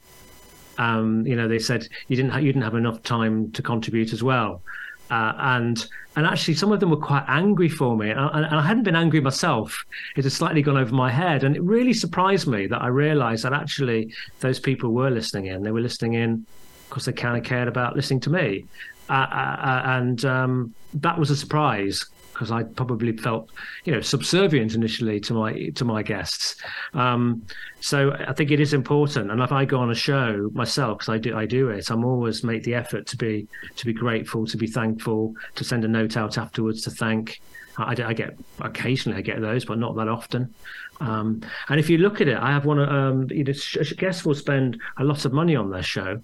Um, 0.78 1.26
you 1.26 1.36
know, 1.36 1.48
they 1.48 1.60
said 1.60 1.88
you 2.08 2.16
didn't 2.16 2.32
ha- 2.32 2.40
you 2.40 2.52
didn't 2.52 2.64
have 2.64 2.76
enough 2.76 3.02
time 3.04 3.52
to 3.54 3.62
contribute 3.62 4.14
as 4.14 4.22
well. 4.22 4.62
Uh, 5.10 5.34
and 5.38 5.88
and 6.16 6.26
actually 6.26 6.56
some 6.56 6.72
of 6.72 6.80
them 6.80 6.90
were 6.90 6.98
quite 6.98 7.24
angry 7.28 7.70
for 7.70 7.96
me. 7.96 8.10
And 8.10 8.20
I, 8.20 8.42
and 8.42 8.56
I, 8.56 8.62
hadn't 8.62 8.84
been 8.84 8.96
angry 8.96 9.22
myself. 9.22 9.86
It 10.16 10.24
had 10.24 10.34
slightly 10.34 10.62
gone 10.62 10.78
over 10.78 10.94
my 10.94 11.12
head. 11.12 11.44
And 11.44 11.56
it 11.56 11.62
really 11.62 11.94
surprised 11.94 12.48
me 12.48 12.68
that 12.68 12.82
i 12.82 12.88
realized 12.88 13.44
that 13.44 13.54
actually 13.54 14.14
those 14.40 14.60
people 14.60 14.92
were 14.92 15.12
listening 15.12 15.48
in. 15.48 15.64
They 15.64 15.72
were 15.72 15.82
listening 15.82 16.14
in 16.14 16.46
because 16.90 17.06
they 17.06 17.14
kind 17.14 17.38
of 17.38 17.44
cared 17.44 17.68
about 17.68 17.96
listening 17.96 18.22
to 18.22 18.30
me. 18.30 18.66
Uh, 19.10 19.14
uh, 19.14 19.82
and 19.86 20.26
um, 20.26 20.74
that 20.96 21.20
was 21.20 21.30
a 21.30 21.36
surprise 21.36 22.06
because 22.36 22.52
I 22.52 22.64
probably 22.64 23.16
felt, 23.16 23.50
you 23.86 23.94
know, 23.94 24.02
subservient 24.02 24.76
initially 24.76 25.20
to 25.22 25.34
my 25.34 25.70
to 25.76 25.86
my 25.86 26.04
guests. 26.04 26.56
Um, 26.94 27.44
so 27.80 28.12
I 28.28 28.34
think 28.34 28.52
it 28.52 28.60
is 28.60 28.74
important. 28.74 29.32
And 29.32 29.42
if 29.42 29.52
I 29.52 29.64
go 29.64 29.80
on 29.80 29.90
a 29.90 29.96
show 29.96 30.50
myself, 30.54 31.00
because 31.00 31.10
I 31.10 31.18
do 31.18 31.36
I 31.36 31.46
do 31.46 31.70
it, 31.70 31.90
I'm 31.90 32.04
always 32.04 32.44
make 32.44 32.64
the 32.64 32.76
effort 32.76 33.08
to 33.08 33.18
be 33.18 33.48
to 33.78 33.86
be 33.86 33.94
grateful, 33.94 34.46
to 34.48 34.58
be 34.58 34.68
thankful, 34.68 35.34
to 35.56 35.64
send 35.64 35.86
a 35.86 35.88
note 35.88 36.18
out 36.18 36.38
afterwards 36.38 36.82
to 36.84 36.92
thank. 36.92 37.42
I, 37.78 37.96
I 38.04 38.14
get 38.14 38.38
occasionally 38.60 39.18
I 39.18 39.22
get 39.22 39.42
those, 39.42 39.66
but 39.66 39.78
not 39.80 39.96
that 39.96 40.08
often. 40.08 40.54
Um, 41.00 41.42
and 41.70 41.80
if 41.80 41.90
you 41.90 41.98
look 41.98 42.22
at 42.22 42.28
it, 42.28 42.38
I 42.38 42.52
have 42.52 42.66
one. 42.66 42.80
Um, 42.80 43.28
you 43.30 43.44
know, 43.44 43.54
guests 43.98 44.26
will 44.26 44.36
spend 44.36 44.80
a 44.98 45.04
lot 45.04 45.26
of 45.26 45.34
money 45.34 45.56
on 45.56 45.70
their 45.70 45.84
show, 45.84 46.22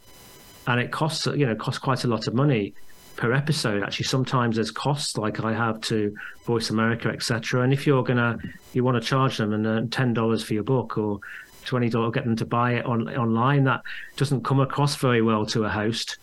and 0.67 0.79
it 0.79 0.91
costs 0.91 1.25
you 1.25 1.45
know 1.45 1.55
costs 1.55 1.79
quite 1.79 2.03
a 2.03 2.07
lot 2.07 2.27
of 2.27 2.33
money 2.33 2.73
per 3.15 3.33
episode. 3.33 3.83
Actually, 3.83 4.05
sometimes 4.05 4.55
there's 4.55 4.71
costs 4.71 5.17
like 5.17 5.43
I 5.43 5.53
have 5.53 5.81
to 5.81 6.15
Voice 6.45 6.69
America, 6.69 7.09
etc. 7.09 7.61
And 7.61 7.73
if 7.73 7.85
you're 7.85 8.03
gonna 8.03 8.37
you 8.73 8.83
want 8.83 9.01
to 9.01 9.07
charge 9.07 9.37
them 9.37 9.53
and 9.53 9.91
ten 9.91 10.13
dollars 10.13 10.43
for 10.43 10.53
your 10.53 10.63
book 10.63 10.97
or 10.97 11.19
twenty 11.65 11.89
dollars, 11.89 12.13
get 12.13 12.23
them 12.23 12.35
to 12.37 12.45
buy 12.45 12.73
it 12.73 12.85
on 12.85 13.07
online, 13.09 13.63
that 13.65 13.81
doesn't 14.15 14.43
come 14.43 14.59
across 14.59 14.95
very 14.95 15.21
well 15.21 15.45
to 15.47 15.65
a 15.65 15.69
host. 15.69 16.17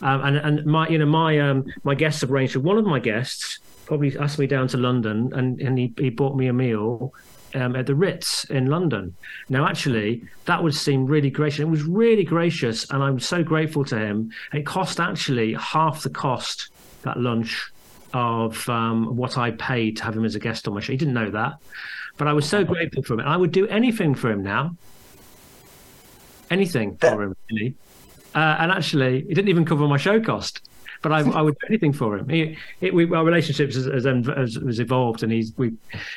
Um, 0.00 0.22
and 0.22 0.36
and 0.36 0.66
my 0.66 0.88
you 0.88 0.98
know 0.98 1.06
my 1.06 1.38
um, 1.40 1.64
my 1.82 1.94
guests 1.94 2.20
have 2.22 2.30
ranged. 2.30 2.56
One 2.56 2.78
of 2.78 2.84
my 2.84 3.00
guests 3.00 3.58
probably 3.86 4.16
asked 4.18 4.38
me 4.38 4.46
down 4.46 4.68
to 4.68 4.76
London 4.76 5.32
and 5.34 5.60
and 5.60 5.78
he, 5.78 5.92
he 5.98 6.10
bought 6.10 6.36
me 6.36 6.46
a 6.46 6.52
meal 6.52 7.12
um, 7.54 7.76
at 7.76 7.86
the 7.86 7.94
Ritz 7.94 8.44
in 8.44 8.66
London. 8.66 9.14
Now, 9.48 9.66
actually, 9.66 10.22
that 10.46 10.62
would 10.62 10.74
seem 10.74 11.06
really 11.06 11.30
gracious. 11.30 11.60
It 11.60 11.68
was 11.68 11.82
really 11.82 12.24
gracious, 12.24 12.88
and 12.90 13.02
I'm 13.02 13.20
so 13.20 13.42
grateful 13.42 13.84
to 13.86 13.98
him. 13.98 14.30
It 14.52 14.66
cost 14.66 15.00
actually 15.00 15.54
half 15.54 16.02
the 16.02 16.10
cost 16.10 16.70
that 17.02 17.18
lunch 17.18 17.70
of 18.12 18.68
um, 18.68 19.16
what 19.16 19.36
I 19.38 19.50
paid 19.52 19.96
to 19.98 20.04
have 20.04 20.16
him 20.16 20.24
as 20.24 20.34
a 20.34 20.40
guest 20.40 20.68
on 20.68 20.74
my 20.74 20.80
show. 20.80 20.92
He 20.92 20.98
didn't 20.98 21.14
know 21.14 21.30
that, 21.30 21.54
but 22.16 22.28
I 22.28 22.32
was 22.32 22.48
so 22.48 22.64
grateful 22.64 23.02
for 23.02 23.14
him. 23.14 23.20
I 23.20 23.36
would 23.36 23.52
do 23.52 23.66
anything 23.68 24.14
for 24.14 24.30
him 24.30 24.42
now, 24.42 24.76
anything 26.50 26.96
for 26.96 27.22
him, 27.22 27.36
really. 27.50 27.74
Uh, 28.34 28.56
and 28.58 28.72
actually, 28.72 29.18
it 29.28 29.34
didn't 29.34 29.48
even 29.48 29.64
cover 29.64 29.86
my 29.86 29.96
show 29.96 30.20
cost 30.20 30.60
but 31.04 31.12
I, 31.12 31.20
I, 31.20 31.42
would 31.42 31.54
do 31.60 31.66
anything 31.68 31.92
for 31.92 32.16
him. 32.16 32.30
He, 32.30 32.56
it, 32.80 32.94
we, 32.94 33.04
our 33.14 33.24
relationships 33.24 33.74
has, 33.76 33.84
has, 33.84 34.04
has, 34.04 34.54
has, 34.54 34.80
evolved, 34.80 35.22
and 35.22 35.30
he's 35.30 35.52
we, 35.58 35.74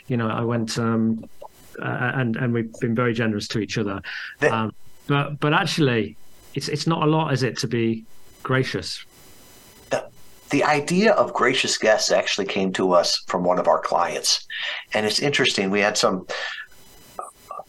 you 0.07 0.15
know, 0.15 0.29
I 0.29 0.41
went 0.45 0.79
um, 0.79 1.29
uh, 1.77 2.11
and 2.15 2.37
and 2.37 2.53
we've 2.53 2.71
been 2.79 2.95
very 2.95 3.13
generous 3.13 3.49
to 3.49 3.59
each 3.59 3.77
other. 3.77 4.01
Um, 4.49 4.73
but 5.07 5.41
but 5.41 5.53
actually, 5.53 6.15
it's 6.55 6.69
it's 6.69 6.87
not 6.87 7.03
a 7.03 7.05
lot, 7.05 7.33
is 7.33 7.43
it, 7.43 7.57
to 7.57 7.67
be 7.67 8.05
gracious? 8.43 9.03
The, 9.89 10.07
the 10.51 10.63
idea 10.63 11.11
of 11.11 11.33
gracious 11.33 11.77
guests 11.77 12.09
actually 12.09 12.45
came 12.45 12.71
to 12.73 12.93
us 12.93 13.21
from 13.27 13.43
one 13.43 13.59
of 13.59 13.67
our 13.67 13.81
clients, 13.81 14.47
and 14.93 15.05
it's 15.05 15.19
interesting. 15.19 15.69
We 15.69 15.81
had 15.81 15.97
some, 15.97 16.27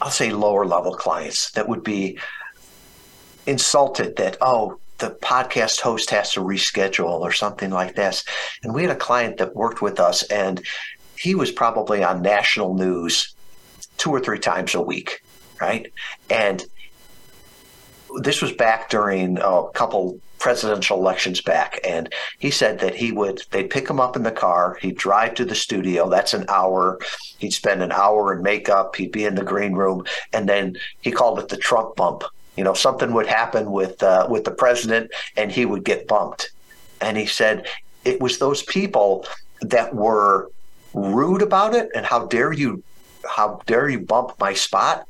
I'll 0.00 0.12
say, 0.12 0.30
lower 0.30 0.64
level 0.64 0.94
clients 0.94 1.50
that 1.50 1.68
would 1.68 1.82
be 1.82 2.20
insulted 3.46 4.14
that 4.18 4.36
oh 4.40 4.78
the 4.98 5.10
podcast 5.22 5.80
host 5.80 6.10
has 6.10 6.32
to 6.32 6.40
reschedule 6.40 7.20
or 7.20 7.32
something 7.32 7.70
like 7.70 7.94
this. 7.94 8.24
And 8.62 8.74
we 8.74 8.82
had 8.82 8.90
a 8.90 8.96
client 8.96 9.38
that 9.38 9.54
worked 9.54 9.80
with 9.80 10.00
us, 10.00 10.22
and 10.24 10.64
he 11.16 11.34
was 11.34 11.50
probably 11.50 12.02
on 12.02 12.22
national 12.22 12.74
news 12.74 13.34
two 13.96 14.10
or 14.10 14.20
three 14.20 14.38
times 14.38 14.74
a 14.74 14.80
week, 14.80 15.22
right? 15.60 15.92
And 16.30 16.64
this 18.20 18.40
was 18.40 18.52
back 18.52 18.88
during 18.88 19.38
a 19.38 19.64
couple 19.74 20.20
presidential 20.38 20.98
elections 20.98 21.40
back 21.40 21.80
and 21.84 22.12
he 22.38 22.48
said 22.48 22.78
that 22.78 22.94
he 22.94 23.10
would 23.10 23.42
they'd 23.50 23.70
pick 23.70 23.90
him 23.90 23.98
up 23.98 24.14
in 24.14 24.22
the 24.22 24.30
car 24.30 24.78
he'd 24.80 24.96
drive 24.96 25.34
to 25.34 25.44
the 25.44 25.54
studio 25.54 26.08
that's 26.08 26.32
an 26.32 26.44
hour 26.48 26.96
he'd 27.38 27.52
spend 27.52 27.82
an 27.82 27.90
hour 27.90 28.32
in 28.32 28.40
makeup 28.40 28.94
he'd 28.94 29.10
be 29.10 29.24
in 29.24 29.34
the 29.34 29.42
green 29.42 29.72
room 29.72 30.04
and 30.32 30.48
then 30.48 30.76
he 31.00 31.10
called 31.10 31.40
it 31.40 31.48
the 31.48 31.56
trump 31.56 31.96
bump 31.96 32.22
you 32.58 32.64
know 32.64 32.74
something 32.74 33.12
would 33.12 33.28
happen 33.28 33.70
with 33.70 34.02
uh, 34.02 34.26
with 34.28 34.42
the 34.42 34.50
president 34.50 35.12
and 35.36 35.52
he 35.52 35.64
would 35.64 35.84
get 35.84 36.08
bumped. 36.08 36.50
And 37.00 37.16
he 37.16 37.24
said 37.24 37.68
it 38.04 38.20
was 38.20 38.38
those 38.38 38.64
people 38.64 39.24
that 39.60 39.94
were 39.94 40.50
rude 40.92 41.42
about 41.42 41.74
it 41.76 41.88
and 41.94 42.04
how 42.04 42.26
dare 42.26 42.52
you 42.52 42.82
how 43.36 43.60
dare 43.66 43.88
you 43.88 44.00
bump 44.00 44.32
my 44.40 44.54
spot? 44.54 45.06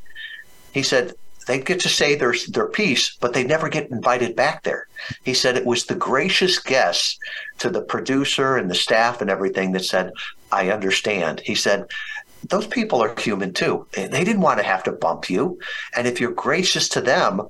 He 0.72 0.82
said 0.82 1.14
they 1.46 1.58
get 1.58 1.80
to 1.80 1.88
say 1.88 2.14
their 2.16 2.34
their 2.48 2.68
piece 2.68 3.16
but 3.18 3.32
they 3.32 3.44
never 3.44 3.70
get 3.70 3.90
invited 3.90 4.36
back 4.36 4.62
there. 4.62 4.86
He 5.24 5.32
said 5.32 5.56
it 5.56 5.64
was 5.64 5.86
the 5.86 5.94
gracious 5.94 6.58
guests 6.58 7.18
to 7.60 7.70
the 7.70 7.80
producer 7.80 8.58
and 8.58 8.70
the 8.70 8.74
staff 8.74 9.22
and 9.22 9.30
everything 9.30 9.72
that 9.72 9.86
said 9.86 10.12
i 10.52 10.70
understand. 10.70 11.40
He 11.40 11.54
said 11.54 11.86
those 12.44 12.66
people 12.66 13.02
are 13.02 13.14
human 13.18 13.52
too. 13.52 13.86
They 13.92 14.24
didn't 14.24 14.40
want 14.40 14.58
to 14.58 14.64
have 14.64 14.84
to 14.84 14.92
bump 14.92 15.28
you. 15.28 15.58
And 15.96 16.06
if 16.06 16.20
you're 16.20 16.32
gracious 16.32 16.88
to 16.90 17.00
them, 17.00 17.48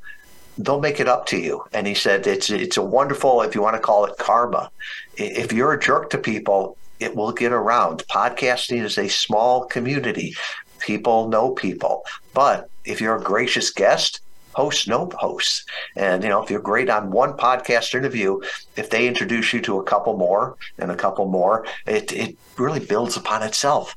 they'll 0.57 0.81
make 0.81 1.01
it 1.01 1.09
up 1.09 1.27
to 1.27 1.39
you. 1.39 1.65
And 1.73 1.87
he 1.87 1.95
said 1.95 2.27
it's 2.27 2.51
it's 2.51 2.77
a 2.77 2.83
wonderful, 2.83 3.43
if 3.43 3.55
you 3.55 3.63
want 3.63 3.77
to 3.77 3.81
call 3.81 4.05
it 4.05 4.19
karma. 4.19 4.71
If 5.17 5.53
you're 5.53 5.73
a 5.73 5.81
jerk 5.81 6.11
to 6.11 6.19
people, 6.19 6.77
it 7.01 7.15
will 7.15 7.33
get 7.33 7.53
around. 7.53 8.05
Podcasting 8.09 8.83
is 8.83 8.99
a 8.99 9.09
small 9.09 9.65
community. 9.67 10.35
People 10.81 11.29
know 11.29 11.51
people. 11.53 12.05
But 12.35 12.71
if 12.85 13.01
you're 13.01 13.17
a 13.17 13.23
gracious 13.23 13.71
guest, 13.71 14.21
hosts 14.55 14.89
know 14.89 15.11
hosts. 15.17 15.65
And 15.97 16.23
you 16.23 16.29
know, 16.29 16.43
if 16.43 16.51
you're 16.51 16.61
great 16.61 16.91
on 16.91 17.11
one 17.11 17.35
podcast 17.35 17.95
interview, 17.95 18.41
if 18.77 18.91
they 18.91 19.07
introduce 19.07 19.53
you 19.53 19.61
to 19.63 19.79
a 19.79 19.85
couple 19.85 20.17
more 20.17 20.57
and 20.79 20.91
a 20.91 20.97
couple 20.97 21.27
more, 21.27 21.67
it 21.87 22.13
it 22.13 22.37
really 22.57 22.81
builds 22.81 23.17
upon 23.17 23.43
itself 23.43 23.95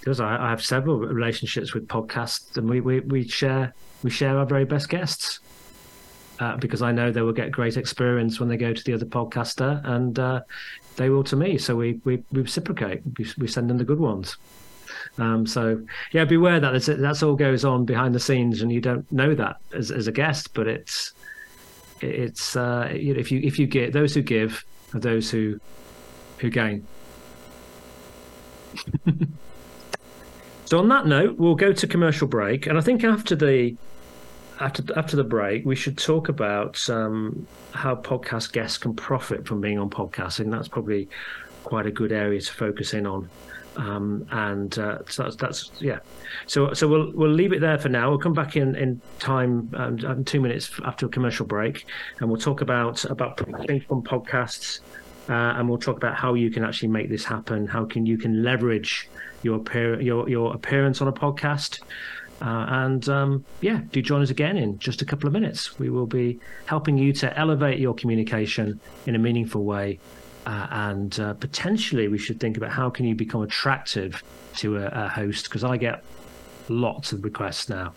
because 0.00 0.20
I, 0.20 0.46
I, 0.46 0.50
have 0.50 0.64
several 0.64 0.98
relationships 0.98 1.74
with 1.74 1.86
podcasts, 1.86 2.56
and 2.56 2.68
we, 2.68 2.80
we, 2.80 3.00
we 3.00 3.28
share 3.28 3.74
we 4.02 4.10
share 4.10 4.38
our 4.38 4.46
very 4.46 4.64
best 4.64 4.88
guests 4.88 5.40
uh, 6.40 6.56
because 6.56 6.80
I 6.82 6.90
know 6.90 7.12
they 7.12 7.20
will 7.20 7.34
get 7.34 7.52
great 7.52 7.76
experience 7.76 8.40
when 8.40 8.48
they 8.48 8.56
go 8.56 8.72
to 8.72 8.84
the 8.84 8.94
other 8.94 9.04
podcaster, 9.04 9.84
and 9.86 10.18
uh, 10.18 10.40
they 10.96 11.10
will 11.10 11.24
to 11.24 11.36
me. 11.36 11.58
So 11.58 11.76
we 11.76 12.00
we, 12.04 12.22
we 12.32 12.42
reciprocate. 12.42 13.02
We, 13.18 13.26
we 13.38 13.46
send 13.46 13.68
them 13.70 13.78
the 13.78 13.84
good 13.84 14.00
ones. 14.00 14.36
Um, 15.18 15.46
so 15.46 15.80
yeah, 16.12 16.24
beware 16.24 16.60
that 16.60 16.72
that's, 16.72 16.86
that's 16.86 17.22
all 17.22 17.36
goes 17.36 17.64
on 17.64 17.84
behind 17.84 18.14
the 18.14 18.20
scenes, 18.20 18.62
and 18.62 18.72
you 18.72 18.80
don't 18.80 19.10
know 19.12 19.34
that 19.34 19.56
as, 19.74 19.90
as 19.90 20.06
a 20.06 20.12
guest. 20.12 20.54
But 20.54 20.66
it's 20.66 21.12
it's 22.00 22.56
uh, 22.56 22.88
if 22.90 23.30
you 23.30 23.40
if 23.40 23.58
you 23.58 23.66
get 23.66 23.92
those 23.92 24.14
who 24.14 24.22
give 24.22 24.64
are 24.94 25.00
those 25.00 25.30
who 25.30 25.60
who 26.38 26.48
gain. 26.48 26.86
So 30.70 30.78
on 30.78 30.86
that 30.90 31.04
note, 31.04 31.36
we'll 31.36 31.56
go 31.56 31.72
to 31.72 31.86
commercial 31.88 32.28
break, 32.28 32.68
and 32.68 32.78
I 32.78 32.80
think 32.80 33.02
after 33.02 33.34
the 33.34 33.76
after 34.60 34.84
after 34.96 35.16
the 35.16 35.24
break, 35.24 35.66
we 35.66 35.74
should 35.74 35.98
talk 35.98 36.28
about 36.28 36.88
um, 36.88 37.44
how 37.72 37.96
podcast 37.96 38.52
guests 38.52 38.78
can 38.78 38.94
profit 38.94 39.48
from 39.48 39.60
being 39.60 39.80
on 39.80 39.90
podcasting. 39.90 40.48
That's 40.48 40.68
probably 40.68 41.08
quite 41.64 41.86
a 41.86 41.90
good 41.90 42.12
area 42.12 42.40
to 42.40 42.52
focus 42.52 42.94
in 42.94 43.04
on. 43.04 43.28
Um, 43.76 44.26
and 44.30 44.78
uh, 44.78 44.98
so 45.08 45.24
that's, 45.24 45.36
that's, 45.36 45.70
yeah. 45.80 45.98
So 46.46 46.72
so 46.72 46.86
we'll 46.86 47.10
we'll 47.16 47.32
leave 47.32 47.52
it 47.52 47.60
there 47.60 47.78
for 47.78 47.88
now. 47.88 48.10
We'll 48.10 48.18
come 48.18 48.34
back 48.34 48.54
in 48.54 48.76
in 48.76 49.00
time 49.18 49.70
um, 49.74 50.24
two 50.24 50.40
minutes 50.40 50.70
after 50.84 51.06
a 51.06 51.08
commercial 51.08 51.46
break, 51.46 51.84
and 52.20 52.30
we'll 52.30 52.40
talk 52.40 52.60
about 52.60 53.04
about 53.06 53.36
profiting 53.36 53.80
from 53.80 54.04
podcasts, 54.04 54.78
uh, 55.28 55.32
and 55.32 55.68
we'll 55.68 55.78
talk 55.78 55.96
about 55.96 56.14
how 56.14 56.34
you 56.34 56.50
can 56.50 56.64
actually 56.64 56.88
make 56.88 57.08
this 57.08 57.24
happen. 57.24 57.66
How 57.66 57.84
can 57.84 58.06
you 58.06 58.18
can 58.18 58.42
leverage 58.42 59.08
your 59.42 59.56
appear- 59.56 60.00
your 60.00 60.28
your 60.28 60.54
appearance 60.54 61.00
on 61.00 61.08
a 61.08 61.12
podcast. 61.12 61.80
Uh, 62.42 62.64
and 62.68 63.08
um, 63.08 63.44
yeah, 63.60 63.82
do 63.92 64.00
join 64.00 64.22
us 64.22 64.30
again 64.30 64.56
in 64.56 64.78
just 64.78 65.02
a 65.02 65.04
couple 65.04 65.26
of 65.26 65.32
minutes. 65.32 65.78
We 65.78 65.90
will 65.90 66.06
be 66.06 66.40
helping 66.64 66.96
you 66.96 67.12
to 67.14 67.38
elevate 67.38 67.78
your 67.78 67.94
communication 67.94 68.80
in 69.06 69.14
a 69.14 69.18
meaningful 69.18 69.64
way, 69.64 69.98
uh, 70.46 70.66
and 70.70 71.20
uh, 71.20 71.34
potentially 71.34 72.08
we 72.08 72.18
should 72.18 72.40
think 72.40 72.56
about 72.56 72.70
how 72.70 72.88
can 72.88 73.04
you 73.04 73.14
become 73.14 73.42
attractive 73.42 74.22
to 74.56 74.78
a, 74.78 74.86
a 74.86 75.08
host. 75.08 75.44
Because 75.44 75.64
I 75.64 75.76
get 75.76 76.02
lots 76.68 77.12
of 77.12 77.24
requests 77.24 77.68
now, 77.68 77.92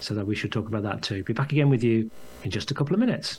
so 0.00 0.14
that 0.14 0.26
we 0.26 0.34
should 0.34 0.50
talk 0.50 0.66
about 0.66 0.82
that 0.82 1.02
too. 1.02 1.22
Be 1.22 1.32
back 1.32 1.52
again 1.52 1.70
with 1.70 1.84
you 1.84 2.10
in 2.42 2.50
just 2.50 2.72
a 2.72 2.74
couple 2.74 2.94
of 2.94 3.00
minutes. 3.00 3.38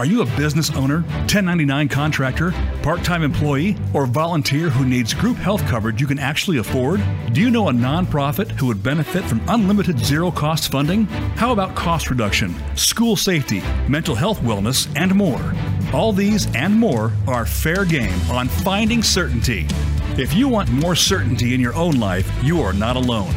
Are 0.00 0.06
you 0.06 0.22
a 0.22 0.36
business 0.38 0.70
owner, 0.70 1.02
1099 1.02 1.88
contractor, 1.88 2.54
part 2.82 3.04
time 3.04 3.22
employee, 3.22 3.76
or 3.92 4.06
volunteer 4.06 4.70
who 4.70 4.86
needs 4.86 5.12
group 5.12 5.36
health 5.36 5.60
coverage 5.66 6.00
you 6.00 6.06
can 6.06 6.18
actually 6.18 6.56
afford? 6.56 7.02
Do 7.34 7.42
you 7.42 7.50
know 7.50 7.68
a 7.68 7.72
nonprofit 7.72 8.50
who 8.52 8.68
would 8.68 8.82
benefit 8.82 9.22
from 9.24 9.42
unlimited 9.46 9.98
zero 9.98 10.30
cost 10.30 10.72
funding? 10.72 11.04
How 11.36 11.52
about 11.52 11.76
cost 11.76 12.08
reduction, 12.08 12.54
school 12.78 13.14
safety, 13.14 13.62
mental 13.90 14.14
health 14.14 14.40
wellness, 14.40 14.90
and 14.96 15.14
more? 15.14 15.52
All 15.92 16.14
these 16.14 16.46
and 16.54 16.74
more 16.74 17.12
are 17.28 17.44
fair 17.44 17.84
game 17.84 18.18
on 18.30 18.48
Finding 18.48 19.02
Certainty. 19.02 19.66
If 20.16 20.32
you 20.32 20.48
want 20.48 20.70
more 20.70 20.96
certainty 20.96 21.52
in 21.52 21.60
your 21.60 21.74
own 21.74 22.00
life, 22.00 22.26
you 22.42 22.62
are 22.62 22.72
not 22.72 22.96
alone. 22.96 23.34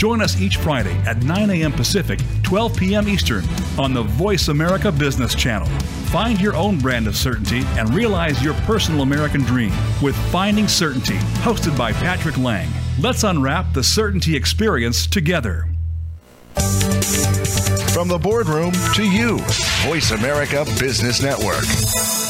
Join 0.00 0.22
us 0.22 0.40
each 0.40 0.56
Friday 0.56 0.96
at 1.06 1.22
9 1.24 1.50
a.m. 1.50 1.72
Pacific, 1.72 2.18
12 2.42 2.74
p.m. 2.74 3.06
Eastern 3.06 3.44
on 3.78 3.92
the 3.92 4.02
Voice 4.02 4.48
America 4.48 4.90
Business 4.90 5.34
Channel. 5.34 5.68
Find 6.08 6.40
your 6.40 6.56
own 6.56 6.78
brand 6.78 7.06
of 7.06 7.14
certainty 7.14 7.64
and 7.76 7.92
realize 7.92 8.42
your 8.42 8.54
personal 8.62 9.02
American 9.02 9.42
dream 9.42 9.72
with 10.02 10.16
Finding 10.32 10.68
Certainty, 10.68 11.18
hosted 11.44 11.76
by 11.76 11.92
Patrick 11.92 12.38
Lang. 12.38 12.70
Let's 12.98 13.24
unwrap 13.24 13.74
the 13.74 13.84
certainty 13.84 14.34
experience 14.34 15.06
together. 15.06 15.66
From 17.92 18.08
the 18.08 18.18
boardroom 18.18 18.72
to 18.94 19.04
you, 19.04 19.36
Voice 19.84 20.12
America 20.12 20.64
Business 20.78 21.20
Network. 21.20 22.29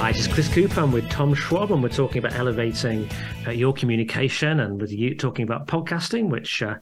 Hi, 0.00 0.12
this 0.12 0.22
is 0.26 0.32
Chris 0.32 0.48
Cooper. 0.48 0.80
I'm 0.80 0.92
with 0.92 1.10
Tom 1.10 1.34
Schwab, 1.34 1.70
and 1.70 1.82
we're 1.82 1.90
talking 1.90 2.20
about 2.20 2.32
elevating 2.32 3.06
uh, 3.46 3.50
your 3.50 3.74
communication 3.74 4.60
and 4.60 4.80
with 4.80 4.90
you 4.90 5.14
talking 5.14 5.42
about 5.42 5.66
podcasting, 5.66 6.30
which 6.30 6.62
uh, 6.62 6.76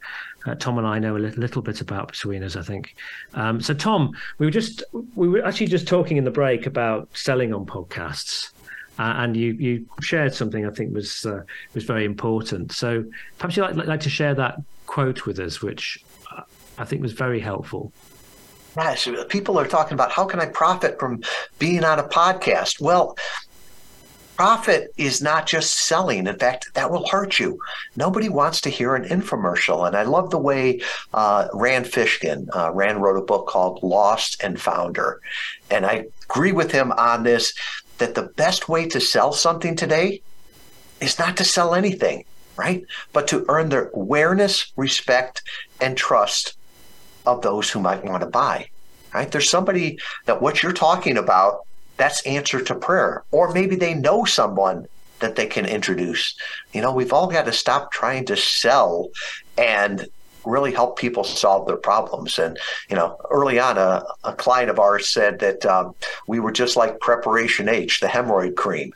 uh, 0.45 0.55
Tom 0.55 0.77
and 0.77 0.87
I 0.87 0.99
know 0.99 1.17
a 1.17 1.19
little, 1.19 1.37
little, 1.37 1.61
bit 1.61 1.81
about 1.81 2.13
between 2.13 2.43
us, 2.43 2.55
I 2.55 2.61
think. 2.61 2.95
Um, 3.33 3.59
so, 3.59 3.73
Tom, 3.73 4.15
we 4.37 4.45
were 4.45 4.51
just 4.53 4.83
we 5.15 5.27
were 5.27 5.45
actually 5.45 5.67
just 5.67 5.85
talking 5.85 6.15
in 6.15 6.23
the 6.23 6.31
break 6.31 6.65
about 6.65 7.09
selling 7.13 7.53
on 7.53 7.65
podcasts. 7.65 8.51
Uh, 8.97 9.13
and 9.17 9.35
you 9.35 9.51
you 9.51 9.85
shared 9.99 10.33
something 10.33 10.65
I 10.65 10.69
think 10.69 10.93
was 10.95 11.25
uh, 11.25 11.41
was 11.73 11.83
very 11.83 12.05
important. 12.05 12.71
So 12.71 13.03
perhaps 13.37 13.57
you'd 13.57 13.63
like, 13.63 13.85
like 13.85 14.01
to 14.01 14.09
share 14.09 14.33
that 14.35 14.61
quote 14.87 15.25
with 15.25 15.39
us, 15.39 15.61
which 15.61 16.01
uh, 16.33 16.43
I 16.77 16.85
think 16.85 17.01
was 17.01 17.11
very 17.11 17.41
helpful. 17.41 17.91
So 18.95 19.23
people 19.25 19.59
are 19.59 19.67
talking 19.67 19.93
about 19.93 20.11
how 20.11 20.25
can 20.25 20.39
I 20.39 20.45
profit 20.45 20.99
from 20.99 21.21
being 21.57 21.83
on 21.83 21.99
a 21.99 22.03
podcast? 22.03 22.81
Well, 22.81 23.17
profit 24.39 24.93
is 24.95 25.21
not 25.21 25.45
just 25.45 25.79
selling. 25.79 26.25
In 26.25 26.37
fact, 26.37 26.73
that 26.73 26.89
will 26.89 27.05
hurt 27.09 27.39
you. 27.39 27.59
Nobody 27.97 28.29
wants 28.29 28.61
to 28.61 28.69
hear 28.69 28.95
an 28.95 29.03
infomercial. 29.03 29.85
And 29.85 29.97
I 29.97 30.03
love 30.03 30.29
the 30.29 30.37
way 30.37 30.79
uh, 31.13 31.49
Rand 31.53 31.87
Fishkin, 31.87 32.47
uh, 32.55 32.71
Rand 32.71 33.01
wrote 33.01 33.17
a 33.17 33.25
book 33.25 33.47
called 33.47 33.83
Lost 33.83 34.41
and 34.41 34.59
Founder. 34.59 35.19
And 35.69 35.85
I 35.85 36.05
agree 36.23 36.53
with 36.53 36.71
him 36.71 36.93
on 36.93 37.23
this 37.23 37.53
that 37.97 38.15
the 38.15 38.31
best 38.37 38.69
way 38.69 38.87
to 38.87 39.01
sell 39.01 39.33
something 39.33 39.75
today 39.75 40.21
is 41.01 41.19
not 41.19 41.35
to 41.35 41.43
sell 41.43 41.75
anything, 41.75 42.23
right? 42.55 42.85
But 43.11 43.27
to 43.29 43.43
earn 43.49 43.67
the 43.67 43.89
awareness, 43.93 44.71
respect, 44.77 45.43
and 45.81 45.97
trust 45.97 46.55
of 47.29 47.41
those 47.41 47.69
who 47.69 47.79
might 47.79 48.03
want 48.03 48.21
to 48.21 48.29
buy. 48.29 48.69
Right? 49.13 49.31
There's 49.31 49.49
somebody 49.49 49.97
that 50.25 50.41
what 50.41 50.61
you're 50.61 50.73
talking 50.73 51.17
about 51.17 51.65
that's 51.97 52.21
answer 52.25 52.61
to 52.61 52.75
prayer. 52.75 53.23
Or 53.31 53.51
maybe 53.53 53.75
they 53.75 53.93
know 53.93 54.25
someone 54.25 54.87
that 55.19 55.35
they 55.35 55.47
can 55.47 55.65
introduce. 55.65 56.35
You 56.73 56.81
know, 56.81 56.93
we've 56.93 57.11
all 57.11 57.27
got 57.27 57.45
to 57.45 57.51
stop 57.51 57.91
trying 57.91 58.25
to 58.25 58.37
sell 58.37 59.09
and 59.57 60.07
really 60.45 60.71
help 60.71 60.97
people 60.97 61.23
solve 61.25 61.67
their 61.67 61.77
problems. 61.77 62.39
And, 62.39 62.57
you 62.89 62.95
know, 62.95 63.17
early 63.29 63.59
on, 63.59 63.77
a, 63.77 64.03
a 64.23 64.33
client 64.33 64.69
of 64.69 64.79
ours 64.79 65.09
said 65.09 65.39
that 65.39 65.65
um, 65.65 65.93
we 66.27 66.39
were 66.39 66.53
just 66.53 66.77
like 66.77 66.99
Preparation 67.01 67.67
H, 67.67 67.99
the 67.99 68.07
hemorrhoid 68.07 68.55
cream. 68.55 68.93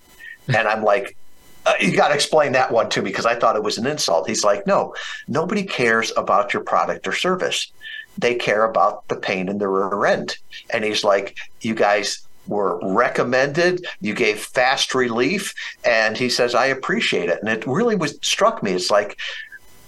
And 0.47 0.67
I'm 0.67 0.83
like, 0.83 1.17
uh, 1.65 1.73
you 1.79 1.95
got 1.95 2.09
to 2.09 2.15
explain 2.15 2.53
that 2.53 2.71
one 2.71 2.89
to 2.89 3.01
me 3.01 3.09
because 3.09 3.25
I 3.25 3.35
thought 3.35 3.55
it 3.55 3.63
was 3.63 3.77
an 3.77 3.87
insult. 3.87 4.27
He's 4.27 4.43
like, 4.43 4.65
no, 4.67 4.95
nobody 5.27 5.63
cares 5.63 6.11
about 6.15 6.53
your 6.53 6.63
product 6.63 7.07
or 7.07 7.13
service. 7.13 7.71
They 8.17 8.35
care 8.35 8.65
about 8.65 9.07
the 9.07 9.15
pain 9.15 9.49
in 9.49 9.57
the 9.57 9.67
rear 9.67 10.05
end. 10.05 10.37
And 10.69 10.83
he's 10.83 11.03
like, 11.03 11.37
you 11.61 11.73
guys 11.75 12.25
were 12.47 12.79
recommended. 12.83 13.85
You 14.01 14.13
gave 14.13 14.39
fast 14.39 14.93
relief. 14.93 15.53
And 15.83 16.17
he 16.17 16.29
says, 16.29 16.55
I 16.55 16.67
appreciate 16.67 17.29
it. 17.29 17.39
And 17.41 17.49
it 17.49 17.65
really 17.65 17.95
was 17.95 18.17
struck 18.21 18.61
me. 18.61 18.73
It's 18.73 18.91
like 18.91 19.17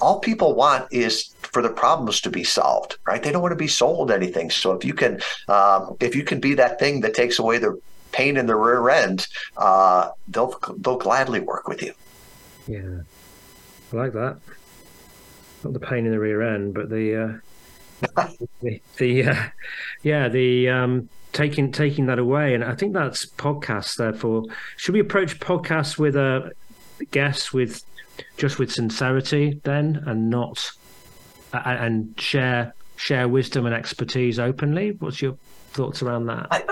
all 0.02 0.20
people 0.20 0.56
want 0.56 0.92
is 0.92 1.34
for 1.42 1.62
the 1.62 1.70
problems 1.70 2.20
to 2.22 2.30
be 2.30 2.44
solved, 2.44 2.98
right? 3.08 3.22
They 3.22 3.32
don't 3.32 3.42
want 3.42 3.54
to 3.54 3.58
be 3.58 3.68
sold 3.68 4.12
anything. 4.12 4.50
So 4.50 4.74
if 4.74 4.84
you 4.84 4.94
can, 4.94 5.22
um, 5.48 5.96
if 6.00 6.16
you 6.16 6.24
can 6.24 6.40
be 6.40 6.54
that 6.56 6.80
thing 6.80 7.02
that 7.02 7.14
takes 7.14 7.40
away 7.40 7.58
the 7.60 7.80
pain 8.12 8.38
in 8.38 8.46
the 8.46 8.56
rear 8.56 8.90
end, 8.90 9.28
uh, 9.58 10.10
they'll 10.28 10.58
they'll 10.78 10.98
gladly 10.98 11.40
work 11.40 11.68
with 11.68 11.82
you. 11.82 11.94
Yeah, 12.68 13.02
I 13.94 13.96
like 13.96 14.14
that. 14.14 14.38
Not 15.64 15.74
the 15.74 15.80
pain 15.80 16.06
in 16.06 16.12
the 16.12 16.20
rear 16.20 16.42
end, 16.42 16.74
but 16.74 16.90
the 16.90 17.16
uh, 17.16 17.34
the, 18.02 18.82
the 18.98 19.24
uh, 19.24 19.44
yeah 20.04 20.28
the 20.28 20.70
um, 20.70 21.10
taking 21.34 21.72
taking 21.72 22.06
that 22.08 22.20
away. 22.20 22.54
And 22.54 22.64
I 22.64 22.76
think 22.76 22.94
that's 22.94 23.26
podcasts. 23.26 23.98
Therefore, 23.98 24.46
should 24.78 24.94
we 24.94 25.00
approach 25.00 25.40
podcasts 25.40 25.98
with 25.98 26.16
a 26.16 26.52
guest 27.12 27.54
with 27.54 27.84
just 28.38 28.60
with 28.60 28.72
sincerity 28.72 29.60
then, 29.64 30.04
and 30.06 30.30
not 30.30 30.72
and 31.54 32.20
share 32.20 32.74
share 32.96 33.28
wisdom 33.28 33.66
and 33.66 33.76
expertise 33.76 34.40
openly? 34.40 34.92
What's 35.00 35.22
your 35.22 35.38
thoughts 35.72 36.02
around 36.02 36.28
that? 36.28 36.48
I, 36.52 36.64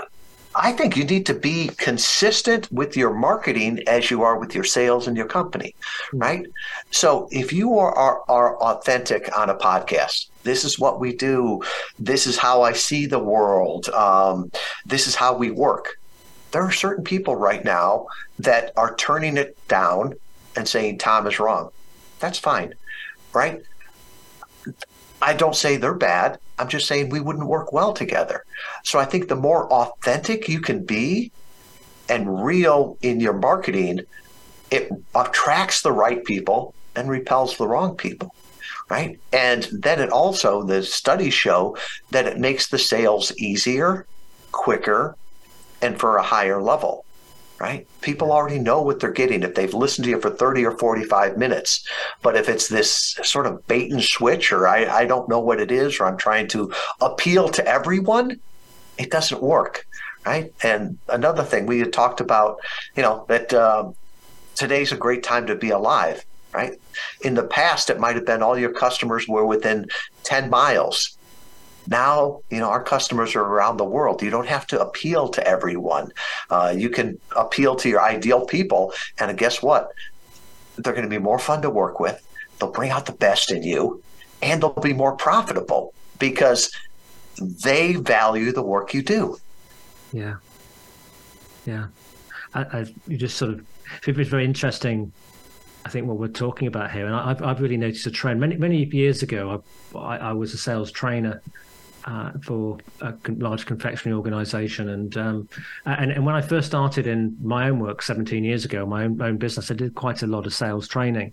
I 0.56 0.72
think 0.72 0.96
you 0.96 1.04
need 1.04 1.26
to 1.26 1.34
be 1.34 1.68
consistent 1.76 2.70
with 2.72 2.96
your 2.96 3.12
marketing 3.12 3.80
as 3.86 4.10
you 4.10 4.22
are 4.22 4.38
with 4.38 4.54
your 4.54 4.64
sales 4.64 5.06
and 5.08 5.16
your 5.16 5.26
company, 5.26 5.74
hmm. 6.10 6.18
right? 6.18 6.46
So 6.90 7.28
if 7.30 7.52
you 7.52 7.78
are, 7.78 7.94
are, 7.94 8.22
are 8.28 8.56
authentic 8.62 9.36
on 9.36 9.50
a 9.50 9.54
podcast, 9.54 10.28
this 10.44 10.64
is 10.64 10.78
what 10.78 11.00
we 11.00 11.16
do. 11.16 11.62
This 11.98 12.26
is 12.26 12.36
how 12.38 12.62
I 12.62 12.72
see 12.72 13.06
the 13.06 13.18
world. 13.18 13.88
Um, 13.88 14.52
this 14.86 15.06
is 15.06 15.14
how 15.14 15.36
we 15.36 15.50
work. 15.50 15.98
There 16.52 16.62
are 16.62 16.70
certain 16.70 17.02
people 17.02 17.34
right 17.34 17.64
now 17.64 18.06
that 18.38 18.72
are 18.76 18.94
turning 18.94 19.36
it 19.36 19.56
down 19.66 20.14
and 20.54 20.68
saying 20.68 20.98
Tom 20.98 21.26
is 21.26 21.40
wrong. 21.40 21.70
That's 22.20 22.38
fine, 22.38 22.74
right? 23.32 23.60
I 25.20 25.32
don't 25.34 25.56
say 25.56 25.76
they're 25.76 25.94
bad. 25.94 26.38
I'm 26.58 26.68
just 26.68 26.86
saying 26.86 27.08
we 27.08 27.20
wouldn't 27.20 27.48
work 27.48 27.72
well 27.72 27.92
together. 27.92 28.44
So 28.84 28.98
I 28.98 29.04
think 29.04 29.28
the 29.28 29.34
more 29.34 29.70
authentic 29.72 30.48
you 30.48 30.60
can 30.60 30.84
be 30.84 31.32
and 32.08 32.44
real 32.44 32.98
in 33.02 33.18
your 33.18 33.32
marketing, 33.32 34.00
it 34.70 34.90
attracts 35.14 35.82
the 35.82 35.92
right 35.92 36.22
people 36.24 36.74
and 36.94 37.08
repels 37.08 37.56
the 37.56 37.66
wrong 37.66 37.96
people 37.96 38.32
right? 38.90 39.18
And 39.32 39.64
then 39.72 40.00
it 40.00 40.10
also, 40.10 40.62
the 40.62 40.82
studies 40.82 41.34
show 41.34 41.76
that 42.10 42.26
it 42.26 42.38
makes 42.38 42.68
the 42.68 42.78
sales 42.78 43.34
easier, 43.36 44.06
quicker, 44.52 45.16
and 45.80 45.98
for 45.98 46.16
a 46.16 46.22
higher 46.22 46.60
level, 46.60 47.04
right? 47.58 47.86
People 48.00 48.32
already 48.32 48.58
know 48.58 48.82
what 48.82 49.00
they're 49.00 49.10
getting 49.10 49.42
if 49.42 49.54
they've 49.54 49.74
listened 49.74 50.04
to 50.04 50.10
you 50.10 50.20
for 50.20 50.30
30 50.30 50.64
or 50.66 50.72
45 50.72 51.36
minutes. 51.36 51.86
But 52.22 52.36
if 52.36 52.48
it's 52.48 52.68
this 52.68 53.18
sort 53.22 53.46
of 53.46 53.66
bait 53.66 53.90
and 53.92 54.02
switch, 54.02 54.52
or 54.52 54.68
I, 54.68 54.84
I 54.84 55.04
don't 55.06 55.28
know 55.28 55.40
what 55.40 55.60
it 55.60 55.70
is, 55.70 55.98
or 55.98 56.06
I'm 56.06 56.16
trying 56.16 56.48
to 56.48 56.72
appeal 57.00 57.48
to 57.50 57.66
everyone, 57.66 58.40
it 58.98 59.10
doesn't 59.10 59.42
work, 59.42 59.86
right? 60.24 60.52
And 60.62 60.98
another 61.08 61.42
thing 61.42 61.66
we 61.66 61.80
had 61.80 61.92
talked 61.92 62.20
about, 62.20 62.58
you 62.96 63.02
know, 63.02 63.24
that 63.28 63.52
uh, 63.52 63.90
today's 64.54 64.92
a 64.92 64.96
great 64.96 65.22
time 65.22 65.46
to 65.46 65.54
be 65.54 65.70
alive, 65.70 66.24
right? 66.52 66.78
In 67.22 67.34
the 67.34 67.44
past, 67.44 67.90
it 67.90 67.98
might 67.98 68.16
have 68.16 68.26
been 68.26 68.42
all 68.42 68.58
your 68.58 68.72
customers 68.72 69.28
were 69.28 69.46
within 69.46 69.86
10 70.24 70.50
miles. 70.50 71.16
Now 71.86 72.40
you 72.50 72.58
know 72.60 72.70
our 72.70 72.82
customers 72.82 73.34
are 73.34 73.42
around 73.42 73.76
the 73.76 73.84
world. 73.84 74.22
You 74.22 74.30
don't 74.30 74.46
have 74.46 74.66
to 74.68 74.80
appeal 74.80 75.28
to 75.28 75.46
everyone. 75.46 76.12
Uh, 76.50 76.74
you 76.76 76.88
can 76.88 77.18
appeal 77.36 77.76
to 77.76 77.88
your 77.88 78.00
ideal 78.00 78.46
people 78.46 78.92
and 79.18 79.36
guess 79.36 79.62
what? 79.62 79.92
They're 80.76 80.92
going 80.92 81.04
to 81.04 81.10
be 81.10 81.18
more 81.18 81.38
fun 81.38 81.62
to 81.62 81.70
work 81.70 82.00
with. 82.00 82.26
They'll 82.58 82.72
bring 82.72 82.90
out 82.90 83.06
the 83.06 83.12
best 83.12 83.52
in 83.52 83.62
you 83.62 84.02
and 84.42 84.62
they'll 84.62 84.72
be 84.72 84.92
more 84.92 85.16
profitable 85.16 85.92
because 86.18 86.70
they 87.38 87.94
value 87.94 88.52
the 88.52 88.62
work 88.62 88.94
you 88.94 89.02
do. 89.02 89.38
Yeah. 90.12 90.36
Yeah. 91.66 91.88
I, 92.54 92.60
I 92.60 92.86
you 93.08 93.16
just 93.16 93.36
sort 93.36 93.52
of 93.52 93.66
it's 94.06 94.28
very 94.28 94.44
interesting 94.44 95.12
I 95.84 95.90
think 95.90 96.06
what 96.06 96.18
we're 96.18 96.28
talking 96.28 96.66
about 96.66 96.90
here, 96.90 97.06
and 97.06 97.14
I've, 97.14 97.42
I've 97.42 97.60
really 97.60 97.76
noticed 97.76 98.06
a 98.06 98.10
trend. 98.10 98.40
Many 98.40 98.56
many 98.56 98.84
years 98.84 99.22
ago, 99.22 99.62
I, 99.94 99.98
I, 99.98 100.16
I 100.16 100.32
was 100.32 100.54
a 100.54 100.58
sales 100.58 100.90
trainer 100.90 101.42
uh, 102.06 102.32
for 102.42 102.78
a 103.00 103.14
large 103.38 103.66
confectionery 103.66 104.16
organization. 104.16 104.88
And, 104.88 105.16
um, 105.16 105.48
and 105.86 106.12
and 106.12 106.24
when 106.26 106.34
I 106.34 106.42
first 106.42 106.66
started 106.66 107.06
in 107.06 107.36
my 107.42 107.68
own 107.68 107.80
work 107.80 108.02
17 108.02 108.44
years 108.44 108.64
ago, 108.64 108.84
my 108.86 109.04
own, 109.04 109.20
own 109.20 109.36
business, 109.38 109.70
I 109.70 109.74
did 109.74 109.94
quite 109.94 110.22
a 110.22 110.26
lot 110.26 110.46
of 110.46 110.54
sales 110.54 110.86
training, 110.88 111.32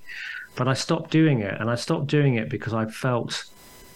but 0.55 0.67
I 0.67 0.73
stopped 0.73 1.11
doing 1.11 1.41
it. 1.41 1.59
And 1.59 1.69
I 1.69 1.75
stopped 1.75 2.07
doing 2.07 2.35
it 2.35 2.49
because 2.49 2.73
I 2.73 2.85
felt 2.85 3.45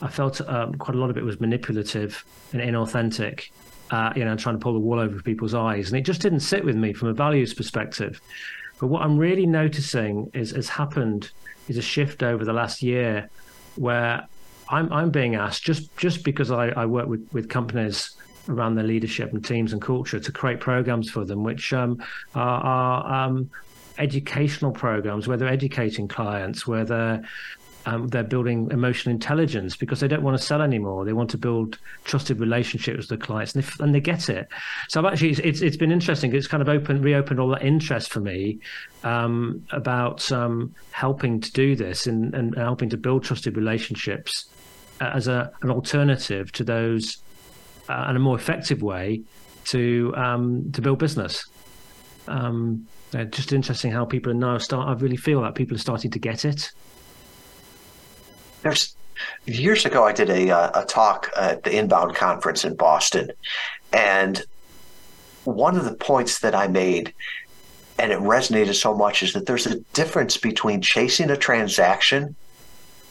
I 0.02 0.10
felt 0.10 0.42
um, 0.42 0.76
quite 0.76 0.96
a 0.96 1.00
lot 1.00 1.10
of 1.10 1.18
it 1.18 1.24
was 1.24 1.40
manipulative 1.40 2.24
and 2.52 2.62
inauthentic. 2.62 3.50
Uh, 3.92 4.12
you 4.16 4.26
know, 4.26 4.36
trying 4.36 4.56
to 4.56 4.60
pull 4.60 4.74
the 4.74 4.80
wool 4.80 5.00
over 5.00 5.22
people's 5.22 5.54
eyes, 5.54 5.90
and 5.90 5.98
it 5.98 6.02
just 6.02 6.20
didn't 6.20 6.40
sit 6.40 6.66
with 6.66 6.76
me 6.76 6.92
from 6.92 7.10
a 7.10 7.14
values 7.14 7.54
perspective. 7.54 8.20
But 8.80 8.88
what 8.88 9.02
I'm 9.02 9.18
really 9.18 9.46
noticing 9.46 10.30
is 10.34 10.52
has 10.52 10.70
happened 10.70 11.32
is 11.68 11.78
a 11.78 11.82
shift 11.82 12.24
over 12.24 12.44
the 12.46 12.54
last 12.54 12.82
year 12.82 13.30
where 13.76 14.28
I'm 14.70 14.92
I'm 14.92 15.12
being 15.12 15.36
asked 15.36 15.64
just 15.64 15.96
just 15.98 16.24
because 16.24 16.52
I, 16.52 16.68
I 16.70 16.86
work 16.86 17.08
with 17.08 17.28
with 17.32 17.50
companies 17.50 18.16
around 18.50 18.76
their 18.76 18.86
leadership 18.86 19.34
and 19.34 19.44
teams 19.44 19.74
and 19.74 19.82
culture 19.82 20.20
to 20.20 20.32
create 20.32 20.60
programs 20.60 21.10
for 21.10 21.26
them, 21.26 21.44
which 21.44 21.74
um, 21.74 22.02
are, 22.36 22.62
are 22.62 23.26
um, 23.26 23.50
educational 23.98 24.72
programs 24.72 25.28
where 25.28 25.38
they're 25.38 25.48
educating 25.48 26.08
clients, 26.08 26.68
where 26.68 26.86
they're 26.86 27.24
um, 27.86 28.08
they're 28.08 28.24
building 28.24 28.70
emotional 28.72 29.14
intelligence 29.14 29.76
because 29.76 30.00
they 30.00 30.08
don't 30.08 30.24
want 30.24 30.38
to 30.38 30.44
sell 30.44 30.62
anymore. 30.62 31.06
They 31.06 31.14
want 31.14 31.30
to 31.32 31.38
build 31.38 31.78
trusted 32.04 32.40
relationships 32.40 32.98
with 32.98 33.08
the 33.10 33.18
clients, 33.18 33.54
and 33.54 33.64
they, 33.64 33.84
and 33.84 33.96
they 33.96 34.00
get 34.00 34.30
it. 34.30 34.48
So 34.90 35.00
I've 35.00 35.12
actually, 35.14 35.32
it's, 35.32 35.62
it's 35.62 35.78
been 35.78 35.92
interesting. 35.92 36.34
It's 36.34 36.48
kind 36.48 36.62
of 36.62 36.70
opened, 36.70 37.04
reopened 37.04 37.40
all 37.40 37.50
that 37.50 37.64
interest 37.64 38.12
for 38.12 38.22
me 38.22 38.60
um, 39.04 39.66
about 39.72 40.32
um, 40.32 40.74
helping 40.92 41.40
to 41.42 41.52
do 41.52 41.76
this 41.76 42.08
and, 42.08 42.34
and 42.34 42.56
helping 42.56 42.90
to 42.90 42.98
build 42.98 43.24
trusted 43.24 43.56
relationships 43.56 44.46
as 45.02 45.28
a, 45.28 45.52
an 45.62 45.70
alternative 45.70 46.52
to 46.54 46.64
those 46.64 47.18
uh, 47.90 48.06
and 48.08 48.18
a 48.18 48.20
more 48.20 48.36
effective 48.36 48.82
way 48.82 49.22
to 49.66 50.14
um, 50.16 50.72
to 50.72 50.82
build 50.82 51.00
business. 51.00 51.46
Um, 52.28 52.88
just 53.30 53.54
interesting 53.54 53.92
how 53.92 54.06
people 54.06 54.32
are 54.32 54.36
now 54.36 54.58
start. 54.58 54.88
I 54.88 54.94
really 55.00 55.18
feel 55.18 55.42
that 55.44 55.56
people 55.56 55.76
are 55.76 55.80
starting 55.80 56.12
to 56.12 56.20
get 56.20 56.44
it. 56.46 56.72
There's 58.66 58.96
years 59.46 59.86
ago, 59.86 60.04
I 60.04 60.12
did 60.12 60.30
a 60.30 60.50
uh, 60.50 60.82
a 60.82 60.86
talk 60.86 61.30
at 61.38 61.64
the 61.64 61.78
Inbound 61.78 62.16
conference 62.16 62.66
in 62.66 62.76
Boston, 62.76 63.32
and 63.94 64.44
one 65.44 65.78
of 65.78 65.86
the 65.86 65.94
points 65.94 66.40
that 66.40 66.56
I 66.56 66.68
made, 66.68 67.14
and 68.00 68.12
it 68.12 68.20
resonated 68.20 68.74
so 68.74 68.96
much, 68.96 69.22
is 69.22 69.34
that 69.34 69.46
there's 69.46 69.68
a 69.68 69.80
difference 69.94 70.36
between 70.36 70.82
chasing 70.82 71.30
a 71.30 71.38
transaction 71.38 72.36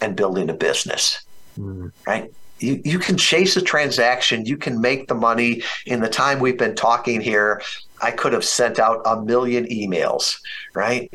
and 0.01 0.17
building 0.17 0.51
a 0.51 0.55
business 0.55 1.25
mm. 1.59 1.93
right? 2.07 2.33
You, 2.59 2.81
you 2.85 2.99
can 2.99 3.17
chase 3.17 3.57
a 3.57 3.63
transaction, 3.63 4.47
you 4.47 4.57
can 4.57 4.81
make 4.81 5.09
the 5.09 5.15
money. 5.15 5.63
In 5.87 6.01
the 6.01 6.09
time 6.09 6.39
we've 6.39 6.59
been 6.59 6.75
talking 6.75 7.21
here, 7.21 7.63
I 8.01 8.11
could 8.11 8.33
have 8.33 8.45
sent 8.45 8.79
out 8.79 9.03
a 9.05 9.21
million 9.21 9.67
emails, 9.67 10.39
right? 10.75 11.11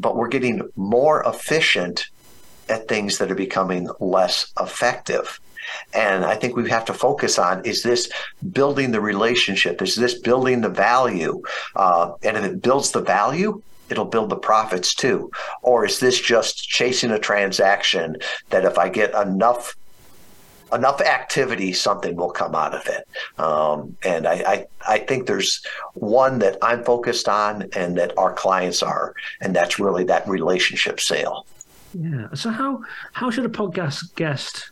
But 0.00 0.16
we're 0.16 0.28
getting 0.28 0.68
more 0.76 1.22
efficient 1.24 2.06
at 2.68 2.88
things 2.88 3.18
that 3.18 3.30
are 3.30 3.36
becoming 3.36 3.88
less 4.00 4.52
effective. 4.60 5.40
And 5.92 6.24
I 6.24 6.36
think 6.36 6.56
we 6.56 6.68
have 6.70 6.84
to 6.86 6.94
focus 6.94 7.38
on 7.38 7.64
is 7.64 7.82
this 7.82 8.10
building 8.52 8.92
the 8.92 9.00
relationship? 9.00 9.82
Is 9.82 9.96
this 9.96 10.14
building 10.20 10.60
the 10.60 10.68
value? 10.68 11.42
Uh, 11.74 12.12
and 12.22 12.36
if 12.36 12.44
it 12.44 12.62
builds 12.62 12.92
the 12.92 13.00
value, 13.00 13.62
it'll 13.88 14.04
build 14.04 14.30
the 14.30 14.36
profits 14.36 14.94
too? 14.94 15.30
Or 15.62 15.84
is 15.84 16.00
this 16.00 16.20
just 16.20 16.68
chasing 16.68 17.10
a 17.10 17.18
transaction 17.18 18.16
that 18.50 18.64
if 18.64 18.78
I 18.78 18.88
get 18.88 19.14
enough 19.14 19.74
enough 20.72 21.00
activity, 21.00 21.72
something 21.72 22.16
will 22.16 22.30
come 22.30 22.54
out 22.54 22.74
of 22.74 22.86
it. 22.86 23.06
Um, 23.40 23.96
and 24.02 24.26
I, 24.26 24.34
I, 24.34 24.66
I, 24.94 24.98
think 24.98 25.26
there's 25.26 25.64
one 25.94 26.40
that 26.40 26.58
I'm 26.60 26.82
focused 26.82 27.28
on 27.28 27.68
and 27.76 27.96
that 27.98 28.18
our 28.18 28.32
clients 28.32 28.82
are, 28.82 29.14
and 29.40 29.54
that's 29.54 29.78
really 29.78 30.02
that 30.04 30.28
relationship 30.28 30.98
sale. 30.98 31.46
Yeah. 31.98 32.28
So 32.34 32.50
how 32.50 32.82
how 33.12 33.30
should 33.30 33.46
a 33.46 33.48
podcast 33.48 34.14
guest? 34.16 34.70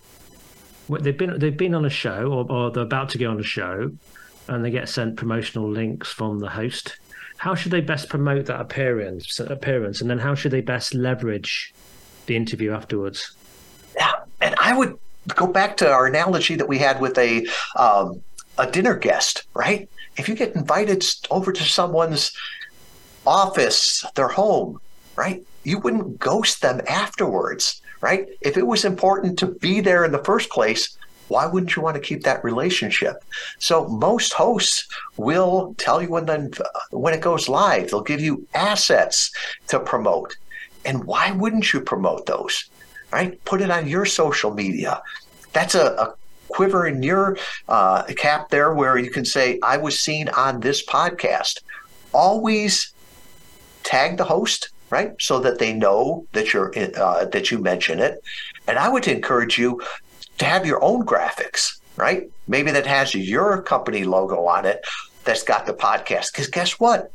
They've 0.88 1.16
been 1.16 1.38
they've 1.38 1.56
been 1.56 1.74
on 1.74 1.84
a 1.84 1.90
show 1.90 2.26
or, 2.26 2.50
or 2.50 2.70
they're 2.70 2.82
about 2.82 3.08
to 3.10 3.18
go 3.18 3.30
on 3.30 3.40
a 3.40 3.44
show, 3.44 3.90
and 4.48 4.64
they 4.64 4.70
get 4.70 4.88
sent 4.88 5.16
promotional 5.16 5.68
links 5.68 6.10
from 6.10 6.38
the 6.38 6.50
host. 6.50 6.98
How 7.38 7.54
should 7.54 7.72
they 7.72 7.80
best 7.80 8.08
promote 8.10 8.46
that 8.46 8.60
appearance 8.60 9.40
appearance? 9.40 10.00
And 10.00 10.10
then 10.10 10.18
how 10.18 10.34
should 10.34 10.52
they 10.52 10.60
best 10.60 10.94
leverage 10.94 11.72
the 12.26 12.36
interview 12.36 12.72
afterwards? 12.72 13.34
Yeah. 13.96 14.12
And 14.40 14.54
i 14.58 14.76
would 14.76 14.98
go 15.36 15.46
back 15.46 15.76
to 15.78 15.90
our 15.90 16.06
analogy 16.06 16.54
that 16.54 16.68
we 16.68 16.78
had 16.78 17.00
with 17.00 17.16
a 17.16 17.46
um, 17.76 18.20
a 18.58 18.70
dinner 18.70 18.94
guest 18.94 19.46
right? 19.54 19.88
If 20.16 20.28
you 20.28 20.34
get 20.34 20.54
invited 20.54 21.04
over 21.30 21.52
to 21.52 21.62
someone's 21.62 22.32
office 23.26 24.04
their 24.14 24.28
home 24.28 24.78
right 25.16 25.42
you 25.64 25.78
wouldn't 25.78 26.18
ghost 26.18 26.62
them 26.62 26.80
afterwards 26.88 27.82
right 28.00 28.28
if 28.40 28.56
it 28.56 28.66
was 28.66 28.84
important 28.84 29.38
to 29.38 29.46
be 29.46 29.80
there 29.80 30.04
in 30.04 30.12
the 30.12 30.24
first 30.24 30.50
place 30.50 30.96
why 31.28 31.46
wouldn't 31.46 31.74
you 31.74 31.82
want 31.82 31.94
to 31.94 32.00
keep 32.00 32.22
that 32.24 32.44
relationship? 32.44 33.24
So 33.58 33.88
most 33.88 34.32
hosts 34.34 34.86
will 35.16 35.74
tell 35.78 36.02
you 36.02 36.10
when 36.10 36.52
when 36.90 37.14
it 37.14 37.20
goes 37.20 37.48
live. 37.48 37.90
They'll 37.90 38.02
give 38.02 38.20
you 38.20 38.46
assets 38.54 39.32
to 39.68 39.80
promote. 39.80 40.36
And 40.84 41.04
why 41.04 41.30
wouldn't 41.30 41.72
you 41.72 41.80
promote 41.80 42.26
those? 42.26 42.68
Right? 43.12 43.42
Put 43.44 43.62
it 43.62 43.70
on 43.70 43.88
your 43.88 44.04
social 44.04 44.52
media. 44.52 45.02
That's 45.52 45.74
a, 45.74 45.86
a 45.94 46.14
quiver 46.48 46.86
in 46.86 47.02
your 47.02 47.38
uh, 47.68 48.02
cap 48.16 48.50
there 48.50 48.74
where 48.74 48.98
you 48.98 49.10
can 49.10 49.24
say, 49.24 49.58
I 49.62 49.76
was 49.76 49.98
seen 49.98 50.28
on 50.30 50.60
this 50.60 50.84
podcast. 50.84 51.62
Always 52.12 52.92
tag 53.82 54.16
the 54.16 54.24
host, 54.24 54.68
right? 54.94 55.10
So 55.18 55.40
that 55.40 55.58
they 55.58 55.72
know 55.72 56.24
that 56.34 56.52
you're 56.52 56.72
uh, 56.96 57.24
that 57.24 57.50
you 57.50 57.58
mention 57.58 57.98
it. 57.98 58.22
And 58.68 58.78
I 58.78 58.88
would 58.88 59.08
encourage 59.08 59.58
you 59.58 59.82
to 60.38 60.44
have 60.44 60.64
your 60.64 60.80
own 60.84 61.04
graphics, 61.04 61.80
right? 61.96 62.30
Maybe 62.46 62.70
that 62.70 62.86
has 62.86 63.12
your 63.12 63.60
company 63.62 64.04
logo 64.04 64.46
on 64.46 64.64
it 64.66 64.86
that's 65.24 65.42
got 65.42 65.66
the 65.66 65.74
podcast. 65.74 66.30
Because 66.30 66.46
guess 66.46 66.78
what? 66.78 67.10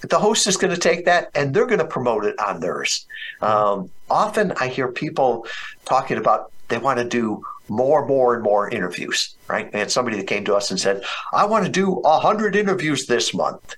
The 0.00 0.18
host 0.18 0.48
is 0.48 0.56
going 0.56 0.74
to 0.74 0.80
take 0.90 1.04
that 1.04 1.30
and 1.36 1.54
they're 1.54 1.70
going 1.72 1.84
to 1.86 1.92
promote 1.96 2.24
it 2.24 2.36
on 2.40 2.58
theirs. 2.58 3.06
Um, 3.40 3.90
often 4.10 4.52
I 4.60 4.66
hear 4.66 4.88
people 4.88 5.46
talking 5.84 6.18
about 6.18 6.50
they 6.68 6.78
want 6.78 6.98
to 6.98 7.04
do 7.04 7.44
more, 7.68 8.04
more, 8.06 8.34
and 8.34 8.42
more 8.42 8.68
interviews, 8.68 9.36
right? 9.48 9.70
And 9.72 9.88
somebody 9.90 10.16
that 10.16 10.26
came 10.26 10.44
to 10.46 10.54
us 10.56 10.70
and 10.72 10.80
said, 10.80 11.04
I 11.32 11.46
want 11.46 11.64
to 11.64 11.70
do 11.70 11.90
100 11.90 12.56
interviews 12.56 13.06
this 13.06 13.32
month. 13.32 13.76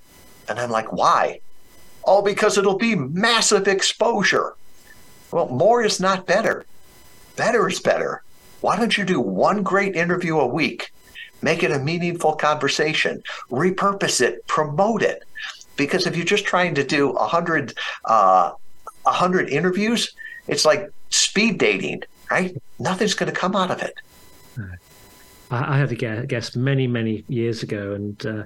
And 0.48 0.58
I'm 0.58 0.70
like, 0.70 0.90
why? 0.92 1.40
Oh, 2.06 2.22
because 2.22 2.56
it'll 2.56 2.78
be 2.78 2.94
massive 2.94 3.66
exposure. 3.66 4.54
Well, 5.32 5.48
more 5.48 5.82
is 5.82 6.00
not 6.00 6.26
better. 6.26 6.64
Better 7.34 7.68
is 7.68 7.80
better. 7.80 8.22
Why 8.60 8.76
don't 8.76 8.96
you 8.96 9.04
do 9.04 9.20
one 9.20 9.62
great 9.62 9.96
interview 9.96 10.38
a 10.38 10.46
week? 10.46 10.92
Make 11.42 11.62
it 11.62 11.70
a 11.70 11.78
meaningful 11.78 12.34
conversation, 12.34 13.22
repurpose 13.50 14.20
it, 14.20 14.46
promote 14.46 15.02
it. 15.02 15.24
Because 15.76 16.06
if 16.06 16.16
you're 16.16 16.24
just 16.24 16.46
trying 16.46 16.74
to 16.76 16.84
do 16.84 17.10
a 17.10 17.26
hundred, 17.26 17.74
uh, 18.06 18.52
a 19.04 19.12
hundred 19.12 19.50
interviews, 19.50 20.14
it's 20.48 20.64
like 20.64 20.90
speed 21.10 21.58
dating, 21.58 22.04
right? 22.30 22.56
Nothing's 22.78 23.14
going 23.14 23.30
to 23.30 23.38
come 23.38 23.54
out 23.54 23.70
of 23.70 23.82
it. 23.82 23.94
I 25.50 25.76
had 25.76 25.92
a 25.92 26.26
guest 26.26 26.56
many, 26.56 26.86
many 26.86 27.24
years 27.28 27.62
ago, 27.62 27.92
and 27.92 28.26
uh, 28.26 28.42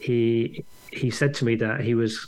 he 0.00 0.64
he 0.90 1.10
said 1.10 1.34
to 1.34 1.44
me 1.44 1.54
that 1.56 1.80
he 1.80 1.94
was 1.94 2.26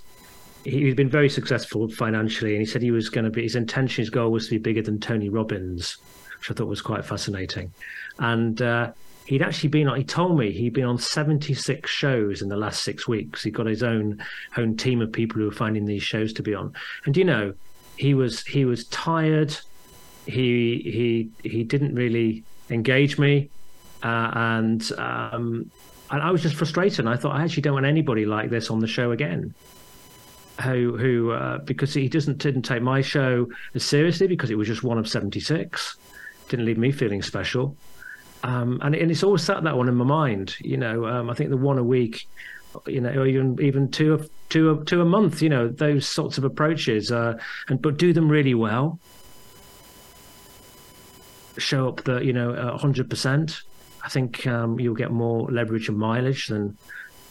he'd 0.65 0.97
been 0.97 1.09
very 1.09 1.29
successful 1.29 1.89
financially, 1.89 2.53
and 2.53 2.61
he 2.61 2.67
said 2.67 2.83
he 2.83 2.91
was 2.91 3.09
going 3.09 3.25
to 3.25 3.31
be 3.31 3.43
his 3.43 3.57
intention, 3.57 4.03
his 4.03 4.11
goal 4.11 4.31
was 4.31 4.47
to 4.47 4.51
be 4.53 4.59
bigger 4.59 4.83
than 4.83 5.01
Tony 5.01 5.29
Robbins, 5.29 5.97
which 6.39 6.51
I 6.51 6.55
thought 6.55 6.67
was 6.67 6.83
quite 6.83 7.05
fascinating. 7.05 7.73
And 8.19 8.61
uh, 8.61 8.93
he'd 9.27 9.43
actually 9.43 9.71
been 9.71 9.89
on. 9.89 9.97
He 9.97 10.05
told 10.05 10.39
me 10.39 10.53
he'd 10.53 10.75
been 10.75 10.85
on 10.85 10.99
seventy 10.99 11.55
six 11.55 11.91
shows 11.91 12.43
in 12.43 12.49
the 12.49 12.57
last 12.57 12.83
six 12.83 13.09
weeks. 13.09 13.43
He 13.43 13.51
got 13.51 13.67
his 13.67 13.83
own 13.83 14.23
own 14.57 14.77
team 14.77 15.01
of 15.01 15.13
people 15.13 15.41
who 15.41 15.47
were 15.47 15.53
finding 15.53 15.87
these 15.87 16.03
shows 16.03 16.33
to 16.35 16.43
be 16.43 16.55
on. 16.55 16.75
And 17.07 17.17
you 17.17 17.25
know, 17.25 17.55
he 17.97 18.15
was 18.15 18.45
he 18.45 18.65
was 18.65 18.85
tired. 18.87 19.57
He 20.27 21.31
he 21.43 21.49
he 21.49 21.65
didn't 21.65 21.95
really 21.95 22.45
engage 22.69 23.19
me, 23.19 23.49
uh, 24.03 24.31
and 24.35 24.93
um, 24.99 25.71
and 26.11 26.23
I 26.23 26.31
was 26.31 26.43
just 26.43 26.57
frustrated. 26.57 27.01
And 27.01 27.09
I 27.09 27.17
thought 27.17 27.35
I 27.35 27.45
actually 27.45 27.63
don't 27.63 27.75
want 27.75 27.87
anybody 27.87 28.27
like 28.27 28.51
this 28.51 28.71
on 28.71 28.81
the 28.81 28.87
show 28.87 29.13
again 29.13 29.55
who 30.61 30.97
who 30.97 31.31
uh, 31.33 31.59
because 31.59 31.95
he 31.95 32.09
doesn't 32.09 32.39
didn't 32.39 32.63
take 32.63 32.83
my 32.83 33.01
show 33.01 33.49
as 33.75 33.85
seriously 33.85 34.27
because 34.27 34.51
it 34.51 34.59
was 34.59 34.69
just 34.69 34.83
one 34.83 34.99
of 34.99 35.09
76 35.09 35.97
didn't 36.49 36.67
leave 36.67 36.79
me 36.79 36.91
feeling 36.91 37.23
special. 37.23 37.77
Um, 38.43 38.81
and, 38.83 38.95
and 38.95 39.11
it's 39.11 39.23
always 39.23 39.43
sat 39.43 39.63
that 39.65 39.77
one 39.77 39.89
in 39.89 39.95
my 39.97 40.05
mind 40.05 40.57
you 40.61 40.79
know 40.79 41.05
um, 41.05 41.29
i 41.29 41.35
think 41.35 41.51
the 41.51 41.59
one 41.59 41.77
a 41.77 41.85
week 41.85 42.27
you 42.87 43.01
know 43.01 43.11
or 43.11 43.27
even 43.27 43.59
even 43.61 43.91
two 43.91 44.29
two 44.49 44.83
two 44.85 45.01
a 45.01 45.05
month 45.05 45.43
you 45.43 45.49
know 45.49 45.69
those 45.69 46.07
sorts 46.07 46.39
of 46.39 46.45
approaches 46.45 47.11
uh, 47.11 47.39
and 47.69 47.81
but 47.83 47.97
do 47.97 48.13
them 48.13 48.29
really 48.29 48.55
well. 48.55 48.99
Show 51.59 51.89
up 51.89 52.05
the 52.05 52.21
you 52.21 52.33
know 52.33 52.53
100% 52.53 53.63
i 54.03 54.09
think 54.09 54.47
um, 54.47 54.81
you'll 54.81 54.95
get 54.95 55.11
more 55.11 55.51
leverage 55.51 55.89
and 55.89 55.99
mileage 55.99 56.47
than 56.47 56.77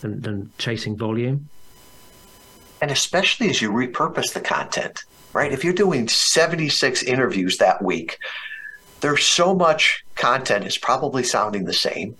than, 0.01 0.21
than 0.21 0.51
chasing 0.57 0.95
volume 0.97 1.49
and 2.81 2.91
especially 2.91 3.49
as 3.49 3.61
you 3.61 3.71
repurpose 3.71 4.33
the 4.33 4.41
content, 4.41 5.03
right? 5.33 5.51
If 5.51 5.63
you're 5.63 5.73
doing 5.73 6.07
76 6.07 7.03
interviews 7.03 7.57
that 7.57 7.81
week, 7.81 8.17
there's 9.01 9.25
so 9.25 9.55
much 9.55 10.03
content 10.15 10.65
is 10.65 10.77
probably 10.77 11.23
sounding 11.23 11.65
the 11.65 11.73
same. 11.73 12.15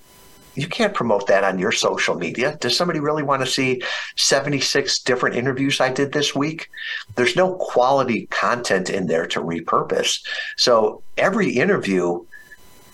You 0.56 0.68
can't 0.68 0.94
promote 0.94 1.28
that 1.28 1.44
on 1.44 1.60
your 1.60 1.72
social 1.72 2.16
media. 2.16 2.58
Does 2.60 2.76
somebody 2.76 3.00
really 3.00 3.24
want 3.24 3.42
to 3.42 3.48
see 3.48 3.82
76 4.18 5.00
different 5.00 5.36
interviews 5.36 5.80
I 5.80 5.92
did 5.92 6.12
this 6.12 6.36
week? 6.36 6.70
There's 7.16 7.36
no 7.36 7.54
quality 7.56 8.26
content 8.28 8.90
in 8.90 9.08
there 9.08 9.28
to 9.28 9.42
repurpose. 9.42 10.22
So 10.58 11.02
every 11.18 11.52
interview 11.52 12.26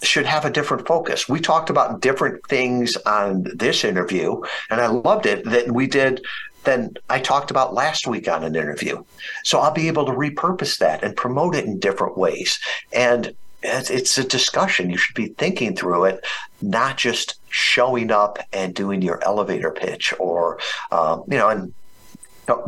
should 0.03 0.25
have 0.25 0.45
a 0.45 0.51
different 0.51 0.85
focus. 0.85 1.27
We 1.27 1.39
talked 1.39 1.69
about 1.69 2.01
different 2.01 2.45
things 2.47 2.95
on 3.05 3.47
this 3.55 3.83
interview, 3.83 4.41
and 4.69 4.79
I 4.81 4.87
loved 4.87 5.25
it 5.25 5.45
that 5.45 5.71
we 5.71 5.87
did 5.87 6.23
than 6.65 6.95
I 7.09 7.19
talked 7.19 7.51
about 7.51 7.73
last 7.73 8.07
week 8.07 8.27
on 8.27 8.43
an 8.43 8.55
interview. 8.55 9.03
So 9.43 9.59
I'll 9.59 9.73
be 9.73 9.87
able 9.87 10.05
to 10.05 10.11
repurpose 10.11 10.77
that 10.79 11.03
and 11.03 11.15
promote 11.15 11.55
it 11.55 11.65
in 11.65 11.79
different 11.79 12.17
ways. 12.17 12.59
And 12.91 13.35
it's 13.63 14.17
a 14.17 14.23
discussion. 14.23 14.89
You 14.89 14.97
should 14.97 15.15
be 15.15 15.27
thinking 15.27 15.75
through 15.75 16.05
it, 16.05 16.25
not 16.61 16.97
just 16.97 17.39
showing 17.49 18.11
up 18.11 18.39
and 18.53 18.75
doing 18.75 19.01
your 19.01 19.23
elevator 19.23 19.71
pitch 19.71 20.13
or, 20.19 20.59
um, 20.91 21.23
you 21.27 21.37
know, 21.37 21.49
and 21.49 21.73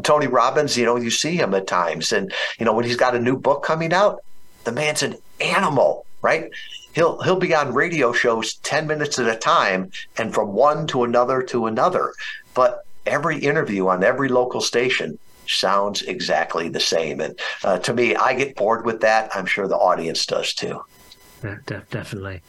Tony 0.04 0.28
Robbins, 0.28 0.76
you 0.76 0.86
know, 0.86 0.96
you 0.96 1.12
see 1.12 1.36
him 1.36 1.54
at 1.54 1.68
times. 1.68 2.12
And, 2.12 2.34
you 2.58 2.66
know, 2.66 2.74
when 2.74 2.86
he's 2.86 2.96
got 2.96 3.16
a 3.16 3.20
new 3.20 3.38
book 3.38 3.64
coming 3.64 3.94
out, 3.94 4.24
the 4.64 4.72
man's 4.72 5.04
an 5.04 5.16
animal, 5.40 6.06
right? 6.22 6.50
He'll 6.94 7.22
he'll 7.22 7.40
be 7.40 7.54
on 7.54 7.74
radio 7.74 8.12
shows 8.12 8.56
10 8.64 8.88
minutes 8.88 9.20
at 9.20 9.28
a 9.28 9.36
time 9.36 9.92
and 10.18 10.34
from 10.34 10.54
one 10.54 10.88
to 10.88 11.04
another 11.04 11.44
to 11.44 11.68
another. 11.68 12.14
But 12.56 12.87
every 13.08 13.40
interview 13.40 13.88
on 13.88 14.04
every 14.04 14.30
local 14.30 14.62
station 14.62 15.18
sounds 15.48 16.02
exactly 16.04 16.70
the 16.70 16.80
same. 16.80 17.22
And 17.22 17.40
uh, 17.64 17.80
to 17.80 17.94
me, 17.94 18.16
I 18.16 18.34
get 18.34 18.56
bored 18.56 18.86
with 18.86 19.02
that. 19.02 19.30
I'm 19.36 19.46
sure 19.46 19.68
the 19.68 19.78
audience 19.78 20.26
does 20.26 20.54
too. 20.54 20.82
Yeah, 21.44 21.58
definitely. 21.90 22.42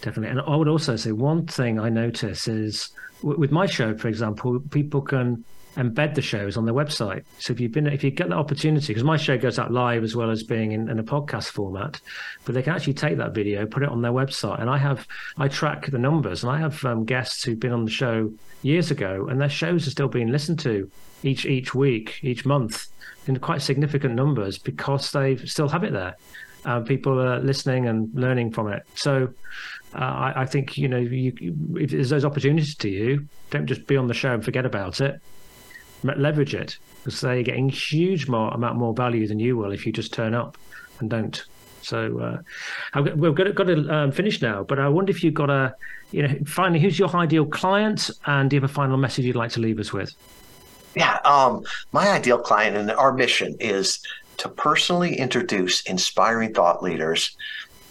Definitely. 0.00 0.30
And 0.30 0.40
I 0.40 0.56
would 0.56 0.68
also 0.68 0.96
say 0.96 1.12
one 1.12 1.46
thing 1.46 1.78
I 1.78 1.88
notice 1.88 2.48
is 2.48 2.90
with 3.22 3.50
my 3.50 3.66
show, 3.66 3.96
for 3.96 4.08
example, 4.08 4.60
people 4.70 5.00
can 5.00 5.44
embed 5.76 6.14
the 6.14 6.22
shows 6.22 6.56
on 6.56 6.64
their 6.64 6.74
website. 6.74 7.24
So 7.38 7.52
if 7.52 7.60
you've 7.60 7.72
been, 7.72 7.86
if 7.86 8.02
you 8.02 8.10
get 8.10 8.28
the 8.28 8.34
opportunity, 8.34 8.88
because 8.88 9.04
my 9.04 9.16
show 9.16 9.36
goes 9.36 9.58
out 9.58 9.70
live 9.70 10.02
as 10.02 10.16
well 10.16 10.30
as 10.30 10.42
being 10.42 10.72
in, 10.72 10.88
in, 10.88 10.98
a 10.98 11.04
podcast 11.04 11.50
format, 11.50 12.00
but 12.44 12.54
they 12.54 12.62
can 12.62 12.74
actually 12.74 12.94
take 12.94 13.18
that 13.18 13.34
video, 13.34 13.66
put 13.66 13.82
it 13.82 13.88
on 13.88 14.02
their 14.02 14.12
website, 14.12 14.60
and 14.60 14.70
I 14.70 14.78
have, 14.78 15.06
I 15.36 15.48
track 15.48 15.86
the 15.86 15.98
numbers, 15.98 16.42
and 16.42 16.50
I 16.50 16.58
have 16.58 16.82
um, 16.84 17.04
guests 17.04 17.44
who've 17.44 17.60
been 17.60 17.72
on 17.72 17.84
the 17.84 17.90
show 17.90 18.32
years 18.62 18.90
ago, 18.90 19.26
and 19.28 19.40
their 19.40 19.50
shows 19.50 19.86
are 19.86 19.90
still 19.90 20.08
being 20.08 20.30
listened 20.32 20.58
to 20.60 20.90
each 21.22 21.44
each 21.44 21.74
week, 21.74 22.20
each 22.22 22.46
month, 22.46 22.88
in 23.26 23.38
quite 23.38 23.60
significant 23.60 24.14
numbers 24.14 24.58
because 24.58 25.12
they 25.12 25.36
still 25.36 25.68
have 25.68 25.84
it 25.84 25.92
there. 25.92 26.16
Uh, 26.64 26.80
people 26.80 27.20
are 27.20 27.38
listening 27.38 27.86
and 27.86 28.10
learning 28.14 28.50
from 28.50 28.68
it. 28.72 28.82
So. 28.94 29.28
Uh, 29.94 29.98
I, 29.98 30.42
I, 30.42 30.46
think 30.46 30.76
you 30.76 30.88
know 30.88 30.98
you, 30.98 31.32
if 31.76 31.90
there's 31.90 32.10
those 32.10 32.24
opportunities 32.24 32.74
to 32.74 32.88
you, 32.90 33.26
don't 33.50 33.64
just 33.64 33.86
be 33.86 33.96
on 33.96 34.08
the 34.08 34.14
show 34.14 34.34
and 34.34 34.44
forget 34.44 34.66
about 34.66 35.00
it 35.00 35.22
leverage 36.02 36.54
it 36.54 36.78
because 37.04 37.20
they're 37.20 37.42
getting 37.42 37.68
huge 37.68 38.28
more 38.28 38.52
amount 38.52 38.76
more 38.76 38.94
value 38.94 39.26
than 39.26 39.38
you 39.38 39.56
will 39.56 39.72
if 39.72 39.86
you 39.86 39.92
just 39.92 40.12
turn 40.12 40.34
up 40.34 40.56
and 41.00 41.10
don't. 41.10 41.44
So 41.82 42.42
uh, 42.94 43.02
we've 43.14 43.34
got 43.34 43.54
got 43.54 43.64
to 43.64 43.94
um, 43.94 44.12
finish 44.12 44.42
now, 44.42 44.64
but 44.64 44.78
I 44.78 44.88
wonder 44.88 45.10
if 45.10 45.22
you've 45.22 45.34
got 45.34 45.50
a, 45.50 45.74
you 46.10 46.26
know, 46.26 46.34
finally, 46.44 46.80
who's 46.80 46.98
your 46.98 47.14
ideal 47.14 47.46
client, 47.46 48.10
and 48.26 48.50
do 48.50 48.56
you 48.56 48.60
have 48.60 48.68
a 48.68 48.72
final 48.72 48.96
message 48.96 49.24
you'd 49.24 49.36
like 49.36 49.52
to 49.52 49.60
leave 49.60 49.78
us 49.78 49.92
with? 49.92 50.12
Yeah, 50.96 51.18
um, 51.24 51.62
my 51.92 52.08
ideal 52.08 52.38
client 52.38 52.76
and 52.76 52.90
our 52.90 53.12
mission 53.12 53.56
is 53.60 54.00
to 54.38 54.48
personally 54.48 55.16
introduce 55.16 55.82
inspiring 55.82 56.54
thought 56.54 56.82
leaders 56.82 57.36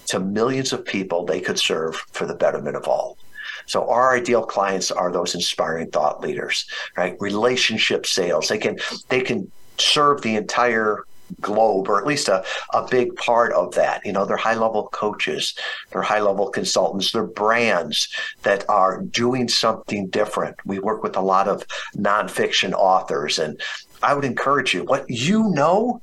to 0.08 0.20
millions 0.20 0.74
of 0.74 0.84
people 0.86 1.26
they 1.26 1.39
could 1.39 1.58
serve 1.58 1.95
for 2.12 2.26
the 2.26 2.36
betterment 2.36 2.76
of 2.76 2.88
all. 2.88 3.18
So 3.66 3.89
our 3.89 4.16
ideal 4.16 4.43
clients 4.43 4.91
are 4.91 5.11
those 5.11 5.36
inspiring 5.36 5.89
thought 5.91 6.22
leaders, 6.22 6.66
right? 6.97 7.16
Relationship 7.20 8.05
sales. 8.05 8.47
They 8.47 8.57
can 8.57 8.78
they 9.09 9.22
can 9.22 9.51
serve 9.78 10.22
the 10.22 10.36
entire 10.36 11.03
globe 11.41 11.89
or 11.89 11.99
at 11.99 12.05
least 12.05 12.28
a, 12.28 12.43
a 12.74 12.88
big 12.88 13.16
part 13.16 13.51
of 13.53 13.74
that. 13.76 14.05
You 14.05 14.13
know 14.13 14.26
they're 14.26 14.38
high 14.38 14.55
level 14.55 14.88
coaches. 14.91 15.55
They're 15.91 16.01
high 16.01 16.22
level 16.22 16.49
consultants. 16.49 17.11
They're 17.11 17.24
brands 17.24 18.09
that 18.43 18.68
are 18.70 19.01
doing 19.01 19.47
something 19.47 20.07
different. 20.07 20.55
We 20.66 20.80
work 20.80 21.03
with 21.03 21.18
a 21.18 21.22
lot 21.22 21.47
of 21.47 21.66
nonfiction 21.95 22.74
authors 22.74 23.39
and 23.39 23.59
i 24.03 24.13
would 24.13 24.26
encourage 24.26 24.74
you 24.74 24.84
what 24.84 25.09
you 25.09 25.49
know 25.51 26.01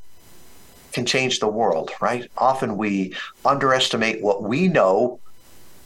can 0.92 1.06
change 1.06 1.38
the 1.38 1.48
world 1.48 1.90
right? 2.00 2.30
Often 2.36 2.76
we 2.76 3.14
underestimate 3.44 4.22
what 4.22 4.42
we 4.42 4.68
know 4.68 5.20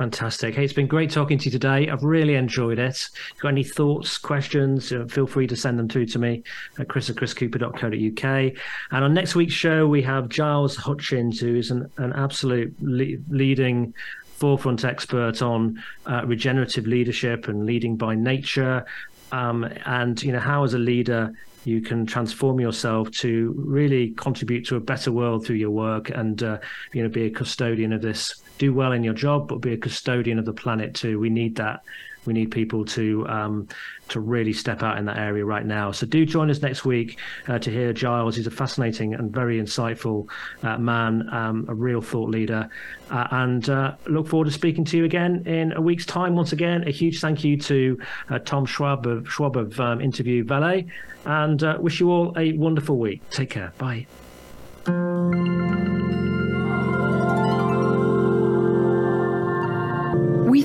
Fantastic. 0.00 0.54
Hey, 0.54 0.64
it's 0.64 0.72
been 0.72 0.86
great 0.86 1.10
talking 1.10 1.36
to 1.36 1.44
you 1.44 1.50
today. 1.50 1.90
I've 1.90 2.02
really 2.02 2.34
enjoyed 2.34 2.78
it. 2.78 3.10
Got 3.40 3.48
any 3.48 3.64
thoughts, 3.64 4.16
questions, 4.16 4.94
uh, 4.94 5.04
feel 5.04 5.26
free 5.26 5.46
to 5.46 5.54
send 5.54 5.78
them 5.78 5.90
through 5.90 6.06
to 6.06 6.18
me 6.18 6.42
at 6.78 6.88
chris 6.88 7.10
at 7.10 7.16
chriscooper.co.uk. 7.16 8.52
And 8.92 9.04
on 9.04 9.12
next 9.12 9.34
week's 9.34 9.52
show, 9.52 9.86
we 9.86 10.00
have 10.00 10.30
Giles 10.30 10.74
Hutchins, 10.74 11.38
who 11.38 11.54
is 11.54 11.70
an, 11.70 11.90
an 11.98 12.14
absolute 12.14 12.74
le- 12.80 13.18
leading 13.28 13.92
forefront 14.40 14.86
expert 14.86 15.42
on 15.42 15.80
uh, 16.06 16.22
regenerative 16.24 16.86
leadership 16.86 17.46
and 17.46 17.66
leading 17.66 17.94
by 17.94 18.14
nature 18.14 18.86
um, 19.32 19.64
and 19.86 20.22
you 20.22 20.32
know 20.32 20.40
how 20.40 20.64
as 20.64 20.74
a 20.74 20.78
leader 20.78 21.32
you 21.64 21.80
can 21.80 22.06
transform 22.06 22.58
yourself 22.58 23.10
to 23.10 23.54
really 23.56 24.10
contribute 24.12 24.66
to 24.66 24.76
a 24.76 24.80
better 24.80 25.12
world 25.12 25.44
through 25.44 25.56
your 25.56 25.70
work 25.70 26.10
and 26.10 26.42
uh, 26.42 26.58
you 26.92 27.02
know 27.02 27.08
be 27.08 27.24
a 27.24 27.30
custodian 27.30 27.92
of 27.92 28.02
this. 28.02 28.42
Do 28.58 28.72
well 28.72 28.92
in 28.92 29.04
your 29.04 29.14
job 29.14 29.48
but 29.48 29.60
be 29.60 29.72
a 29.72 29.78
custodian 29.78 30.38
of 30.38 30.44
the 30.44 30.52
planet 30.52 30.94
too. 30.94 31.18
We 31.18 31.30
need 31.30 31.56
that 31.56 31.82
we 32.26 32.32
need 32.32 32.50
people 32.50 32.84
to 32.84 33.26
um, 33.28 33.68
to 34.08 34.20
really 34.20 34.52
step 34.52 34.82
out 34.82 34.98
in 34.98 35.04
that 35.06 35.16
area 35.16 35.44
right 35.44 35.64
now. 35.64 35.92
So 35.92 36.06
do 36.06 36.26
join 36.26 36.50
us 36.50 36.60
next 36.62 36.84
week 36.84 37.18
uh, 37.48 37.58
to 37.58 37.70
hear 37.70 37.92
Giles. 37.92 38.36
He's 38.36 38.46
a 38.46 38.50
fascinating 38.50 39.14
and 39.14 39.32
very 39.32 39.60
insightful 39.60 40.28
uh, 40.62 40.78
man, 40.78 41.28
um, 41.32 41.66
a 41.68 41.74
real 41.74 42.00
thought 42.00 42.30
leader, 42.30 42.68
uh, 43.10 43.28
and 43.30 43.68
uh, 43.68 43.94
look 44.06 44.28
forward 44.28 44.46
to 44.46 44.50
speaking 44.50 44.84
to 44.86 44.96
you 44.96 45.04
again 45.04 45.46
in 45.46 45.72
a 45.72 45.80
week's 45.80 46.06
time. 46.06 46.34
Once 46.36 46.52
again, 46.52 46.86
a 46.86 46.90
huge 46.90 47.20
thank 47.20 47.44
you 47.44 47.56
to 47.56 47.98
uh, 48.28 48.38
Tom 48.40 48.66
Schwab 48.66 49.06
of 49.06 49.30
Schwab 49.30 49.56
of 49.56 49.78
um, 49.80 50.00
Interview 50.00 50.44
Valet, 50.44 50.86
and 51.24 51.62
uh, 51.62 51.76
wish 51.80 52.00
you 52.00 52.10
all 52.10 52.36
a 52.36 52.52
wonderful 52.52 52.98
week. 52.98 53.22
Take 53.30 53.50
care. 53.50 53.72
Bye. 53.78 54.06